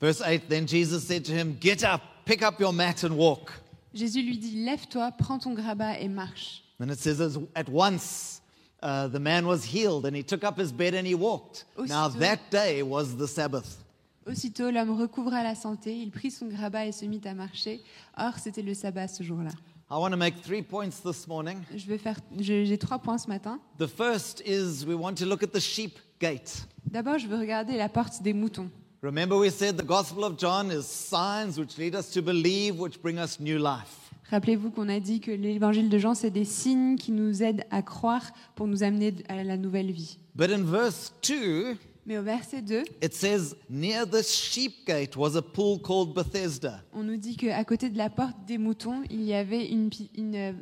Verse 0.00 0.20
8 0.24 0.48
Then 0.48 0.66
Jesus 0.66 1.00
said 1.00 1.24
to 1.24 1.32
him, 1.32 1.56
Get 1.60 1.82
up, 1.84 2.00
pick 2.28 2.42
up 2.42 2.60
your 2.60 2.72
mat, 2.72 3.02
and 3.04 3.16
walk. 3.16 3.50
Jésus 3.94 4.22
lui 4.22 4.36
dit 4.36 4.64
Lève-toi, 4.64 5.10
prends 5.12 5.38
ton 5.38 5.54
grabat 5.54 5.98
et 5.98 6.08
marche. 6.08 6.62
And 6.78 6.90
it 6.90 7.00
says, 7.00 7.38
At 7.54 7.68
once 7.68 8.42
uh, 8.82 9.08
the 9.08 9.18
man 9.18 9.46
was 9.46 9.64
healed, 9.64 10.04
and 10.04 10.14
he 10.14 10.22
took 10.22 10.44
up 10.44 10.58
his 10.58 10.70
bed 10.70 10.94
and 10.94 11.06
he 11.06 11.14
walked. 11.14 11.64
Now 11.76 12.08
Aussitôt- 12.08 12.20
that 12.20 12.38
day 12.50 12.82
was 12.82 13.16
the 13.16 13.26
Sabbath. 13.26 13.78
Aussitôt, 14.26 14.70
l'homme 14.70 14.90
recouvra 14.90 15.42
la 15.42 15.54
santé, 15.54 15.96
il 15.96 16.10
prit 16.10 16.30
son 16.30 16.48
grabat 16.48 16.84
et 16.84 16.92
se 16.92 17.06
mit 17.06 17.22
à 17.24 17.32
marcher. 17.32 17.80
Or, 18.18 18.34
c'était 18.38 18.60
le 18.60 18.74
sabbat 18.74 19.08
ce 19.08 19.22
jour-là. 19.22 19.52
I 19.90 19.94
want 19.94 20.10
to 20.10 20.18
make 20.18 20.42
three 20.42 20.60
points 20.60 21.00
this 21.02 21.26
morning. 21.26 21.60
Je 21.74 21.86
vais 21.86 21.96
faire, 21.96 22.16
j'ai 22.38 22.76
trois 22.76 22.98
points 22.98 23.16
ce 23.16 23.26
matin. 23.26 23.58
The 23.78 23.86
first 23.86 24.42
is 24.46 24.84
we 24.86 24.94
want 24.94 25.14
to 25.14 25.24
look 25.24 25.42
at 25.42 25.46
the 25.46 25.60
sheep 25.60 25.98
gate. 26.20 26.66
D'abord, 26.84 27.18
je 27.18 27.26
veux 27.26 27.38
regarder 27.38 27.78
la 27.78 27.88
porte 27.88 28.22
des 28.22 28.34
moutons. 28.34 28.68
Remember, 29.02 29.36
we 29.38 29.50
said 29.50 29.76
the 29.76 29.84
Gospel 29.86 30.24
of 30.24 30.36
John 30.38 30.70
is 30.72 30.84
signs 30.86 31.58
which 31.58 31.78
lead 31.78 31.94
us 31.94 32.10
to 32.10 32.20
believe, 32.22 32.78
which 32.80 33.00
bring 33.00 33.18
us 33.18 33.38
new 33.38 33.58
life. 33.58 34.10
Rappelez-vous 34.30 34.70
qu'on 34.70 34.88
a 34.88 34.98
dit 35.00 35.20
que 35.20 35.30
l'évangile 35.30 35.88
de 35.88 35.98
Jean, 35.98 36.14
c'est 36.14 36.30
des 36.30 36.44
signes 36.44 36.96
qui 36.96 37.12
nous 37.12 37.42
aident 37.42 37.64
à 37.70 37.80
croire 37.82 38.30
pour 38.56 38.66
nous 38.66 38.82
amener 38.82 39.14
à 39.28 39.42
la 39.44 39.56
nouvelle 39.56 39.90
vie. 39.92 40.18
But 40.34 40.50
in 40.50 40.64
verse 40.64 41.12
2, 41.22 41.76
Mais 42.06 42.18
au 42.18 42.22
verset 42.22 42.60
2, 42.62 42.82
it 43.02 43.14
says, 43.14 43.54
Near 43.70 44.04
the 44.06 44.22
sheep 44.22 44.86
gate 44.86 45.16
was 45.16 45.36
a 45.36 45.42
pool 45.42 45.78
called 45.78 46.12
Bethesda. 46.14 46.82
on 46.92 47.04
nous 47.04 47.16
dit 47.16 47.36
qu'à 47.36 47.64
côté 47.64 47.88
de 47.90 47.96
la 47.98 48.10
porte 48.10 48.36
des 48.46 48.58
moutons, 48.58 49.02
il 49.10 49.22
y 49.22 49.32
avait 49.32 49.66
une 49.66 49.88
pi- 49.90 50.10
une, 50.16 50.34
euh, 50.34 50.52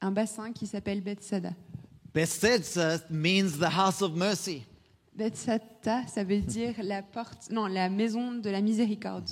un 0.00 0.10
bassin 0.10 0.52
qui 0.52 0.66
s'appelle 0.66 1.00
Bethsada. 1.02 1.50
Bethesda 2.14 2.98
means 3.10 3.58
the 3.60 3.70
house 3.76 4.00
of 4.02 4.14
mercy. 4.16 4.62
Bethsada, 5.18 6.06
ça 6.06 6.22
veut 6.22 6.38
dire 6.38 6.74
la 6.82 7.02
porte, 7.02 7.50
non, 7.50 7.66
la 7.66 7.88
maison 7.90 8.32
de 8.32 8.48
la 8.50 8.60
miséricorde. 8.60 9.28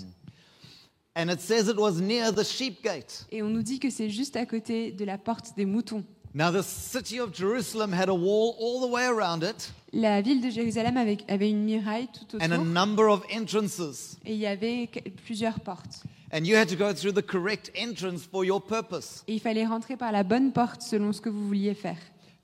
And 1.14 1.30
it 1.30 1.40
says 1.40 1.68
it 1.68 1.78
was 1.78 2.00
near 2.00 2.32
the 2.34 2.44
sheep 2.44 2.82
gate. 2.82 3.24
Et 3.30 3.42
on 3.42 3.48
nous 3.48 3.62
dit 3.62 3.78
que 3.78 3.88
c'est 3.88 4.10
juste 4.10 4.36
à 4.36 4.44
côté 4.44 4.90
de 4.90 5.04
la 5.04 5.16
porte 5.16 5.56
des 5.56 5.64
moutons. 5.64 6.04
Now, 6.34 6.50
the 6.52 6.62
city 6.62 7.18
of 7.20 7.32
Jerusalem 7.34 7.94
had 7.94 8.10
a 8.10 8.14
wall 8.14 8.54
all 8.60 8.86
the 8.86 8.92
way 8.92 9.06
around 9.06 9.42
it 9.42 9.72
La 9.94 10.20
ville 10.20 10.42
de 10.42 10.50
Jérusalem 10.50 10.98
avait, 10.98 11.16
avait 11.28 11.48
une 11.48 11.64
muraille 11.64 12.08
tout 12.08 12.36
and 12.36 12.50
a 12.50 12.56
autour 12.56 12.64
number 12.66 13.08
of 13.08 13.22
entrances. 13.34 14.18
et 14.26 14.34
il 14.34 14.38
y 14.40 14.46
avait 14.46 14.90
plusieurs 15.24 15.60
portes. 15.60 16.02
And 16.32 16.40
you 16.44 16.56
had 16.56 16.68
to 16.68 16.76
go 16.76 16.92
through 16.92 17.12
the 17.14 17.24
correct 17.24 17.70
entrance 17.80 18.26
for 18.30 18.44
your 18.44 18.60
purpose. 18.60 19.22
Et 19.28 19.34
il 19.34 19.40
fallait 19.40 19.64
rentrer 19.64 19.96
par 19.96 20.10
la 20.12 20.24
bonne 20.24 20.52
porte 20.52 20.82
selon 20.82 21.12
ce 21.12 21.20
que 21.22 21.30
vous 21.30 21.46
vouliez 21.46 21.72
faire. 21.72 21.96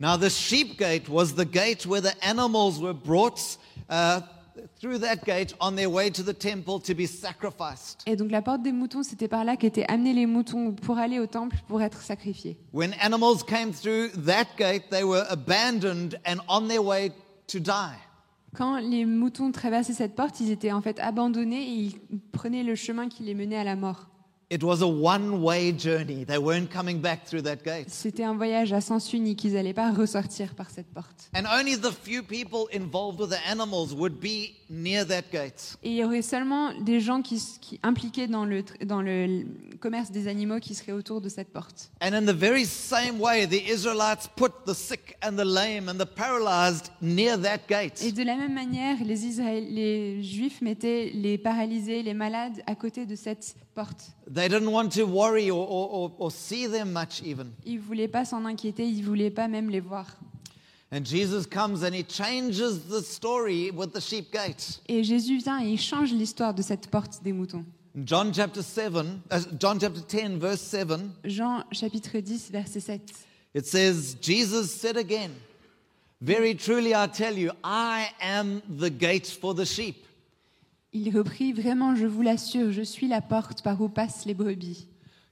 Now, 0.02 0.16
the 0.16 0.30
sheep 0.30 0.78
gate 0.78 1.08
was 1.08 1.34
the 1.36 1.44
gate 1.44 1.86
where 1.86 2.00
the 2.00 2.12
animals 2.24 2.80
were 2.80 2.92
brought 2.92 3.38
uh, 3.88 4.22
through 4.80 4.98
that 4.98 5.24
gate 5.24 5.54
on 5.60 5.76
their 5.76 5.88
way 5.88 6.10
to 6.10 6.24
the 6.24 6.34
temple 6.34 6.80
to 6.80 6.92
be 6.92 7.06
sacrificed. 7.06 8.02
Et 8.06 8.16
donc 8.16 8.32
la 8.32 8.42
porte 8.42 8.64
des 8.64 8.72
moutons, 8.72 9.04
c'était 9.04 9.28
par 9.28 9.44
là 9.44 9.56
qu'étaient 9.56 9.86
amenés 9.86 10.12
les 10.12 10.26
moutons 10.26 10.72
pour 10.72 10.98
aller 10.98 11.20
au 11.20 11.28
temple 11.28 11.56
pour 11.68 11.82
être 11.82 12.02
sacrifiés. 12.02 12.58
When 12.72 12.94
animals 13.00 13.44
came 13.44 13.72
through 13.72 14.08
that 14.26 14.46
gate, 14.58 14.90
they 14.90 15.04
were 15.04 15.24
abandoned 15.30 16.18
and 16.26 16.38
on 16.48 16.66
their 16.66 16.82
way 16.82 17.12
to 17.46 17.60
die. 17.60 17.96
Quand 18.56 18.80
les 18.80 19.04
moutons 19.04 19.52
traversaient 19.52 19.94
cette 19.94 20.16
porte, 20.16 20.40
ils 20.40 20.50
étaient 20.50 20.72
en 20.72 20.82
fait 20.82 20.98
abandonnés 20.98 21.62
et 21.62 21.74
ils 21.74 22.20
prenaient 22.32 22.64
le 22.64 22.74
chemin 22.74 23.08
qui 23.08 23.22
les 23.22 23.34
menait 23.34 23.56
à 23.56 23.62
la 23.62 23.76
mort. 23.76 24.08
It 24.52 24.62
was 24.62 24.82
a 24.82 24.86
one 24.86 25.42
way 25.42 25.72
journey. 25.72 26.26
They 26.26 26.36
weren't 26.36 26.68
coming 26.70 27.00
back 27.00 27.24
through 27.24 27.42
that 27.44 27.64
gate. 27.64 27.88
C'était 27.88 28.24
un 28.24 28.34
voyage 28.34 28.74
à 28.74 28.82
sens 28.82 29.10
unique, 29.14 29.44
ils 29.44 29.54
n'allaient 29.54 29.72
pas 29.72 29.90
ressortir 29.90 30.54
par 30.54 30.68
cette 30.68 30.88
porte. 30.92 31.30
And 31.34 31.44
only 31.58 31.78
the 31.78 31.90
few 31.90 32.22
people 32.22 32.66
involved 32.74 33.18
with 33.18 33.30
the 33.30 33.40
animals 33.50 33.94
would 33.94 34.20
be 34.20 34.52
near 34.68 35.06
that 35.06 35.22
gate. 35.32 35.78
Et 35.82 35.92
il 35.92 35.96
y 35.96 36.04
aurait 36.04 36.20
seulement 36.20 36.78
des 36.82 37.00
gens 37.00 37.22
qui, 37.22 37.42
qui 37.62 37.80
impliqués 37.82 38.26
dans 38.26 38.44
le, 38.44 38.60
tr- 38.60 38.84
dans 38.84 39.00
le 39.00 39.46
commerce 39.80 40.10
des 40.10 40.28
animaux 40.28 40.60
qui 40.60 40.74
seraient 40.74 40.92
autour 40.92 41.22
de 41.22 41.30
cette 41.30 41.48
porte. 41.48 41.90
And 42.02 42.12
in 42.12 42.26
the 42.26 42.36
very 42.36 42.66
same 42.66 43.18
way, 43.20 43.46
the 43.46 43.66
Israelites 43.70 44.28
put 44.36 44.52
the 44.66 44.74
sick 44.74 45.16
and 45.22 45.32
the 45.36 45.46
lame 45.46 45.88
and 45.88 45.94
the 45.96 46.06
paralyzed 46.06 46.90
near 47.00 47.38
that 47.40 47.60
Et 48.02 48.12
de 48.12 48.22
la 48.22 48.36
même 48.36 48.52
manière, 48.52 48.96
les, 49.02 49.60
les 49.70 50.22
Juifs 50.22 50.60
mettaient 50.60 51.10
les 51.14 51.38
paralysés, 51.38 52.02
les 52.02 52.12
malades 52.14 52.62
à 52.66 52.74
côté 52.74 53.06
de 53.06 53.16
cette 53.16 53.54
porte. 53.56 53.62
They 54.26 54.48
didn't 54.48 54.70
want 54.70 54.92
to 54.92 55.04
worry 55.04 55.50
or, 55.50 55.66
or, 55.66 55.88
or, 55.90 56.12
or 56.18 56.30
see 56.30 56.66
them 56.66 56.92
much, 56.92 57.22
even. 57.22 57.52
Ils 57.64 57.76
ne 57.76 57.80
voulaient 57.80 58.08
pas 58.08 58.24
s'en 58.24 58.44
inquiéter, 58.44 58.86
ils 58.86 59.00
ne 59.00 59.06
voulaient 59.06 59.30
pas 59.30 59.48
même 59.48 59.70
les 59.70 59.80
voir. 59.80 60.06
And 60.90 61.06
Jesus 61.06 61.46
comes 61.46 61.82
and 61.82 61.94
he 61.94 62.02
changes 62.02 62.80
the 62.88 63.00
story 63.02 63.70
with 63.70 63.92
the 63.92 64.00
sheep 64.00 64.30
gate. 64.30 64.80
Et 64.88 65.02
Jésus 65.02 65.38
vient 65.38 65.62
et 65.62 65.70
il 65.70 65.80
change 65.80 66.12
l'histoire 66.12 66.52
de 66.52 66.60
cette 66.60 66.88
porte 66.88 67.22
des 67.22 67.32
moutons. 67.32 67.64
John 68.04 68.32
chapter 68.32 68.62
7, 68.62 68.94
uh, 69.30 69.38
John 69.58 69.78
chapter 69.78 70.00
10, 70.00 70.38
verse 70.38 70.60
7, 70.60 71.10
Jean 71.24 71.64
chapitre 71.72 72.18
10, 72.20 72.50
verset 72.50 72.80
7. 72.80 73.00
it 73.54 73.66
says, 73.66 74.16
Jesus 74.20 74.74
said 74.74 74.96
again, 74.96 75.34
Very 76.22 76.54
truly 76.54 76.94
I 76.94 77.06
tell 77.08 77.34
you, 77.34 77.50
I 77.64 78.10
am 78.20 78.62
the 78.68 78.90
gate 78.90 79.26
for 79.26 79.54
the 79.54 79.66
sheep. 79.66 80.06
Il 80.92 81.16
reprit, 81.16 81.52
Vraiment, 81.52 81.94
je 81.96 82.06
vous 82.06 82.22
l'assure, 82.22 82.70
je 82.72 82.82
suis 82.82 83.08
la 83.08 83.20
porte 83.20 83.62
par 83.62 83.80
où 83.80 83.88
passent 83.88 84.26
les 84.26 84.34
brebis. 84.34 84.88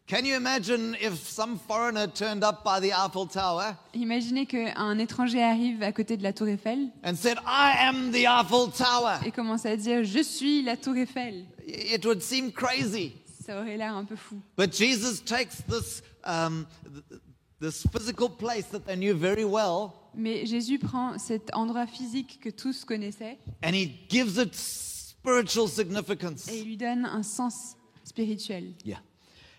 Can 0.08 0.24
you 0.24 0.34
imagine 0.34 0.96
if 1.00 1.14
some 1.28 1.56
foreigner 1.68 2.08
turned 2.08 2.42
up 2.42 2.64
by 2.64 2.80
the 2.80 2.92
Eiffel 2.92 3.28
Tower 3.28 3.74
Imaginez 3.94 4.44
qu'un 4.46 4.98
étranger 4.98 5.40
arrive 5.40 5.84
à 5.84 5.92
côté 5.92 6.16
de 6.16 6.24
la 6.24 6.32
tour 6.32 6.48
Eiffel 6.48 6.88
and 7.04 7.14
said, 7.14 7.36
I 7.46 7.74
am 7.78 8.10
the 8.10 8.26
Eiffel 8.26 8.72
Tower? 8.76 9.20
et 9.24 9.30
commence 9.30 9.66
à 9.66 9.76
dire 9.76 10.02
Je 10.02 10.20
suis 10.22 10.62
la 10.62 10.76
tour 10.76 10.96
Eiffel. 10.96 11.44
It 11.64 12.04
would 12.04 12.22
seem 12.22 12.50
crazy. 12.50 13.12
Ça 13.46 13.60
aurait 13.60 13.76
l'air 13.76 13.94
un 13.94 14.04
peu 14.04 14.16
fou. 14.16 14.36
But 14.56 14.74
Jesus 14.76 15.22
takes 15.24 15.62
this, 15.68 16.02
um, 16.24 16.66
th- 17.10 17.20
this 17.60 17.86
physical 17.92 18.28
place 18.30 18.68
that 18.72 18.80
they 18.86 18.96
knew 18.96 19.14
very 19.14 19.44
well 19.44 19.92
Mais 20.16 20.44
Jésus 20.44 20.80
prend 20.80 21.18
cet 21.18 21.54
endroit 21.54 21.86
physique 21.86 22.40
que 22.42 22.50
tous 22.50 22.84
connaissaient 22.84 23.38
and 23.62 23.74
he 23.74 23.92
gives 24.08 24.38
it 24.38 24.56
spiritual 25.20 25.68
significance. 25.68 26.48
et 26.48 26.60
il 26.60 26.66
lui 26.66 26.76
donne 26.76 27.04
un 27.04 27.22
sens 27.22 27.76
spirituel. 28.04 28.72
Yeah. 28.84 28.98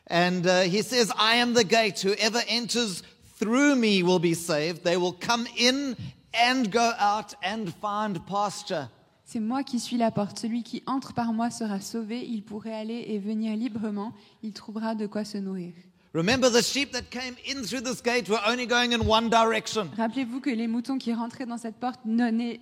And 0.09 0.45
uh, 0.45 0.63
he 0.63 0.81
says, 0.81 1.11
I 1.17 1.35
am 1.35 1.53
the 1.53 1.63
gate. 1.63 2.01
Whoever 2.01 2.41
enters 2.49 3.03
through 3.39 3.75
me 3.75 4.03
will 4.03 4.19
be 4.19 4.33
saved. 4.33 4.83
They 4.83 4.97
will 4.97 5.13
come 5.13 5.47
in 5.57 5.95
and 6.33 6.69
go 6.71 6.91
out 6.99 7.35
and 7.43 7.71
find 7.81 8.19
pasture. 8.25 8.89
C'est 9.23 9.39
moi 9.39 9.63
qui 9.63 9.79
suis 9.79 9.97
la 9.97 10.11
porte. 10.11 10.39
Celui 10.39 10.63
qui 10.63 10.83
entre 10.85 11.13
par 11.13 11.31
moi 11.31 11.49
sera 11.49 11.79
sauvé. 11.79 12.25
Il 12.27 12.43
pourrait 12.43 12.73
aller 12.73 13.05
et 13.07 13.19
venir 13.19 13.55
librement. 13.55 14.13
Il 14.43 14.51
trouvera 14.51 14.95
de 14.95 15.07
quoi 15.07 15.23
se 15.23 15.37
nourrir. 15.37 15.73
Remember, 16.13 16.49
the 16.49 16.61
sheep 16.61 16.91
that 16.91 17.09
came 17.09 17.37
in 17.45 17.63
through 17.63 17.81
this 17.81 18.01
gate 18.01 18.27
were 18.27 18.41
only 18.45 18.65
going 18.67 18.91
in 18.91 19.07
one 19.07 19.29
direction. 19.29 19.89
Rappelez-vous 19.95 20.41
que 20.41 20.49
les 20.49 20.67
moutons 20.67 20.97
qui 20.97 21.13
rentraient 21.13 21.45
dans 21.45 21.57
cette 21.57 21.77
porte, 21.77 22.01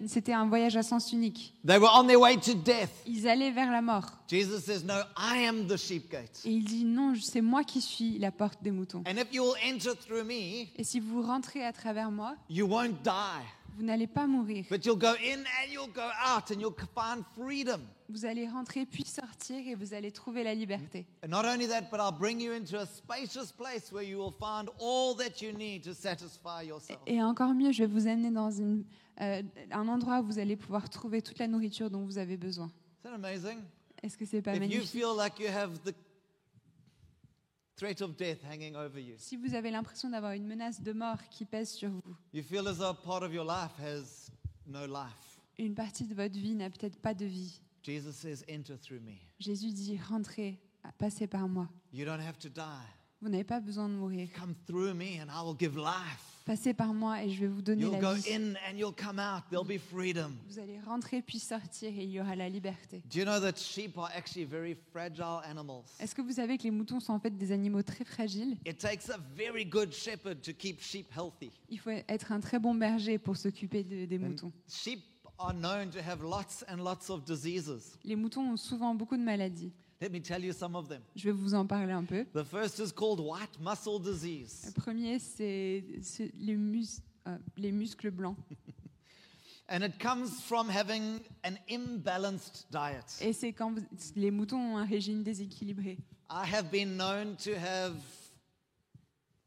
c'était 0.05 0.33
un 0.33 0.45
voyage 0.47 0.77
à 0.77 0.83
sens 0.83 1.11
unique. 1.13 1.55
They 1.65 1.79
were 1.79 1.89
on 1.95 2.05
their 2.05 2.19
way 2.19 2.37
to 2.37 2.53
death. 2.53 2.91
Ils 3.07 3.27
allaient 3.27 3.49
vers 3.49 3.71
la 3.71 3.81
mort. 3.81 4.05
Jesus 4.29 4.61
says, 4.61 4.83
No, 4.83 5.01
I 5.17 5.47
am 5.47 5.65
the 5.65 5.77
sheep 5.77 6.11
gate. 6.11 6.41
Et 6.45 6.51
il 6.51 6.63
dit 6.63 6.85
non, 6.85 7.15
c'est 7.19 7.41
moi 7.41 7.63
qui 7.63 7.81
suis 7.81 8.19
la 8.19 8.31
porte 8.31 8.61
des 8.61 8.69
moutons. 8.69 9.03
And 9.07 9.17
if 9.17 9.33
you 9.33 9.41
will 9.43 9.55
enter 9.67 9.95
through 9.95 10.23
me, 10.25 10.67
Et 10.77 10.83
si 10.83 10.99
vous 10.99 11.23
rentrez 11.23 11.65
à 11.65 11.73
travers 11.73 12.11
moi, 12.11 12.35
you 12.51 12.67
won't 12.67 13.01
die. 13.03 13.43
Vous 13.79 13.85
n'allez 13.85 14.07
pas 14.07 14.27
mourir. 14.27 14.65
But 14.69 14.85
you'll 14.85 14.97
go 14.99 15.13
in 15.23 15.39
and 15.39 15.71
you'll 15.71 15.87
go 15.93 16.01
out 16.01 16.51
and 16.51 16.59
you'll 16.59 16.75
find 16.93 17.23
freedom. 17.35 17.79
Vous 18.09 18.25
allez 18.25 18.47
rentrer 18.47 18.85
puis 18.85 19.05
sortir 19.05 19.57
et 19.67 19.75
vous 19.75 19.93
allez 19.93 20.11
trouver 20.11 20.43
la 20.43 20.53
liberté. 20.53 21.05
And 21.23 21.29
not 21.29 21.45
only 21.45 21.67
that, 21.67 21.83
but 21.89 21.99
I'll 21.99 22.11
bring 22.11 22.41
you 22.41 22.51
into 22.51 22.75
a 22.77 22.85
spacious 22.85 23.51
place 23.53 23.91
where 23.91 24.03
you 24.03 24.17
will 24.17 24.33
find 24.37 24.69
all 24.79 25.15
that 25.15 25.41
you 25.41 25.53
need 25.53 25.83
to 25.85 25.93
satisfy 25.93 26.63
yourself. 26.67 26.99
Et 27.07 27.21
encore 27.23 27.53
mieux, 27.53 27.71
je 27.71 27.83
vais 27.83 27.87
vous 27.91 28.07
amener 28.07 28.31
dans 28.31 28.51
une, 28.51 28.83
euh, 29.21 29.41
un 29.71 29.87
endroit 29.87 30.19
où 30.19 30.23
vous 30.25 30.39
allez 30.39 30.55
pouvoir 30.57 30.89
trouver 30.89 31.21
toute 31.21 31.39
la 31.39 31.47
nourriture 31.47 31.89
dont 31.89 32.03
vous 32.03 32.17
avez 32.17 32.35
besoin. 32.35 32.65
Is 32.67 33.03
that 33.03 33.13
amazing? 33.13 33.59
Est-ce 34.03 34.17
que 34.17 34.25
c'est 34.25 34.41
pas 34.41 34.51
If 34.55 34.57
you 34.57 34.67
magnifique? 34.67 34.89
feel 34.89 35.15
like 35.17 35.39
you 35.39 35.47
have 35.47 35.79
the 35.85 35.93
threat 37.79 38.01
of 38.01 38.15
death 38.17 38.43
hanging 38.43 38.75
over 38.75 38.99
you, 38.99 39.15
Si 39.17 39.37
vous 39.37 39.55
avez 39.55 39.71
l'impression 39.71 40.09
d'avoir 40.09 40.33
une 40.33 40.45
menace 40.45 40.81
de 40.81 40.91
mort 40.91 41.17
qui 41.29 41.45
pèse 41.45 41.71
sur 41.71 41.89
vous, 41.89 42.15
you 42.33 42.43
feel 42.43 42.67
as 42.67 42.75
though 42.75 42.93
part 42.93 43.23
of 43.23 43.33
your 43.33 43.45
life 43.45 43.71
has 43.79 44.29
no 44.67 44.85
life, 44.85 45.39
une 45.57 45.73
partie 45.73 46.05
de 46.05 46.13
votre 46.13 46.35
vie 46.37 46.55
n'a 46.55 46.69
peut-être 46.69 46.97
pas 47.01 47.13
de 47.13 47.25
vie. 47.25 47.61
Jesus 47.83 48.13
says, 48.13 48.43
Enter 48.49 48.77
through 48.77 48.99
me. 49.01 49.13
Jésus 49.39 49.71
dit 49.71 49.97
rentrez, 50.09 50.59
passez 50.97 51.27
par 51.27 51.47
moi. 51.47 51.69
You 51.93 52.05
don't 52.05 52.19
have 52.19 52.37
to 52.39 52.49
die. 52.49 52.85
Vous 53.21 53.29
n'avez 53.29 53.43
pas 53.45 53.59
besoin 53.61 53.87
de 53.89 53.93
mourir. 53.93 54.29
Come 54.37 54.53
through 54.67 54.93
me 54.93 55.19
and 55.21 55.29
I 55.29 55.41
will 55.43 55.55
give 55.57 55.75
life. 55.77 56.28
Passez 56.49 56.73
par 56.73 56.95
moi 56.95 57.21
et 57.23 57.29
je 57.29 57.41
vais 57.41 57.47
vous 57.47 57.61
donner 57.61 57.83
You'll 57.83 57.91
la 57.91 57.99
go 57.99 58.13
vie. 58.15 58.33
in 58.33 58.55
and 58.67 58.75
you'll 58.75 58.91
come 58.91 59.19
out. 59.19 59.43
There'll 59.51 59.63
be 59.63 59.77
freedom. 59.79 60.31
Vous 60.49 60.57
allez 60.57 60.79
rentrer 60.79 61.21
puis 61.21 61.37
sortir 61.37 61.89
et 61.89 62.03
il 62.03 62.09
y 62.09 62.19
aura 62.19 62.35
la 62.35 62.49
liberté. 62.49 63.03
Do 63.13 63.19
you 63.19 63.23
know 63.23 63.39
that 63.39 63.55
sheep 63.57 63.95
are 63.99 64.09
actually 64.15 64.45
very 64.45 64.75
fragile 64.91 65.41
animals? 65.47 65.83
Est-ce 65.99 66.15
que 66.15 66.23
vous 66.23 66.31
savez 66.31 66.57
que 66.57 66.63
les 66.63 66.71
moutons 66.71 66.99
sont 66.99 67.13
en 67.13 67.19
fait 67.19 67.29
des 67.37 67.51
animaux 67.51 67.83
très 67.83 68.03
fragiles? 68.03 68.57
It 68.65 68.79
takes 68.79 69.11
a 69.11 69.19
very 69.37 69.63
good 69.63 69.93
shepherd 69.93 70.41
to 70.41 70.51
keep 70.51 70.81
sheep 70.81 71.05
healthy. 71.15 71.51
Il 71.69 71.77
faut 71.77 71.91
être 71.91 72.31
un 72.31 72.39
très 72.39 72.57
bon 72.57 72.73
berger 72.73 73.19
pour 73.19 73.37
s'occuper 73.37 73.83
de- 73.83 74.05
des 74.05 74.17
And 74.17 74.29
moutons. 74.29 74.51
sheep 74.67 75.03
are 75.37 75.53
known 75.53 75.91
to 75.91 75.99
have 75.99 76.23
lots 76.23 76.65
and 76.67 76.77
lots 76.77 77.11
of 77.11 77.23
diseases. 77.25 77.95
Les 78.03 78.15
moutons 78.15 78.53
ont 78.53 78.57
souvent 78.57 78.95
beaucoup 78.95 79.17
de 79.17 79.21
maladies. 79.21 79.71
Let 80.01 80.11
me 80.11 80.21
tell 80.21 80.41
you 80.41 80.53
some 80.53 80.75
of 80.75 80.87
them. 80.87 81.01
Je 81.15 81.25
vais 81.25 81.31
vous 81.33 81.53
en 81.53 81.65
parler 81.67 81.91
un 81.91 82.05
peu. 82.05 82.25
The 82.33 82.43
first 82.45 82.79
is 82.79 82.91
called 82.93 83.19
white 83.19 83.59
muscle 83.59 83.99
Le 83.99 84.11
disease. 84.13 84.71
premier, 84.75 85.19
c'est 85.19 85.83
c'est 86.01 86.31
les, 86.39 86.55
mus- 86.55 87.01
euh, 87.27 87.37
les 87.57 87.71
muscles 87.73 88.09
blancs. 88.11 88.37
And 89.71 89.83
it 89.83 89.99
comes 89.99 90.41
from 90.41 90.67
having 90.69 91.19
an 91.43 91.55
imbalanced 91.69 92.65
diet. 92.71 93.05
Et 93.21 93.33
c'est 93.33 93.51
quand 93.53 93.71
vous- 93.73 93.85
les 94.15 94.31
moutons 94.31 94.57
ont 94.57 94.77
un 94.77 94.85
régime 94.85 95.21
déséquilibré. 95.21 95.97
I 96.31 96.45
have 96.53 96.71
been 96.71 96.95
known 96.95 97.35
to 97.43 97.51
have 97.55 97.95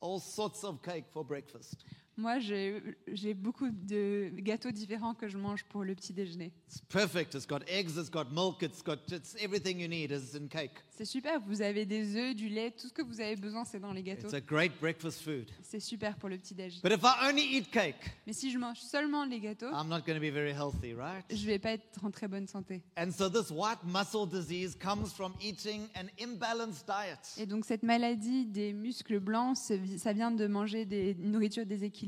all 0.00 0.20
sorts 0.20 0.64
of 0.64 0.82
cake 0.82 1.06
for 1.12 1.24
breakfast. 1.24 1.84
Moi, 2.18 2.38
j'ai 2.40 3.34
beaucoup 3.34 3.70
de 3.70 4.30
gâteaux 4.36 4.70
différents 4.70 5.14
que 5.14 5.28
je 5.28 5.38
mange 5.38 5.64
pour 5.64 5.82
le 5.82 5.94
petit 5.94 6.12
déjeuner. 6.12 6.52
It's 6.68 6.82
perfect. 6.88 7.34
It's 7.34 7.46
got 7.46 7.60
eggs, 7.66 7.96
it's 7.96 8.10
got 8.10 8.26
milk, 8.30 8.62
it's 8.62 8.82
got 8.82 8.98
it's 9.10 9.34
everything 9.42 9.80
you 9.80 9.88
need 9.88 10.10
is 10.10 10.36
in 10.36 10.46
cake. 10.48 10.72
C'est 10.90 11.06
super, 11.06 11.40
vous 11.40 11.62
avez 11.62 11.86
des 11.86 12.14
œufs, 12.16 12.34
du 12.36 12.50
lait, 12.50 12.70
tout 12.70 12.86
ce 12.86 12.92
que 12.92 13.00
vous 13.00 13.20
avez 13.20 13.34
besoin, 13.36 13.64
c'est 13.64 13.80
dans 13.80 13.92
les 13.92 14.02
gâteaux. 14.02 14.26
It's 14.26 14.34
a 14.34 14.40
great 14.40 14.72
breakfast 14.78 15.22
food. 15.22 15.50
C'est 15.62 15.80
super 15.80 16.16
pour 16.16 16.28
le 16.28 16.36
petit 16.36 16.54
déj. 16.54 16.82
But 16.82 16.92
if 16.92 17.02
I 17.02 17.30
only 17.30 17.56
eat 17.56 17.70
cake, 17.70 17.96
Mais 18.26 18.34
si 18.34 18.50
je 18.50 18.58
mange 18.58 18.78
seulement 18.78 19.24
les 19.24 19.40
gâteaux, 19.40 19.70
I'm 19.70 19.88
not 19.88 20.00
going 20.06 20.14
to 20.14 20.20
be 20.20 20.30
very 20.32 20.52
healthy, 20.52 20.92
right? 20.92 21.24
je 21.30 21.46
vais 21.46 21.58
pas 21.58 21.72
être 21.72 22.04
en 22.04 22.10
très 22.10 22.28
bonne 22.28 22.46
santé. 22.46 22.82
And 22.98 23.10
so 23.10 23.30
this 23.30 23.50
white 23.50 23.82
muscle 23.84 24.26
disease 24.28 24.76
comes 24.78 25.06
from 25.14 25.32
eating 25.40 25.88
an 25.96 26.08
imbalanced 26.20 26.86
diet. 26.86 27.38
Et 27.38 27.46
donc 27.46 27.64
cette 27.64 27.82
maladie 27.82 28.44
des 28.44 28.74
muscles 28.74 29.18
blancs, 29.18 29.56
ça 29.56 30.12
vient 30.12 30.30
de 30.30 30.46
manger 30.46 30.84
des 30.84 31.14
nourritures 31.14 31.64
déséquilibrées. 31.64 32.01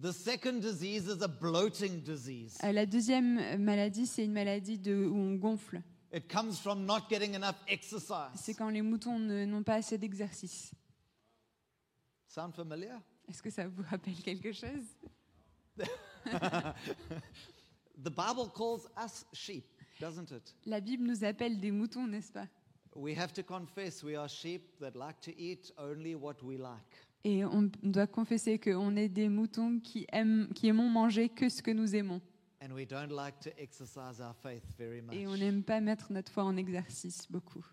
The 0.00 0.12
second 0.12 0.60
disease 0.60 1.06
is 1.08 1.22
a 1.22 1.28
bloating 1.28 2.02
disease. 2.02 2.56
Euh, 2.62 2.72
La 2.72 2.86
deuxième 2.86 3.58
maladie, 3.58 4.06
c'est 4.06 4.24
une 4.24 4.32
maladie 4.32 4.78
de, 4.78 4.94
où 4.94 5.16
on 5.16 5.34
gonfle. 5.36 5.82
It 6.12 6.28
comes 6.28 6.54
from 6.60 6.84
not 6.86 7.08
getting 7.08 7.34
enough 7.34 7.54
C'est 7.66 7.72
exercise. 7.74 8.56
quand 8.56 8.68
les 8.70 8.82
moutons 8.82 9.18
n'ont 9.18 9.62
pas 9.62 9.74
assez 9.76 9.96
d'exercice. 9.98 10.72
Sound 12.28 12.54
familiar? 12.54 13.00
Est-ce 13.28 13.42
que 13.42 13.50
ça 13.50 13.66
vous 13.68 13.82
rappelle 13.88 14.14
quelque 14.22 14.52
chose? 14.52 14.84
The 18.02 18.10
Bible 18.10 18.50
calls 18.54 18.88
us 18.96 19.24
sheep, 19.32 19.64
doesn't 20.00 20.30
it? 20.30 20.54
La 20.66 20.80
Bible 20.80 21.04
nous 21.04 21.22
appelle 21.24 21.60
des 21.60 21.70
moutons, 21.70 22.06
n'est-ce 22.06 22.32
pas? 22.32 22.48
We 22.96 23.16
have 23.16 23.32
to 23.34 23.42
confess 23.42 24.02
we 24.02 24.16
are 24.16 24.28
sheep 24.28 24.78
that 24.80 24.92
like 24.96 25.20
to 25.20 25.30
eat 25.38 25.72
only 25.78 26.14
what 26.14 26.42
we 26.42 26.56
like. 26.56 27.06
Et 27.24 27.44
on 27.44 27.70
doit 27.82 28.06
confesser 28.06 28.58
qu'on 28.58 28.96
est 28.96 29.08
des 29.08 29.28
moutons 29.28 29.78
qui, 29.80 30.06
aiment, 30.10 30.48
qui 30.54 30.68
aimons 30.68 30.88
manger 30.88 31.28
que 31.28 31.48
ce 31.48 31.62
que 31.62 31.70
nous 31.70 31.94
aimons. 31.94 32.20
And 32.62 32.72
we 32.72 32.86
don't 32.86 33.10
like 33.10 33.38
to 33.40 33.50
exercise 33.58 34.20
our 34.20 34.34
faith 34.42 34.64
very 34.78 34.98
Et 35.12 35.26
on 35.26 35.30
much. 35.32 35.40
n'aime 35.40 35.62
pas 35.62 35.80
mettre 35.80 36.12
notre 36.12 36.30
foi 36.32 36.44
en 36.44 36.56
exercice 36.56 37.26
beaucoup. 37.30 37.64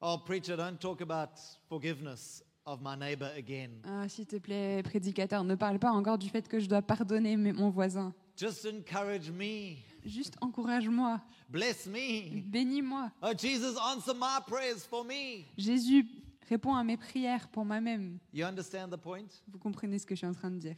Oh, 0.00 0.18
preacher, 0.24 0.56
don't 0.56 0.78
talk 0.80 1.00
about 1.00 1.30
forgiveness 1.68 2.42
of 2.66 2.80
my 2.82 2.96
neighbor 2.96 3.30
again. 3.36 3.70
Ah, 3.84 4.08
S'il 4.08 4.26
te 4.26 4.36
plaît, 4.36 4.82
prédicateur, 4.82 5.44
ne 5.44 5.54
parle 5.54 5.78
pas 5.78 5.90
encore 5.92 6.18
du 6.18 6.28
fait 6.28 6.48
que 6.48 6.58
je 6.58 6.68
dois 6.68 6.82
pardonner 6.82 7.36
mon 7.36 7.70
voisin. 7.70 8.12
Just 8.36 8.66
encourage 8.66 9.30
me. 9.30 9.76
Juste 10.04 10.34
encourage-moi, 10.40 11.20
Bless 11.48 11.86
me. 11.86 12.40
bénis-moi. 12.46 13.12
Oh, 13.22 13.32
Jesus, 13.36 13.76
answer 13.78 14.14
my 14.14 14.40
prayers 14.46 14.84
for 14.88 15.04
me. 15.04 15.44
Jésus, 15.56 16.04
réponds 16.52 16.74
à 16.74 16.84
mes 16.84 16.96
prières 16.96 17.48
pour 17.48 17.64
moi-même. 17.64 18.18
You 18.32 18.44
understand 18.46 18.88
the 18.90 18.96
point? 18.96 19.26
Vous 19.48 19.58
comprenez 19.58 19.98
ce 19.98 20.06
que 20.06 20.14
je 20.14 20.18
suis 20.18 20.26
en 20.26 20.32
train 20.34 20.50
de 20.50 20.58
dire? 20.58 20.76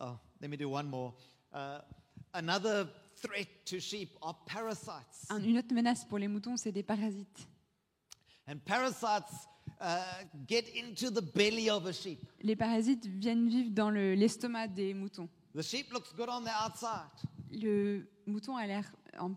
Oh, 0.00 0.16
let 0.40 0.48
me 0.48 0.56
do 0.56 0.68
one 0.70 0.88
more. 0.88 1.14
Uh, 1.52 1.78
another 2.32 2.86
threat 3.16 3.48
to 3.66 3.78
sheep 3.78 4.16
are 4.22 4.34
parasites. 4.46 5.26
Un- 5.30 5.42
Une 5.42 5.58
autre 5.58 5.74
menace 5.74 6.04
pour 6.04 6.18
les 6.18 6.28
moutons, 6.28 6.56
c'est 6.56 6.72
des 6.72 6.82
parasites. 6.82 7.48
And 8.48 8.58
parasites 8.64 9.46
uh, 9.80 10.24
get 10.48 10.64
into 10.76 11.10
the 11.10 11.22
belly 11.34 11.68
of 11.70 11.86
a 11.86 11.92
sheep. 11.92 12.20
Les 12.42 12.56
parasites 12.56 13.06
viennent 13.06 13.48
vivre 13.48 13.70
dans 13.72 13.90
le- 13.90 14.14
l'estomac 14.14 14.68
des 14.68 14.94
moutons. 14.94 15.28
The 15.54 15.62
sheep 15.62 15.92
looks 15.92 16.14
good 16.16 16.28
on 16.28 16.42
the 16.42 16.52
outside. 16.66 17.10
Le 17.52 18.08
mouton 18.26 18.56
a 18.56 18.66
l'air 18.66 18.90
en 19.18 19.32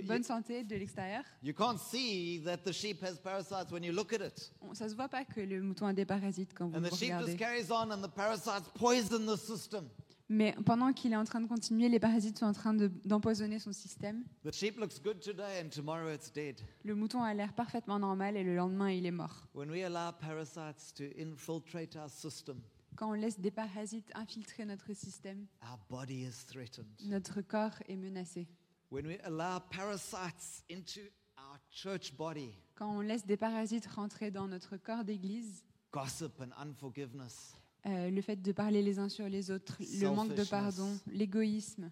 You- 0.00 0.02
bonne 0.06 0.22
santé 0.22 0.64
de 0.64 0.76
l'extérieur. 0.76 1.22
You 1.42 1.52
can't 1.54 1.78
see 1.78 2.40
that 2.44 2.58
the 2.58 2.72
sheep 2.72 3.02
has 3.02 3.16
parasites 3.16 3.70
when 3.72 3.82
you 3.84 3.92
look 3.92 4.12
at 4.12 4.26
it. 4.26 4.52
On- 4.60 4.74
Ça 4.74 4.88
se 4.88 4.94
voit 4.94 5.08
pas 5.08 5.24
que 5.24 5.40
le 5.40 5.60
mouton 5.62 5.86
a 5.86 5.92
des 5.92 6.04
parasites 6.04 6.52
quand 6.54 6.68
vous 6.68 6.76
And 6.76 6.80
le 6.80 6.88
the 6.90 6.94
sheep 6.94 7.08
regardez. 7.12 7.26
just 7.32 7.38
carries 7.38 7.70
on, 7.70 7.90
and 7.90 8.02
the 8.02 8.10
parasites 8.12 8.68
poison 8.74 9.18
the 9.26 9.36
system. 9.38 9.88
Mais 10.28 10.54
pendant 10.64 10.92
qu'il 10.94 11.12
est 11.12 11.16
en 11.16 11.24
train 11.24 11.40
de 11.42 11.46
continuer, 11.46 11.90
les 11.90 12.00
parasites 12.00 12.38
sont 12.38 12.46
en 12.46 12.52
train 12.54 12.72
de- 12.72 12.90
d'empoisonner 13.04 13.58
son 13.58 13.72
système. 13.72 14.24
The 14.44 14.52
sheep 14.54 14.78
looks 14.78 14.98
good 15.02 15.20
today, 15.20 15.62
and 15.62 15.68
tomorrow 15.68 16.10
it's 16.10 16.32
dead. 16.32 16.58
Le 16.84 16.94
mouton 16.94 17.22
a 17.22 17.34
l'air 17.34 17.52
parfaitement 17.52 17.98
normal 17.98 18.36
et 18.38 18.42
le 18.44 18.54
lendemain, 18.56 18.90
il 18.90 19.04
est 19.04 19.10
mort. 19.10 19.46
When 19.54 19.70
we 19.70 19.82
allow 19.82 20.10
parasites 20.18 20.94
to 20.94 21.04
infiltrate 21.20 21.96
our 21.96 22.08
system, 22.08 22.62
Quand 22.96 23.10
on 23.10 23.14
laisse 23.14 23.38
des 23.40 23.50
parasites 23.50 24.10
infiltrer 24.14 24.64
notre 24.64 24.94
système, 24.94 25.46
our 25.62 25.78
body 25.90 26.22
is 26.24 26.46
threatened. 26.46 26.86
notre 27.04 27.42
corps 27.42 27.78
est 27.88 27.96
menacé. 27.96 28.46
When 28.92 29.06
we 29.06 29.16
allow 29.24 29.58
parasites 29.70 30.62
into 30.68 31.00
our 31.38 31.58
church 31.70 32.14
body 32.14 32.50
quand 32.74 32.94
on 32.94 33.00
laisse 33.00 33.24
des 33.24 33.38
parasites 33.38 33.86
rentrer 33.86 34.30
dans 34.30 34.46
notre 34.46 34.76
corps 34.76 35.02
d'église, 35.02 35.64
gossip 35.90 36.38
and 36.42 36.50
unforgiveness, 36.60 37.54
euh, 37.86 38.10
le 38.10 38.20
fait 38.20 38.36
de 38.36 38.52
parler 38.52 38.82
les 38.82 38.98
uns 38.98 39.08
sur 39.08 39.30
les 39.30 39.50
autres, 39.50 39.78
le 39.80 40.10
manque 40.10 40.34
de 40.34 40.44
Selfishness. 40.44 40.50
pardon, 40.50 40.98
l'égoïsme, 41.06 41.90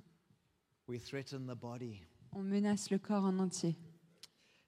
we 0.89 1.03
threaten 1.03 1.47
the 1.47 1.59
body. 1.59 2.03
on 2.33 2.43
menace 2.43 2.91
le 2.91 2.99
corps 2.99 3.25
en 3.25 3.39
entier. 3.39 3.79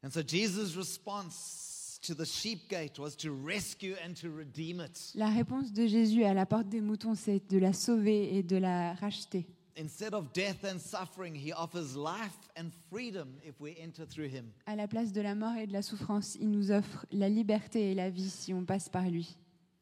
And 0.02 0.08
so 0.10 0.22
Jesus' 0.26 0.74
response 0.74 2.00
to 2.00 2.14
the 2.14 2.24
sheep 2.24 2.66
gate 2.70 2.98
was 2.98 3.14
to 3.18 3.28
rescue 3.30 3.94
and 4.02 4.14
to 4.22 4.34
redeem 4.34 4.80
it. 4.80 5.12
La 5.16 5.28
réponse 5.28 5.70
de 5.70 5.86
Jésus 5.86 6.24
à 6.24 6.32
la 6.32 6.46
porte 6.46 6.70
des 6.70 6.80
moutons, 6.80 7.14
c'est 7.14 7.46
de 7.50 7.58
la 7.58 7.74
sauver 7.74 8.38
et 8.38 8.42
de 8.42 8.56
la 8.56 8.94
racheter. 8.94 9.46
Instead 9.76 10.12
of 10.12 10.32
death 10.34 10.64
and 10.64 10.78
suffering, 10.78 11.34
he 11.34 11.52
offers 11.52 11.96
life 11.96 12.36
and 12.56 12.70
freedom 12.90 13.28
if 13.42 13.58
we 13.58 13.74
enter 13.80 14.04
through 14.06 14.28
him. 14.28 14.44
À 14.66 14.76
la 14.76 14.86
place 14.86 15.12
de 15.12 15.20
la 15.22 15.34
mort 15.34 15.56
et 15.56 15.66
de 15.66 15.72
la 15.72 15.80
souffrance, 15.82 16.36
il 16.40 16.50
nous 16.50 16.70
offre 16.70 17.06
la 17.10 17.28
liberté 17.28 17.90
et 17.90 17.94
la 17.94 18.10
vie 18.10 18.28
si 18.28 18.52
on 18.52 18.64
passe 18.64 18.88
par 18.90 19.08
lui. 19.08 19.36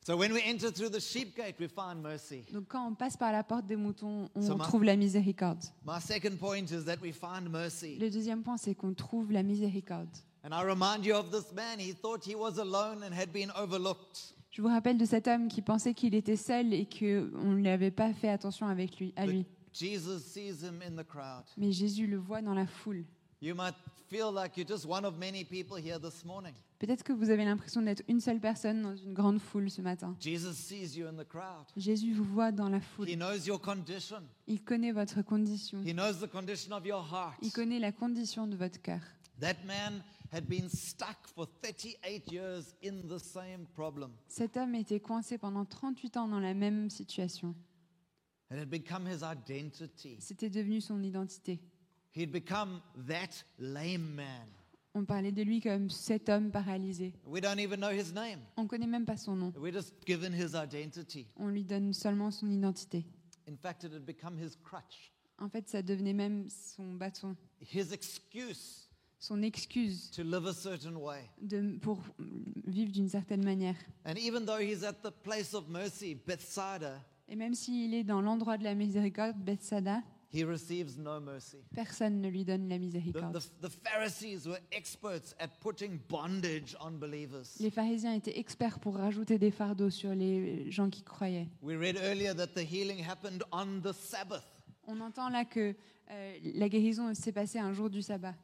So 0.06 0.16
when 0.16 0.32
we 0.32 0.40
enter 0.46 0.72
through 0.72 0.90
the 0.90 1.00
sheep 1.00 1.36
gate, 1.36 1.56
we 1.60 1.68
find 1.68 2.00
mercy. 2.02 2.44
Donc 2.52 2.68
quand 2.68 2.86
on 2.86 2.94
passe 2.94 3.16
par 3.16 3.32
la 3.32 3.42
porte 3.42 3.66
des 3.66 3.76
moutons, 3.76 4.30
on 4.34 4.42
So 4.42 4.56
trouve 4.56 4.84
la 4.84 4.96
miséricorde. 4.96 5.62
My 5.84 6.00
second 6.00 6.38
point 6.38 6.70
is 6.70 6.84
that 6.84 6.98
we 7.02 7.12
find 7.12 7.50
mercy. 7.50 7.98
Le 7.98 8.10
deuxième 8.10 8.42
point, 8.42 8.56
c'est 8.56 8.74
qu'on 8.74 8.94
trouve 8.94 9.32
la 9.32 9.42
miséricorde. 9.42 10.08
And 10.42 10.52
I 10.52 10.64
remind 10.64 11.04
you 11.04 11.14
of 11.16 11.30
this 11.30 11.52
man. 11.52 11.78
He 11.78 11.94
thought 11.94 12.24
he 12.26 12.34
was 12.34 12.58
alone 12.58 13.02
and 13.02 13.12
had 13.12 13.30
been 13.32 13.50
overlooked. 13.56 14.34
Je 14.50 14.62
vous 14.62 14.68
rappelle 14.68 14.96
de 14.98 15.04
cet 15.04 15.28
homme 15.28 15.48
qui 15.48 15.62
pensait 15.62 15.94
qu'il 15.94 16.14
était 16.14 16.36
seul 16.36 16.72
et 16.72 16.86
qu'on 16.86 17.52
ne 17.54 17.62
l'avait 17.62 17.90
pas 17.90 18.12
fait 18.12 18.30
attention 18.30 18.66
avec 18.66 18.98
lui, 18.98 19.12
à 19.16 19.26
lui. 19.26 19.42
But 19.42 19.59
Jesus 19.72 20.24
sees 20.24 20.62
him 20.62 20.80
in 20.82 20.96
the 20.96 21.06
crowd. 21.06 21.44
Mais 21.56 21.72
Jésus 21.72 22.06
le 22.06 22.18
voit 22.18 22.42
dans 22.42 22.54
la 22.54 22.66
foule. 22.66 23.04
You 23.42 23.54
might 23.54 23.74
feel 24.10 24.30
like 24.32 24.56
you're 24.56 24.68
just 24.68 24.84
one 24.84 25.04
of 25.04 25.16
many 25.18 25.44
people 25.44 25.78
here 25.78 25.98
this 25.98 26.24
morning. 26.24 26.52
Peut-être 26.78 27.02
que 27.02 27.12
vous 27.12 27.30
avez 27.30 27.44
l'impression 27.44 27.80
d'être 27.80 28.02
une 28.08 28.20
seule 28.20 28.40
personne 28.40 28.82
dans 28.82 28.96
une 28.96 29.14
grande 29.14 29.38
foule 29.38 29.70
ce 29.70 29.80
matin. 29.80 30.16
Jesus 30.20 30.54
sees 30.54 30.96
you 30.96 31.06
in 31.06 31.14
the 31.14 31.26
crowd. 31.26 31.66
Jésus 31.76 32.12
vous 32.12 32.24
voit 32.24 32.52
dans 32.52 32.68
la 32.68 32.80
foule. 32.80 33.08
He 33.08 33.16
knows 33.16 33.46
your 33.46 33.60
condition. 33.60 34.22
Il 34.46 34.62
connaît 34.62 34.92
votre 34.92 35.22
condition. 35.22 35.82
He 35.82 35.94
knows 35.94 36.20
the 36.20 36.30
condition 36.30 36.74
of 36.74 36.84
your 36.84 37.02
heart. 37.02 37.34
Il 37.42 37.52
connaît 37.52 37.78
la 37.78 37.92
condition 37.92 38.46
de 38.46 38.56
votre 38.56 38.80
cœur. 38.82 39.00
That 39.40 39.56
man 39.66 40.02
had 40.32 40.44
been 40.46 40.68
stuck 40.68 41.26
for 41.34 41.46
38 41.62 42.30
years 42.30 42.74
in 42.84 43.08
the 43.08 43.18
same 43.18 43.66
problem. 43.74 44.10
Cet 44.28 44.56
homme 44.56 44.74
était 44.74 45.00
coincé 45.00 45.38
pendant 45.38 45.64
38 45.64 46.16
ans 46.18 46.28
dans 46.28 46.40
la 46.40 46.52
même 46.52 46.90
situation. 46.90 47.54
It 47.54 47.54
had 47.54 47.54
become 47.54 47.54
his 47.54 47.54
identity. 47.54 48.39
C'était 50.18 50.50
devenu 50.50 50.80
son 50.80 51.02
identité. 51.02 51.60
He'd 52.16 52.32
become 52.32 52.80
that 53.06 53.44
lame 53.58 54.14
man. 54.14 54.48
On 54.94 55.04
parlait 55.04 55.30
de 55.30 55.42
lui 55.42 55.60
comme 55.60 55.88
cet 55.88 56.28
homme 56.28 56.50
paralysé. 56.50 57.12
We 57.24 57.40
don't 57.40 57.60
even 57.60 57.78
know 57.78 57.92
his 57.92 58.12
name. 58.12 58.40
On 58.56 58.64
ne 58.64 58.68
connaît 58.68 58.88
même 58.88 59.04
pas 59.04 59.16
son 59.16 59.36
nom. 59.36 59.52
We're 59.56 59.72
just 59.72 59.94
given 60.04 60.32
his 60.32 60.56
identity. 60.56 61.28
On 61.36 61.46
lui 61.46 61.62
donne 61.62 61.92
seulement 61.92 62.32
son 62.32 62.50
identité. 62.50 63.04
In 63.48 63.56
fact, 63.56 63.84
it 63.84 63.92
had 63.92 64.04
become 64.04 64.36
his 64.36 64.56
crutch, 64.56 65.12
En 65.38 65.48
fait, 65.48 65.68
ça 65.68 65.82
devenait 65.82 66.12
même 66.12 66.48
son 66.50 66.94
bâton, 66.94 67.36
his 67.60 67.92
excuse 67.92 68.88
son 69.20 69.42
excuse 69.42 70.10
to 70.10 70.22
live 70.24 70.46
a 70.46 70.54
certain 70.54 70.96
way. 70.96 71.20
de, 71.40 71.78
pour 71.78 71.98
vivre 72.66 72.90
d'une 72.90 73.08
certaine 73.08 73.44
manière. 73.44 73.76
And 74.04 74.16
even 74.18 74.44
though 74.44 74.58
he's 74.58 74.82
at 74.82 75.02
the 75.02 75.12
place 75.22 75.54
of 75.54 75.68
mercy, 75.68 76.14
Bethsaida, 76.14 77.00
Et 77.30 77.36
même 77.36 77.54
s'il 77.54 77.94
est 77.94 78.04
dans 78.04 78.20
l'endroit 78.20 78.58
de 78.58 78.64
la 78.64 78.74
miséricorde, 78.74 79.36
Bethsaida, 79.38 80.02
he 80.32 80.44
receives 80.44 80.98
no 80.98 81.20
mercy. 81.20 81.58
personne 81.74 82.20
ne 82.20 82.28
lui 82.28 82.44
donne 82.44 82.68
la 82.68 82.76
The, 82.76 82.80
miséricorde. 82.80 83.38
the, 83.38 83.68
the 83.68 83.70
Pharisees 83.84 84.46
were 84.48 84.58
experts 84.72 85.34
at 85.38 85.48
putting 85.60 85.98
bondage 86.08 86.76
on 86.80 86.92
believers. 86.98 87.56
Les 87.60 87.70
pharisiens 87.70 88.14
étaient 88.14 88.38
experts 88.38 88.80
pour 88.80 88.96
rajouter 88.96 89.38
des 89.38 89.50
fardeaux 89.52 89.90
sur 89.90 90.14
les 90.14 90.70
gens 90.70 90.90
qui 90.90 91.02
croyaient. 91.02 91.48
We 91.62 91.76
read 91.78 91.96
earlier 91.96 92.34
that 92.34 92.48
the 92.48 92.64
healing 92.68 93.04
happened 93.08 93.42
on 93.52 93.80
the 93.80 93.92
Sabbath. 93.92 94.44
On 94.88 95.00
entend 95.00 95.28
là 95.28 95.44
que 95.44 95.74
euh, 96.10 96.36
la 96.56 96.68
guérison 96.68 97.14
s'est 97.14 97.32
passée 97.32 97.60
un 97.60 97.72
jour 97.72 97.88
du 97.90 98.02
sabbat. 98.02 98.34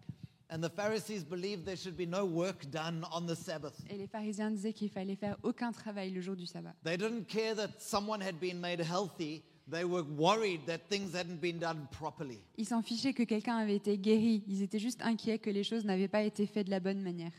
And 0.49 0.63
the 0.63 0.71
Pharisees 0.71 1.25
believed 1.25 1.67
there 1.67 1.77
should 1.77 1.97
be 1.97 2.07
no 2.07 2.25
work 2.25 2.71
done 2.71 3.05
on 3.11 3.27
the 3.27 3.35
Sabbath. 3.35 3.75
Et 3.91 3.97
les 3.97 4.07
pharisiens 4.07 4.51
disaient 4.51 4.73
qu'il 4.73 4.91
fallait 4.91 5.17
faire 5.17 5.37
aucun 5.43 5.73
travail 5.73 6.11
le 6.11 6.21
jour 6.21 6.37
du 6.37 6.47
sabbat. 6.47 6.73
They 6.85 6.97
didn't 6.97 7.25
care 7.25 7.57
that 7.57 7.81
someone 7.81 8.21
had 8.21 8.39
been 8.39 8.61
made 8.61 8.81
healthy. 8.81 9.43
They 9.69 9.85
were 9.85 10.05
worried 10.05 10.65
that 10.67 10.89
things 10.89 11.13
hadn't 11.15 11.41
been 11.41 11.59
done 11.59 11.89
properly. 11.91 12.39
Ils 12.57 12.67
s'en 12.67 12.83
fichaient 12.83 13.13
que 13.13 13.25
quelqu'un 13.25 13.57
avait 13.57 13.75
été 13.75 13.99
guéri. 13.99 14.45
Ils 14.47 14.63
étaient 14.63 14.79
juste 14.79 15.03
inquiets 15.03 15.41
que 15.41 15.51
les 15.51 15.65
choses 15.65 15.85
n'avaient 15.85 16.07
pas 16.07 16.23
été 16.23 16.47
faites 16.47 16.67
de 16.67 16.71
la 16.71 16.79
bonne 16.79 17.01
manière. 17.01 17.33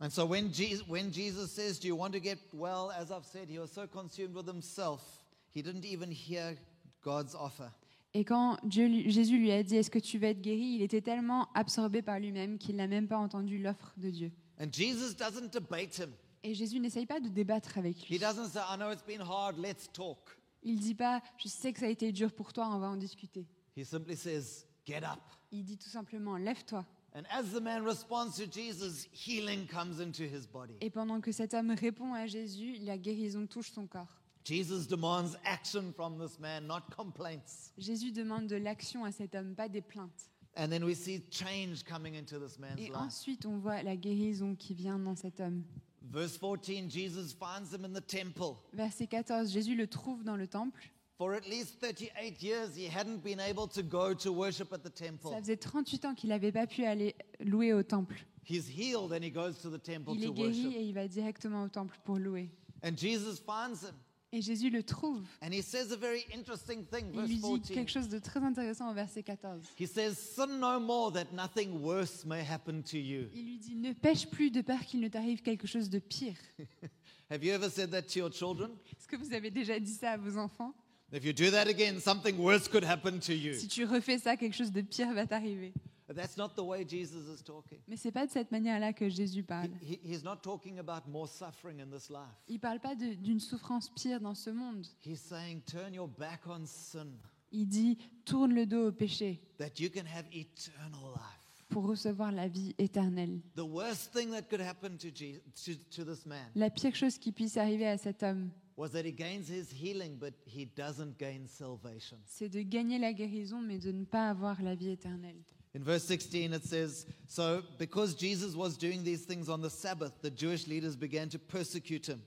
And 0.00 0.10
so 0.10 0.24
when 0.24 0.52
Jesus, 0.52 0.86
when 0.88 1.12
Jesus 1.12 1.50
says, 1.50 1.80
Do 1.80 1.88
you 1.88 1.96
want 1.96 2.12
to 2.12 2.20
get 2.20 2.38
well? 2.52 2.92
As 2.92 3.10
I've 3.10 3.26
said, 3.26 3.48
he 3.48 3.58
was 3.58 3.72
so 3.72 3.88
consumed 3.88 4.34
with 4.34 4.46
himself, 4.46 5.02
he 5.50 5.62
didn't 5.62 5.84
even 5.84 6.10
hear 6.10 6.56
God's 7.02 7.34
offer. 7.34 7.72
Et 8.14 8.24
quand 8.24 8.58
Dieu 8.64 9.08
Jésus 9.08 9.38
lui 9.38 9.50
a 9.52 9.62
dit 9.62 9.76
Est-ce 9.76 9.90
que 9.90 9.98
tu 9.98 10.18
vas 10.18 10.28
être 10.28 10.40
guéri 10.42 10.74
il 10.76 10.82
était 10.82 11.00
tellement 11.00 11.48
absorbé 11.54 12.02
par 12.02 12.18
lui-même 12.20 12.58
qu'il 12.58 12.76
n'a 12.76 12.86
même 12.86 13.08
pas 13.08 13.16
entendu 13.18 13.58
l'offre 13.58 13.94
de 13.96 14.10
Dieu. 14.10 14.32
And 14.60 14.66
Jesus 14.70 15.14
doesn't 15.14 15.48
debate 15.52 15.96
him. 15.98 16.10
Et 16.44 16.54
Jésus 16.54 16.78
n'essaye 16.80 17.06
pas 17.06 17.20
de 17.20 17.28
débattre 17.28 17.78
avec 17.78 17.96
He 18.08 18.12
lui. 18.14 18.18
doesn't 18.18 18.48
say, 18.50 18.60
I 18.60 18.76
know 18.76 18.90
it's 18.92 19.04
been 19.06 19.20
hard, 19.22 19.56
let's 19.58 19.90
talk. 19.92 20.18
Il 20.62 20.78
dit 20.78 20.94
pas 20.94 21.22
Je 21.38 21.48
sais 21.48 21.72
que 21.72 21.80
ça 21.80 21.86
a 21.86 21.88
été 21.88 22.12
dur 22.12 22.32
pour 22.32 22.52
toi, 22.52 22.68
on 22.72 22.78
va 22.78 22.88
en 22.88 22.96
discuter. 22.96 23.46
He 23.76 23.84
simply 23.84 24.16
says, 24.16 24.66
Get 24.86 24.98
up. 25.04 25.20
Il 25.50 25.64
dit 25.64 25.78
tout 25.78 25.88
simplement 25.88 26.36
Lève-toi. 26.36 26.84
And 27.14 27.22
as 27.30 27.44
the 27.52 27.60
man 27.60 27.82
responds 27.84 28.36
to 28.38 28.44
Jesus, 28.50 29.06
healing 29.12 29.66
comes 29.66 30.00
into 30.00 30.22
his 30.22 30.46
body. 30.50 30.74
Et 30.80 30.90
pendant 30.90 31.20
que 31.20 31.30
cet 31.32 31.54
homme 31.54 31.70
répond 31.70 32.14
à 32.14 32.26
Jésus, 32.26 32.76
la 32.82 32.96
guérison 32.98 33.46
touche 33.46 33.70
son 33.70 33.86
corps. 33.86 34.21
Jesus 34.44 34.86
demands 34.88 35.36
action 35.44 35.92
from 35.94 36.18
this 36.18 36.38
man, 36.40 36.66
not 36.66 36.82
complaints. 36.96 37.72
Jésus 37.78 38.10
demande 38.12 38.46
de 38.48 38.56
l'action 38.56 39.04
à 39.04 39.12
cet 39.12 39.34
homme, 39.34 39.54
pas 39.54 39.68
des 39.68 39.82
plaintes. 39.82 40.28
And 40.56 40.68
then 40.68 40.84
we 40.84 40.94
see 40.94 41.22
change 41.30 41.82
coming 41.84 42.14
into 42.16 42.38
this 42.38 42.58
man's 42.58 42.78
Et 42.78 42.88
life. 42.88 42.96
ensuite, 42.96 43.46
on 43.46 43.58
voit 43.58 43.82
la 43.82 43.96
guérison 43.96 44.54
qui 44.54 44.74
vient 44.74 44.98
dans 44.98 45.16
cet 45.16 45.40
homme. 45.40 45.62
Verse 46.10 46.36
14 46.36 46.90
Jesus 46.90 47.32
finds 47.32 47.72
him 47.72 47.84
in 47.84 47.92
the 47.92 48.04
temple. 48.06 48.56
Verset 48.74 49.06
14, 49.06 49.50
Jésus 49.50 49.74
le 49.76 49.86
trouve 49.86 50.24
dans 50.24 50.36
le 50.36 50.46
temple. 50.46 50.82
For 51.16 51.32
at 51.34 51.46
least 51.48 51.78
38 51.80 52.42
years, 52.42 52.74
he 52.76 52.86
hadn't 52.88 53.22
been 53.22 53.38
able 53.40 53.68
to 53.68 53.82
go 53.82 54.12
to 54.12 54.32
worship 54.32 54.72
at 54.72 54.78
the 54.78 54.90
Ça 54.94 55.06
temple. 55.06 55.30
faisait 55.40 55.56
38 55.56 56.04
ans 56.04 56.14
qu'il 56.14 56.30
n'avait 56.30 56.52
pas 56.52 56.66
pu 56.66 56.84
aller 56.84 57.14
louer 57.40 57.72
au 57.72 57.82
temple. 57.82 58.16
He's 58.44 58.66
healed 58.68 59.12
and 59.12 59.22
he 59.22 59.30
goes 59.30 59.54
to 59.62 59.70
the 59.70 59.80
temple 59.80 60.14
Il 60.16 60.26
to 60.26 60.32
est 60.32 60.34
guéri 60.34 60.62
worship. 60.64 60.76
et 60.80 60.84
il 60.84 60.92
va 60.92 61.06
directement 61.06 61.62
au 61.62 61.68
temple 61.68 61.96
pour 62.04 62.18
louer. 62.18 62.50
And 62.82 62.96
Jesus 62.98 63.38
finds 63.40 63.82
him. 63.84 63.94
Et 64.34 64.40
Jésus 64.40 64.70
le 64.70 64.82
trouve. 64.82 65.22
And 65.42 65.52
he 65.52 65.62
says 65.62 65.92
a 65.92 65.96
very 65.96 66.24
interesting 66.34 66.84
thing, 66.86 67.06
Il 67.12 67.20
lui 67.20 67.36
dit 67.36 67.40
14. 67.42 67.70
quelque 67.70 67.90
chose 67.90 68.08
de 68.08 68.18
très 68.18 68.40
intéressant 68.40 68.90
au 68.90 68.94
verset 68.94 69.22
14. 69.22 69.60
He 69.78 69.86
says, 69.86 70.14
Sin 70.14 70.58
no 70.58 70.80
more 70.80 71.12
that 71.12 71.26
nothing 71.34 71.82
worse 71.82 72.24
may 72.24 72.42
happen 72.42 72.82
to 72.82 72.96
you. 72.96 73.28
Il 73.34 73.44
lui 73.44 73.58
dit 73.58 73.74
Ne 73.76 73.92
pêche 73.92 74.26
plus 74.26 74.50
de 74.50 74.62
peur 74.62 74.80
qu'il 74.86 75.00
ne 75.00 75.08
t'arrive 75.08 75.42
quelque 75.42 75.66
chose 75.66 75.90
de 75.90 75.98
pire. 75.98 76.36
Have 77.30 77.44
you 77.44 77.52
ever 77.52 77.68
said 77.68 77.90
that 77.90 78.02
to 78.02 78.18
your 78.20 78.32
children? 78.32 78.70
Est-ce 78.98 79.06
que 79.06 79.16
vous 79.16 79.34
avez 79.34 79.50
déjà 79.50 79.78
dit 79.78 79.92
ça 79.92 80.12
à 80.12 80.16
vos 80.16 80.38
enfants? 80.38 80.74
If 81.12 81.24
you 81.26 81.34
do 81.34 81.50
that 81.50 81.68
again, 81.68 82.00
something 82.00 82.38
worse 82.38 82.68
could 82.68 82.84
happen 82.84 83.18
to 83.20 83.32
you. 83.34 83.52
Si 83.52 83.68
tu 83.68 83.84
refais 83.84 84.18
ça, 84.18 84.38
quelque 84.38 84.56
chose 84.56 84.72
de 84.72 84.80
pire 84.80 85.12
va 85.12 85.26
t'arriver. 85.26 85.74
That's 86.14 86.36
not 86.36 86.50
the 86.56 86.60
way 86.62 86.84
Jesus 86.88 87.26
is 87.28 87.42
talking. 87.42 87.78
Mais 87.88 87.96
c'est 87.96 88.12
pas 88.12 88.26
de 88.26 88.30
cette 88.30 88.50
manière-là 88.50 88.92
que 88.92 89.08
Jésus 89.08 89.42
parle. 89.42 89.70
he- 89.82 90.00
he's 90.04 90.22
not 90.22 90.36
talking 90.42 90.78
about 90.78 91.08
more 91.10 91.28
suffering 91.28 91.80
in 91.80 91.86
this 91.90 92.08
life. 92.10 92.20
Il 92.48 92.58
parle 92.60 92.80
pas 92.80 92.94
d'une 92.94 93.40
souffrance 93.40 93.88
pire 93.90 94.20
dans 94.20 94.34
ce 94.34 94.50
monde. 94.50 94.86
He's 95.04 95.20
saying, 95.20 95.60
turn 95.62 95.94
your 95.94 96.08
back 96.08 96.40
on 96.46 96.64
sin 96.66 97.08
Il 97.52 97.66
dit 97.66 97.98
tourne 98.24 98.54
le 98.54 98.66
dos 98.66 98.88
au 98.88 98.92
péché 98.92 99.40
that 99.58 99.78
you 99.78 99.90
can 99.90 100.06
have 100.06 100.26
eternal 100.32 101.12
life. 101.14 101.66
pour 101.68 101.86
recevoir 101.86 102.32
la 102.32 102.48
vie 102.48 102.74
éternelle. 102.78 103.40
The 103.56 103.60
worst 103.60 104.12
thing 104.14 104.30
that 104.30 104.42
could 104.42 104.60
happen 104.60 104.96
to, 104.98 105.08
Jesus, 105.14 105.40
to, 105.64 105.72
to 105.90 106.04
this 106.04 106.26
man 106.26 106.50
La 106.54 106.70
pire 106.70 106.94
chose 106.94 107.18
qui 107.18 107.32
puisse 107.32 107.56
arriver 107.56 107.86
à 107.86 107.96
cet 107.98 108.22
homme, 108.22 108.50
was 108.76 108.90
that 108.90 109.04
he 109.04 109.12
gains 109.12 109.48
his 109.50 109.70
healing, 109.72 110.16
but 110.18 110.34
he 110.46 110.66
doesn't 110.76 111.18
gain 111.18 111.46
salvation. 111.46 112.18
c'est 112.26 112.48
de 112.48 112.60
gagner 112.62 112.98
la 112.98 113.12
guérison, 113.12 113.60
mais 113.62 113.78
de 113.78 113.92
ne 113.92 114.04
pas 114.04 114.28
avoir 114.30 114.60
la 114.62 114.74
vie 114.74 114.90
éternelle. 114.90 115.40
In 115.74 115.82
verse 115.82 116.04
16, 116.04 116.52
it 116.52 116.64
says, 116.64 117.06
So 117.26 117.62
because 117.78 118.14
Jesus 118.14 118.54
was 118.54 118.76
doing 118.76 119.02
these 119.02 119.24
things 119.24 119.48
on 119.48 119.62
the 119.62 119.70
Sabbath, 119.70 120.12
the 120.20 120.30
Jewish 120.30 120.66
leaders 120.66 120.96
began 120.96 121.28
to 121.30 121.38
persecute 121.38 122.06
him. 122.06 122.20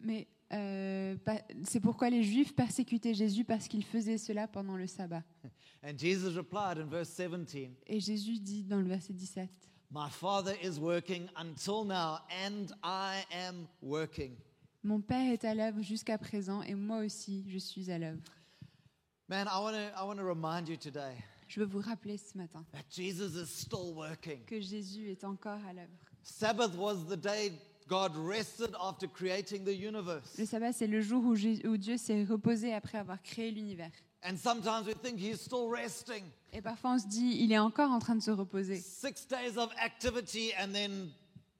Mais 0.00 0.28
euh, 0.52 1.16
c'est 1.64 1.80
pourquoi 1.80 2.10
les 2.10 2.22
Juifs 2.22 2.54
persécutaient 2.54 3.14
Jésus 3.14 3.44
parce 3.44 3.66
qu'il 3.66 3.84
faisait 3.84 4.18
cela 4.18 4.46
pendant 4.46 4.76
le 4.76 4.86
sabbat. 4.86 5.24
And 5.82 5.98
Jesus 5.98 6.36
replied 6.36 6.78
in 6.78 6.86
verse 6.86 7.08
17, 7.10 7.70
Et 7.86 8.00
Jésus 8.00 8.38
dit 8.38 8.62
dans 8.64 8.80
le 8.80 8.88
verset 8.88 9.12
17, 9.12 9.48
My 9.90 10.08
Father 10.10 10.54
is 10.62 10.78
working 10.78 11.28
until 11.36 11.84
now, 11.84 12.18
and 12.46 12.72
I 12.84 13.24
am 13.32 13.66
working. 13.82 14.36
Mon 14.84 15.00
Père 15.00 15.32
est 15.32 15.44
à 15.44 15.54
l'œuvre 15.54 15.82
jusqu'à 15.82 16.18
présent 16.18 16.62
et 16.62 16.74
moi 16.74 16.98
aussi 16.98 17.44
je 17.48 17.58
suis 17.58 17.90
à 17.90 17.98
l'œuvre. 17.98 18.22
Man, 19.28 19.46
I 19.46 19.60
want 19.60 19.72
to 19.72 20.00
I 20.00 20.04
wanna 20.04 20.22
remind 20.22 20.68
you 20.68 20.76
today 20.76 21.16
Je 21.48 21.60
veux 21.60 21.66
vous 21.66 21.80
rappeler 21.80 22.18
ce 22.18 22.36
matin 22.36 22.64
that 22.72 22.84
Jesus 22.90 23.40
is 23.40 23.46
still 23.46 23.94
working. 23.94 24.44
que 24.44 24.60
Jésus 24.60 25.10
est 25.10 25.24
encore 25.24 25.60
à 25.68 25.72
l'œuvre. 25.72 25.88
Sabbath 26.22 26.74
was 26.76 27.06
the 27.08 27.16
day 27.16 27.52
God 27.88 28.12
rested 28.16 28.74
after 28.80 29.08
creating 29.08 29.64
the 29.64 29.74
universe. 29.74 30.36
Le 30.38 30.44
sabbat, 30.44 30.72
c'est 30.72 30.86
le 30.86 31.00
jour 31.00 31.24
où, 31.24 31.32
où 31.32 31.76
Dieu 31.78 31.96
s'est 31.96 32.24
reposé 32.24 32.74
après 32.74 32.98
avoir 32.98 33.22
créé 33.22 33.50
l'univers. 33.50 33.90
And 34.22 34.36
sometimes 34.36 34.86
we 34.86 34.94
think 34.94 35.18
he's 35.18 35.40
still 35.40 35.68
resting. 35.70 36.24
Et 36.52 36.60
parfois, 36.60 36.94
on 36.94 36.98
se 36.98 37.06
dit, 37.06 37.38
il 37.40 37.52
est 37.52 37.58
encore 37.58 37.90
en 37.90 37.98
train 37.98 38.16
de 38.16 38.22
se 38.22 38.30
reposer. 38.30 38.76
Six 38.76 39.26
days 39.28 39.56
of 39.56 39.70
activity 39.82 40.52
and 40.60 40.72
then 40.72 41.08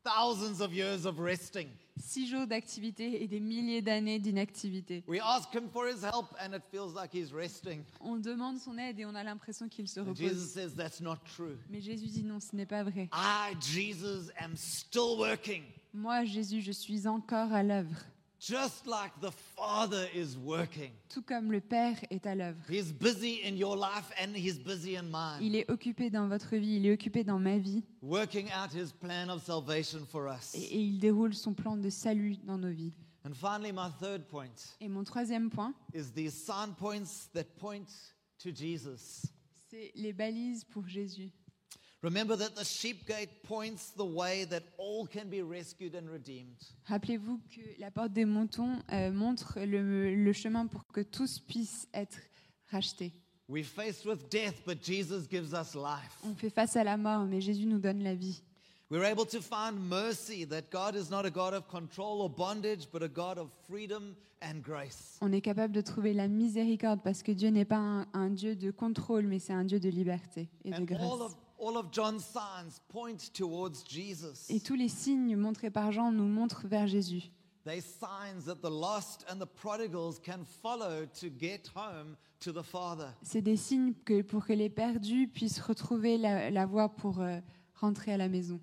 thousands 0.09 0.61
of 0.61 0.73
years 0.73 1.05
of 1.07 1.19
resting. 1.19 1.69
Six 2.01 2.29
jours 2.29 2.47
d'activité 2.47 3.23
et 3.23 3.27
des 3.27 3.41
milliers 3.41 3.83
d'années 3.83 4.19
d'inactivité. 4.21 5.03
We 5.09 5.21
ask 5.21 5.53
him 5.53 5.69
for 5.69 5.87
his 5.89 6.05
help 6.05 6.27
and 6.41 6.55
it 6.55 6.63
feels 6.71 6.95
like 6.95 7.13
he's 7.13 7.33
resting. 7.33 7.83
On 8.01 8.17
demande 8.17 8.59
son 8.59 8.79
aide 8.79 9.01
et 9.01 9.05
on 9.05 9.15
a 9.15 9.25
l'impression 9.25 9.69
qu'il 9.69 9.89
se 9.89 9.99
And 10.01 10.05
repose. 10.05 10.19
Jesus 10.19 10.53
says 10.53 10.75
that's 10.77 11.01
not 11.01 11.17
true. 11.37 11.59
Mais 11.71 11.81
Jésus 11.81 12.07
dit 12.07 12.23
non, 12.23 12.39
ce 12.41 12.55
n'est 12.55 12.67
pas 12.67 12.85
vrai. 12.85 13.09
I, 13.13 13.55
Jesus, 13.61 14.31
am 14.39 14.55
still 14.57 15.19
working. 15.19 15.65
Moi, 15.93 16.25
Jésus, 16.25 16.61
je 16.61 16.73
suis 16.73 17.09
encore 17.09 17.53
à 17.53 17.63
l'œuvre, 17.63 17.97
Just 18.41 18.87
like 18.87 19.13
the 19.21 19.33
Father 19.57 20.07
is 20.15 20.37
working. 20.37 20.93
tout 21.09 21.23
comme 21.23 21.51
le 21.51 21.61
Père 21.61 21.97
est 22.09 22.25
à 22.25 22.37
l'œuvre. 22.37 22.59
He's 22.71 22.93
busy 22.93 23.41
in 23.45 23.57
your 23.57 23.77
life 23.77 24.13
and 24.23 24.33
he's 24.37 24.59
busy 24.59 24.97
in 24.97 25.05
mine, 25.11 25.43
Il 25.43 25.57
est 25.57 25.69
occupé 25.69 26.09
dans 26.09 26.29
votre 26.29 26.55
vie, 26.57 26.77
il 26.77 26.87
est 26.87 26.93
occupé 26.93 27.25
dans 27.25 27.41
ma 27.41 27.59
vie 27.59 27.83
working 28.01 28.47
out 28.47 28.73
his 28.73 28.93
plan 28.93 29.29
of 29.29 29.43
salvation 29.43 30.07
for 30.07 30.29
us. 30.29 30.55
et, 30.55 30.63
et 30.63 30.81
il 30.81 31.01
déroule 31.01 31.35
son 31.35 31.53
plan 31.53 31.77
de 31.77 31.91
salut 31.91 32.37
dans 32.45 32.59
nos 32.59 32.71
vies. 32.71 32.93
And 33.25 33.35
finally, 33.35 33.73
my 33.73 33.91
third 34.01 34.23
point 34.29 34.55
Et 34.81 34.89
mon 34.89 35.03
troisième 35.03 35.51
point, 35.51 35.75
is 35.93 36.13
these 36.15 36.33
sign 36.33 36.75
points 36.79 37.29
that 37.35 37.45
point 37.59 37.89
to 38.39 38.51
Jesus. 38.55 39.27
c'est 39.69 39.91
les 39.97 40.13
balises 40.13 40.63
pour 40.65 40.87
Jésus. 40.87 41.33
Rappelez-vous 46.85 47.41
que 47.51 47.61
la 47.81 47.91
porte 47.91 48.13
des 48.13 48.25
moutons 48.25 48.79
euh, 48.93 49.11
montre 49.11 49.59
le, 49.61 50.15
le 50.15 50.33
chemin 50.33 50.67
pour 50.67 50.87
que 50.87 51.01
tous 51.01 51.41
puissent 51.41 51.89
être 51.93 52.19
rachetés. 52.71 53.13
We're 53.49 53.65
faced 53.65 54.05
with 54.05 54.29
death, 54.31 54.63
but 54.67 54.85
Jesus 54.85 55.27
gives 55.29 55.55
us 55.55 55.75
life. 55.75 56.19
On 56.23 56.35
fait 56.35 56.51
face 56.51 56.77
à 56.77 56.85
la 56.85 56.99
mort, 56.99 57.25
mais 57.25 57.41
Jésus 57.41 57.65
nous 57.65 57.79
donne 57.79 58.03
la 58.03 58.15
vie. 58.15 58.43
We're 58.91 59.05
able 59.05 59.27
to 59.27 59.41
find 59.41 59.79
mercy, 59.89 60.47
that 60.47 60.71
God 60.71 60.95
is 60.95 61.11
not 61.11 61.25
a 61.27 61.31
God 61.31 61.55
of 61.55 61.67
control 61.69 62.23
or 62.23 62.31
bondage, 62.31 62.89
but 62.91 63.03
a 63.03 63.09
God 63.09 63.39
of 63.39 63.51
freedom 63.67 64.15
and 64.43 64.61
grace. 64.63 65.19
On 65.21 65.33
est 65.33 65.41
capable 65.41 65.73
de 65.75 65.81
trouver 65.81 66.13
la 66.13 66.29
miséricorde 66.29 67.01
parce 67.03 67.23
que 67.23 67.33
Dieu 67.33 67.49
n'est 67.49 67.65
pas 67.65 67.77
un, 67.77 68.07
un 68.13 68.31
Dieu 68.31 68.55
de 68.55 68.71
contrôle, 68.71 69.27
mais 69.27 69.39
c'est 69.39 69.53
un 69.53 69.65
Dieu 69.65 69.81
de 69.81 69.89
liberté 69.89 70.49
et 70.65 70.71
de 70.71 70.77
And 70.77 70.85
grâce. 70.85 71.37
Of, 71.59 71.67
all 71.67 71.77
of 71.77 71.93
John's 71.93 72.25
signs 72.25 72.81
point 72.89 73.33
towards 73.33 73.85
Jesus. 73.89 74.47
Et 74.51 74.61
tous 74.61 74.75
les 74.75 74.89
signes 74.89 75.37
montrés 75.37 75.71
par 75.71 75.93
Jean 75.93 76.13
nous 76.13 76.29
montrent 76.29 76.67
vers 76.67 76.87
Jésus. 76.87 77.31
They're 77.65 77.83
signs 77.83 78.47
that 78.47 78.63
the 78.63 78.71
lost 78.71 79.27
and 79.29 79.39
the 79.39 79.47
prodigals 79.47 80.19
can 80.19 80.45
follow 80.63 81.07
to 81.21 81.29
get 81.29 81.71
home 81.75 82.17
to 82.41 82.53
the 82.53 82.63
Father. 82.63 83.09
C'est 83.23 83.43
des 83.43 83.57
signes 83.57 83.95
que, 84.05 84.23
pour 84.23 84.47
que 84.47 84.53
les 84.53 84.71
perdus 84.71 85.29
puissent 85.29 85.61
retrouver 85.61 86.17
la, 86.17 86.51
la 86.51 86.67
voie 86.67 86.89
pour 86.89 87.21
euh, 87.21 87.41
rentrer 87.75 88.13
à 88.13 88.17
la 88.17 88.29
maison. 88.29 88.61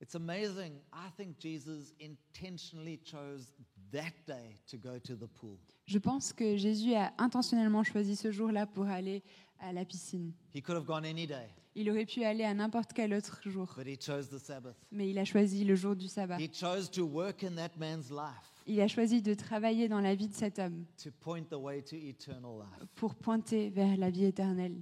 It's 0.00 0.14
amazing. 0.14 0.80
I 0.92 1.10
think 1.16 1.38
Jesus 1.38 1.92
intentionally 2.00 2.98
chose 3.04 3.52
that 3.92 4.14
day 4.26 4.58
to 4.70 4.78
go 4.78 4.98
to 4.98 5.14
the 5.14 5.28
pool. 5.28 5.58
Je 5.86 5.98
pense 5.98 6.32
que 6.32 6.56
Jésus 6.56 6.94
a 6.94 7.12
intentionnellement 7.18 7.84
choisi 7.84 8.16
ce 8.16 8.30
jour-là 8.30 8.66
pour 8.66 8.86
aller 8.86 9.22
à 9.60 9.72
la 9.72 9.84
piscine. 9.84 10.32
He 10.54 10.62
could 10.62 10.76
have 10.76 10.84
gone 10.86 11.04
any 11.04 11.26
day, 11.26 11.48
Il 11.74 11.88
aurait 11.90 12.06
pu 12.06 12.24
aller 12.24 12.44
à 12.44 12.52
n'importe 12.54 12.92
quel 12.92 13.14
autre 13.14 13.40
jour, 13.48 13.72
but 13.76 13.86
he 13.86 13.96
chose 14.00 14.28
the 14.28 14.38
Sabbath. 14.38 14.76
mais 14.90 15.08
il 15.10 15.18
a 15.18 15.24
choisi 15.24 15.64
le 15.64 15.74
jour 15.76 15.94
du 15.94 16.08
sabbat. 16.08 16.38
He 16.40 16.50
chose 16.52 16.90
to 16.90 17.04
work 17.04 17.44
in 17.44 17.54
that 17.56 17.70
man's 17.78 18.10
life 18.10 18.50
Il 18.66 18.80
a 18.80 18.88
choisi 18.88 19.22
de 19.22 19.34
travailler 19.34 19.88
dans 19.88 20.00
la 20.00 20.14
vie 20.14 20.28
de 20.28 20.34
cet 20.34 20.58
homme 20.58 20.84
to 21.02 21.10
point 21.20 21.42
the 21.44 21.54
way 21.54 21.82
to 21.82 21.96
eternal 21.96 22.58
life. 22.58 22.88
pour 22.96 23.14
pointer 23.14 23.70
vers 23.70 23.96
la 23.96 24.10
vie 24.10 24.24
éternelle. 24.24 24.80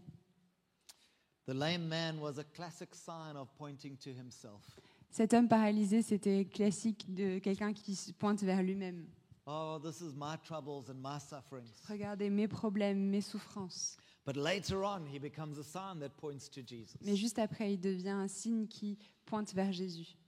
The 1.46 1.54
lame 1.54 1.86
man 1.88 2.18
was 2.20 2.38
a 2.38 2.44
classic 2.44 2.94
sign 2.94 3.36
of 3.36 3.48
pointing 3.56 3.96
to 3.98 4.10
himself. 4.10 4.62
Cet 5.10 5.32
homme 5.32 5.48
paralysé, 5.48 6.02
c'était 6.02 6.44
classique 6.44 7.06
de 7.14 7.38
quelqu'un 7.38 7.72
qui 7.72 7.94
se 7.94 8.12
pointe 8.12 8.42
vers 8.42 8.62
lui-même. 8.62 9.06
Oh, 9.46 9.78
this 9.82 10.02
is 10.02 10.12
my 10.14 10.36
troubles 10.44 10.90
and 10.90 10.96
my 11.02 11.18
sufferings. 11.18 11.72
Regardez 11.88 12.28
mes 12.28 12.46
problèmes, 12.48 12.98
mes 13.08 13.22
souffrances. 13.22 13.96
But 14.28 14.36
later 14.36 14.84
on, 14.84 15.06
he 15.06 15.18
becomes 15.18 15.56
a 15.56 15.64
sign 15.64 16.00
that 16.00 16.18
points 16.18 16.50
to 16.50 16.60
Jesus. 16.60 16.98
Mais 17.00 17.16
juste 17.16 17.38
après, 17.38 17.72
il 17.72 17.80
devient 17.80 18.10
un 18.10 18.28
signe 18.28 18.66
qui 18.68 18.98
pointe 19.24 19.54
vers 19.54 19.72
Jésus. 19.72 20.18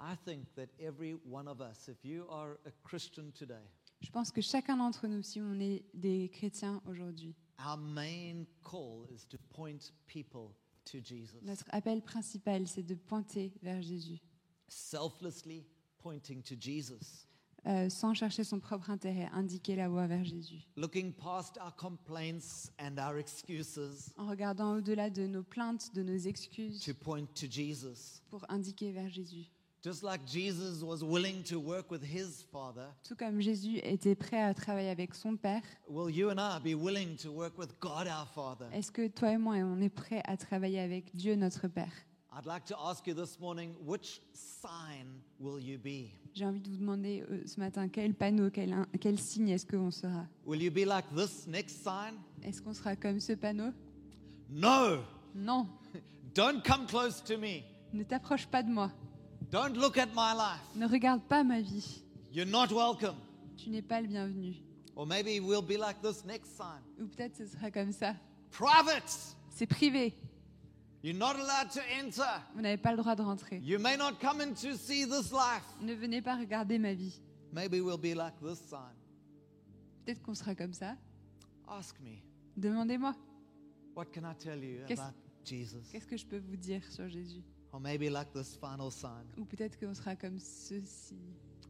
I 0.00 0.16
think 0.24 0.46
that 0.54 0.68
every 0.80 1.14
one 1.30 1.46
of 1.46 1.60
us, 1.60 1.88
if 1.88 2.02
you 2.06 2.26
are 2.30 2.56
a 2.64 2.70
Christian 2.82 3.32
today, 3.38 3.60
Je 4.00 4.10
pense 4.10 4.32
que 4.32 4.40
chacun 4.40 4.78
d'entre 4.78 5.08
nous, 5.08 5.22
si 5.22 5.42
on 5.42 5.60
est 5.60 5.84
des 5.92 6.30
chrétiens 6.30 6.80
aujourd'hui, 6.86 7.34
our 7.58 7.76
main 7.76 8.46
call 8.64 9.06
is 9.10 9.26
to 9.28 9.36
point 9.50 9.92
people 10.06 10.54
to 10.86 11.00
Jesus. 11.04 11.36
notre 11.42 11.66
appel 11.68 12.00
principal, 12.00 12.66
c'est 12.66 12.82
de 12.82 12.94
pointer 12.94 13.52
vers 13.62 13.82
Jésus, 13.82 14.22
Selflessly 14.68 15.66
pointing 15.98 16.42
to 16.42 16.54
Jesus. 16.58 17.26
Euh, 17.66 17.88
sans 17.90 18.14
chercher 18.14 18.44
son 18.44 18.60
propre 18.60 18.90
intérêt, 18.90 19.28
indiquer 19.32 19.74
la 19.74 19.88
voie 19.88 20.06
vers 20.06 20.24
Jésus, 20.24 20.62
Looking 20.76 21.12
past 21.12 21.58
our 21.60 21.74
complaints 21.74 22.70
and 22.78 22.96
our 22.96 23.18
excuses 23.18 24.12
en 24.16 24.28
regardant 24.28 24.76
au-delà 24.76 25.10
de 25.10 25.26
nos 25.26 25.42
plaintes, 25.42 25.92
de 25.92 26.04
nos 26.04 26.16
excuses, 26.16 26.80
to 26.84 26.94
point 26.94 27.26
to 27.34 27.46
Jesus. 27.50 28.22
pour 28.30 28.44
indiquer 28.48 28.92
vers 28.92 29.08
Jésus. 29.08 29.50
Just 29.82 30.02
like 30.04 30.20
Jesus 30.26 30.82
was 30.84 31.02
willing 31.02 31.42
to 31.42 31.58
work 31.58 31.90
with 31.90 32.02
his 32.04 32.44
Father, 32.52 32.86
Tout 33.02 33.16
comme 33.16 33.40
Jésus 33.40 33.78
était 33.82 34.14
prêt 34.14 34.40
à 34.42 34.54
travailler 34.54 34.90
avec 34.90 35.12
son 35.14 35.36
Père, 35.36 35.62
will 35.88 36.14
you 36.14 36.30
and 36.30 36.38
I 36.38 36.60
be 36.60 36.74
willing 36.80 37.16
to 37.16 37.30
work 37.32 37.58
with 37.58 37.70
God 37.80 38.06
our 38.06 38.28
Father? 38.32 38.66
est-ce 38.72 38.92
que 38.92 39.08
toi 39.08 39.32
et 39.32 39.38
moi, 39.38 39.56
on 39.56 39.80
est 39.80 39.88
prêt 39.88 40.22
à 40.24 40.36
travailler 40.36 40.78
avec 40.78 41.14
Dieu 41.16 41.34
notre 41.34 41.66
Père? 41.66 41.92
I'd 42.38 42.44
like 42.44 42.66
to 42.66 42.76
ask 42.78 43.06
you 43.06 43.14
this 43.14 43.40
morning 43.40 43.74
which 43.86 44.20
sign 44.34 45.06
will 45.40 45.58
you 45.58 45.78
be? 45.78 46.10
J'ai 46.34 46.44
envie 46.44 46.60
de 46.60 46.68
vous 46.68 46.76
demander 46.76 47.24
euh, 47.30 47.42
ce 47.46 47.58
matin 47.58 47.88
quel 47.88 48.12
panneau, 48.14 48.50
quel, 48.50 48.72
in- 48.74 48.86
quel 49.00 49.18
signe 49.18 49.48
est-ce 49.48 49.64
qu'on 49.64 49.90
sera? 49.90 50.26
Will 50.44 50.62
you 50.62 50.70
be 50.70 50.84
like 50.86 51.06
this 51.16 51.46
next 51.46 51.82
sign? 51.82 52.14
Est-ce 52.42 52.60
qu'on 52.60 52.74
sera 52.74 52.94
comme 52.94 53.20
ce 53.20 53.32
panneau? 53.32 53.72
No! 54.50 54.98
Non, 55.34 55.66
Don't 56.34 56.62
come 56.62 56.86
close 56.86 57.22
to 57.24 57.38
me. 57.38 57.62
ne 57.94 58.02
t'approche 58.02 58.46
pas 58.46 58.62
de 58.62 58.70
moi, 58.70 58.90
Don't 59.50 59.74
look 59.74 59.96
at 59.96 60.08
my 60.14 60.34
life. 60.36 60.60
ne 60.74 60.86
regarde 60.86 61.22
pas 61.22 61.42
ma 61.42 61.60
vie, 61.62 62.02
You're 62.34 62.46
not 62.46 62.66
welcome. 62.70 63.16
tu 63.56 63.70
n'es 63.70 63.80
pas 63.82 64.02
le 64.02 64.08
bienvenu. 64.08 64.56
Or 64.94 65.06
maybe 65.06 65.40
we'll 65.40 65.62
be 65.62 65.78
like 65.78 66.02
this 66.02 66.22
next 66.26 66.54
sign. 66.56 66.82
Ou 67.00 67.06
peut-être 67.06 67.36
ce 67.36 67.46
sera 67.46 67.70
comme 67.70 67.92
ça. 67.92 68.14
Private. 68.50 69.36
C'est 69.50 69.66
privé, 69.66 70.14
You're 71.06 71.16
not 71.16 71.36
allowed 71.36 71.70
to 71.70 71.80
enter. 72.00 72.42
vous 72.52 72.62
n'avez 72.62 72.76
pas 72.78 72.90
le 72.90 72.96
droit 72.96 73.14
de 73.14 73.22
rentrer. 73.22 73.60
You 73.62 73.78
may 73.78 73.96
not 73.96 74.14
come 74.20 74.40
in 74.40 74.54
to 74.54 74.76
see 74.76 75.04
this 75.06 75.30
life. 75.30 75.62
Ne 75.80 75.94
venez 75.94 76.20
pas 76.20 76.34
regarder 76.36 76.80
ma 76.80 76.94
vie. 76.94 77.20
Maybe 77.52 77.80
we'll 77.80 77.96
be 77.96 78.12
like 78.16 78.34
this 78.42 78.58
sign. 78.68 78.92
Peut-être 80.04 80.20
qu'on 80.22 80.34
sera 80.34 80.56
comme 80.56 80.72
ça. 80.72 80.96
Ask 81.68 82.00
me. 82.00 82.16
Demandez-moi, 82.56 83.14
What 83.94 84.06
can 84.12 84.28
I 84.28 84.34
tell 84.36 84.58
you 84.64 84.80
Qu'est-ce- 84.88 85.00
about 85.00 85.14
Jesus? 85.44 85.78
qu'est-ce 85.92 86.08
que 86.08 86.16
je 86.16 86.26
peux 86.26 86.38
vous 86.40 86.56
dire 86.56 86.82
sur 86.90 87.08
Jésus? 87.08 87.44
Or 87.72 87.78
maybe 87.78 88.10
like 88.10 88.32
this 88.32 88.56
final 88.56 88.90
sign. 88.90 89.26
Ou 89.38 89.44
peut-être 89.44 89.78
qu'on 89.78 89.94
sera 89.94 90.16
comme 90.16 90.40
ceci. 90.40 91.14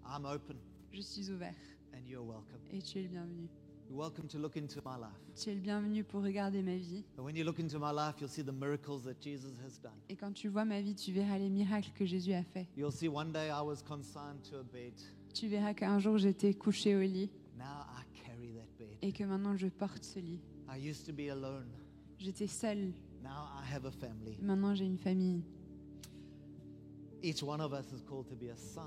I'm 0.07 0.24
open 0.24 0.57
Je 0.93 1.03
suis 1.03 1.30
ouvert 1.30 1.55
and 1.93 2.07
you're 2.07 2.24
welcome. 2.26 2.61
et 2.72 2.80
tu 2.80 3.01
es 3.01 3.03
le 3.03 3.09
bienvenu. 3.09 3.49
You're 3.89 3.99
welcome 3.99 4.26
to 4.28 4.39
look 4.39 4.57
into 4.57 4.80
my 4.84 4.97
life. 4.99 5.14
Tu 5.37 5.51
es 5.51 5.55
le 5.55 5.61
bienvenu 5.61 6.03
pour 6.03 6.22
regarder 6.22 6.61
ma 6.62 6.74
vie. 6.76 7.05
And 7.16 7.24
when 7.24 7.37
you 7.37 7.45
look 7.45 7.59
into 7.61 7.78
my 7.78 7.93
life, 7.93 8.16
you'll 8.20 8.28
see 8.30 8.43
the 8.43 8.53
miracles 8.53 9.05
that 9.05 9.20
Jesus 9.20 9.53
has 9.64 9.78
done. 9.80 9.93
Et 10.09 10.16
quand 10.16 10.32
tu 10.32 10.49
vois 10.49 10.64
ma 10.64 10.80
vie, 10.80 10.95
tu 10.95 11.12
verras 11.12 11.39
les 11.39 11.49
miracles 11.49 11.93
que 11.95 12.05
Jésus 12.05 12.32
a 12.32 12.43
fait. 12.43 12.66
You'll 12.76 12.91
see 12.93 13.09
one 13.09 13.30
day 13.32 13.49
I 13.49 13.62
was 13.62 13.82
consigned 13.82 14.43
to 14.51 14.57
a 14.59 14.62
bed. 14.64 14.93
Tu 15.34 15.47
verras 15.49 15.74
qu'un 15.74 15.99
jour 16.01 16.18
j'étais 16.18 16.55
couché 16.55 16.97
au 16.97 17.01
lit 17.01 17.30
Now 17.57 17.84
I 17.97 18.05
carry 18.24 18.53
that 18.55 18.66
bed. 18.78 18.97
et 19.03 19.12
que 19.12 19.22
maintenant 19.24 19.57
je 19.57 19.68
porte 19.68 20.03
ce 20.05 20.18
lit. 20.18 20.41
I 20.68 20.78
used 20.78 21.07
to 21.07 21.12
be 21.12 21.30
alone. 21.30 21.68
J'étais 22.18 22.47
seule, 22.49 22.93
Now 23.22 23.47
I 23.62 23.72
have 23.74 23.84
a 23.87 23.91
family. 23.93 24.37
maintenant 24.43 24.74
j'ai 24.74 24.84
une 24.87 24.99
famille. 24.99 25.43
Each 27.22 27.43
one 27.43 27.61
of 27.61 27.72
us 27.72 27.93
is 27.93 28.03
called 28.03 28.26
to 28.28 28.34
be 28.37 28.51
a 28.51 28.57
sign 28.57 28.82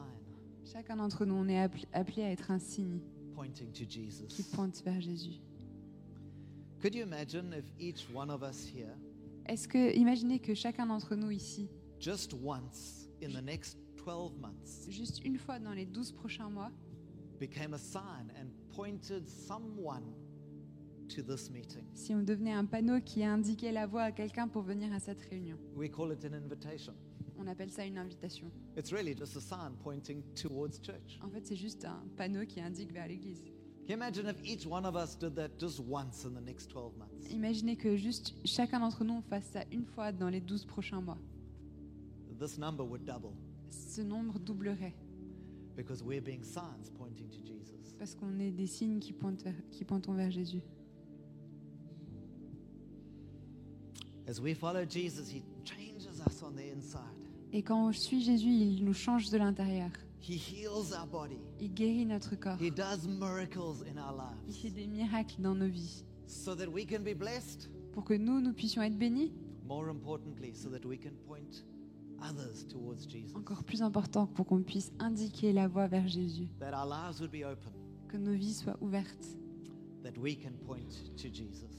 Chacun 0.65 0.97
d'entre 0.97 1.25
nous, 1.25 1.33
on 1.35 1.47
est 1.47 1.57
appel- 1.59 1.85
appelé 1.93 2.23
à 2.23 2.31
être 2.31 2.51
un 2.51 2.59
signe 2.59 2.99
pointing 3.39 3.71
to 3.71 3.85
qui 3.85 3.87
Jesus. 3.87 4.43
pointe 4.53 4.81
vers 4.83 4.99
Jésus. 4.99 5.39
Could 6.81 6.93
you 6.93 7.03
imagine 7.03 7.53
if 7.53 7.65
each 7.79 8.05
one 8.13 8.29
of 8.29 8.43
us 8.43 8.65
here, 8.65 8.93
Est-ce 9.47 9.67
que, 9.67 9.95
imaginez 9.95 10.39
que 10.39 10.53
chacun 10.53 10.85
d'entre 10.85 11.15
nous 11.15 11.31
ici, 11.31 11.69
just 11.99 12.33
once 12.33 13.07
in 13.23 13.29
the 13.29 13.41
next 13.41 13.77
12 13.97 14.37
months, 14.39 14.87
juste 14.89 15.21
une 15.25 15.37
fois 15.37 15.57
dans 15.59 15.73
les 15.73 15.85
12 15.85 16.11
prochains 16.13 16.49
mois, 16.49 16.71
became 17.39 17.73
a 17.73 17.77
sign 17.77 18.29
and 18.39 18.47
pointed 18.75 19.27
someone 19.27 20.03
to 21.07 21.21
this 21.21 21.49
meeting? 21.49 21.85
si 21.93 22.13
on 22.13 22.21
devenait 22.23 22.53
un 22.53 22.65
panneau 22.65 22.99
qui 23.01 23.23
indiquait 23.23 23.71
la 23.71 23.87
voie 23.87 24.03
à 24.03 24.11
quelqu'un 24.11 24.47
pour 24.49 24.63
venir 24.63 24.91
à 24.93 24.99
cette 24.99 25.21
réunion? 25.21 25.57
We 25.75 25.89
call 25.89 26.11
it 26.11 26.25
an 26.25 26.33
invitation. 26.33 26.93
On 27.39 27.47
appelle 27.47 27.71
ça 27.71 27.85
une 27.85 27.97
invitation. 27.97 28.51
It's 28.77 28.91
really 28.91 29.15
just 29.15 29.35
a 29.37 29.39
sign 29.41 29.73
pointing 29.81 30.21
towards 30.35 30.79
church. 30.81 31.19
En 31.23 31.29
fait, 31.29 31.45
c'est 31.45 31.55
juste 31.55 31.85
un 31.85 32.03
panneau 32.17 32.45
qui 32.45 32.59
indique 32.59 32.91
vers 32.91 33.07
l'église. 33.07 33.41
Can 33.87 33.93
you 33.93 33.95
imagine 33.95 34.27
if 34.27 34.37
each 34.43 34.67
one 34.67 34.85
of 34.85 34.95
us 34.95 35.17
did 35.17 35.33
that 35.35 35.49
just 35.57 35.79
once 35.79 36.25
in 36.25 36.31
the 36.35 36.41
next 36.45 36.69
12 36.69 36.97
months? 36.97 37.31
Imaginez 37.31 37.75
que 37.77 37.95
juste 37.95 38.33
chacun 38.45 38.79
d'entre 38.81 39.03
nous 39.03 39.21
fasse 39.29 39.45
ça 39.53 39.63
une 39.71 39.85
fois 39.85 40.11
dans 40.11 40.29
les 40.29 40.41
12 40.41 40.65
prochains 40.65 41.01
mois. 41.01 41.17
This 42.39 42.57
number 42.57 42.83
would 42.85 43.03
double 43.05 43.33
Ce 43.69 44.01
nombre 44.01 44.37
doublerait 44.39 44.93
because 45.75 46.03
we're 46.03 46.21
being 46.21 46.43
signs 46.43 46.89
pointing 46.97 47.29
to 47.29 47.39
Jesus. 47.45 47.95
parce 47.97 48.15
qu'on 48.15 48.37
est 48.39 48.51
des 48.51 48.67
signes 48.67 48.99
qui 48.99 49.13
pointent, 49.13 49.41
vers- 49.43 49.69
qui 49.71 49.85
pointons 49.85 50.13
vers 50.13 50.29
Jésus. 50.31 50.61
As 54.27 54.39
we 54.39 54.53
follow 54.53 54.85
Jesus, 54.85 55.29
he 55.29 55.41
changes 55.63 56.05
us 56.27 56.43
on 56.43 56.51
the 56.55 56.69
inside. 56.71 57.18
Et 57.51 57.63
quand 57.63 57.87
on 57.87 57.91
suit 57.91 58.21
Jésus, 58.21 58.49
il 58.49 58.85
nous 58.85 58.93
change 58.93 59.29
de 59.29 59.37
l'intérieur. 59.37 59.89
Il 61.59 61.73
guérit 61.73 62.05
notre 62.05 62.35
corps. 62.35 62.57
Il 62.61 62.71
fait 64.53 64.69
des 64.69 64.87
miracles 64.87 65.41
dans 65.41 65.55
nos 65.55 65.67
vies 65.67 66.03
pour 67.93 68.03
que 68.03 68.13
nous, 68.13 68.39
nous 68.39 68.53
puissions 68.53 68.83
être 68.83 68.97
bénis. 68.97 69.33
Encore 73.33 73.63
plus 73.63 73.81
important 73.81 74.27
pour 74.27 74.45
qu'on 74.45 74.61
puisse 74.61 74.91
indiquer 74.99 75.53
la 75.53 75.67
voie 75.67 75.87
vers 75.87 76.07
Jésus. 76.07 76.49
Que 78.07 78.17
nos 78.17 78.33
vies 78.33 78.53
soient 78.53 78.77
ouvertes 78.81 79.37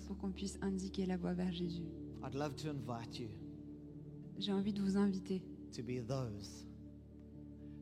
pour 0.07 0.18
qu'on 0.18 0.31
puisse 0.31 0.59
indiquer 0.62 1.07
la 1.07 1.16
voie 1.16 1.33
vers 1.33 1.53
Jésus. 1.53 1.85
J'ai 4.39 4.53
envie 4.53 4.73
de 4.73 4.83
vous 4.83 4.97
inviter 4.97 5.43
to 5.73 5.83
be 5.83 6.01
those 6.01 6.66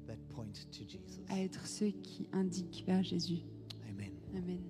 that 0.07 0.19
point 0.35 0.55
to 0.73 0.85
Jesus. 0.85 1.21
à 1.29 1.41
être 1.41 1.67
ceux 1.67 1.91
qui 1.91 2.29
indiquent 2.33 2.85
vers 2.87 3.03
Jésus. 3.03 3.41
Amen. 3.89 4.13
Amen. 4.35 4.61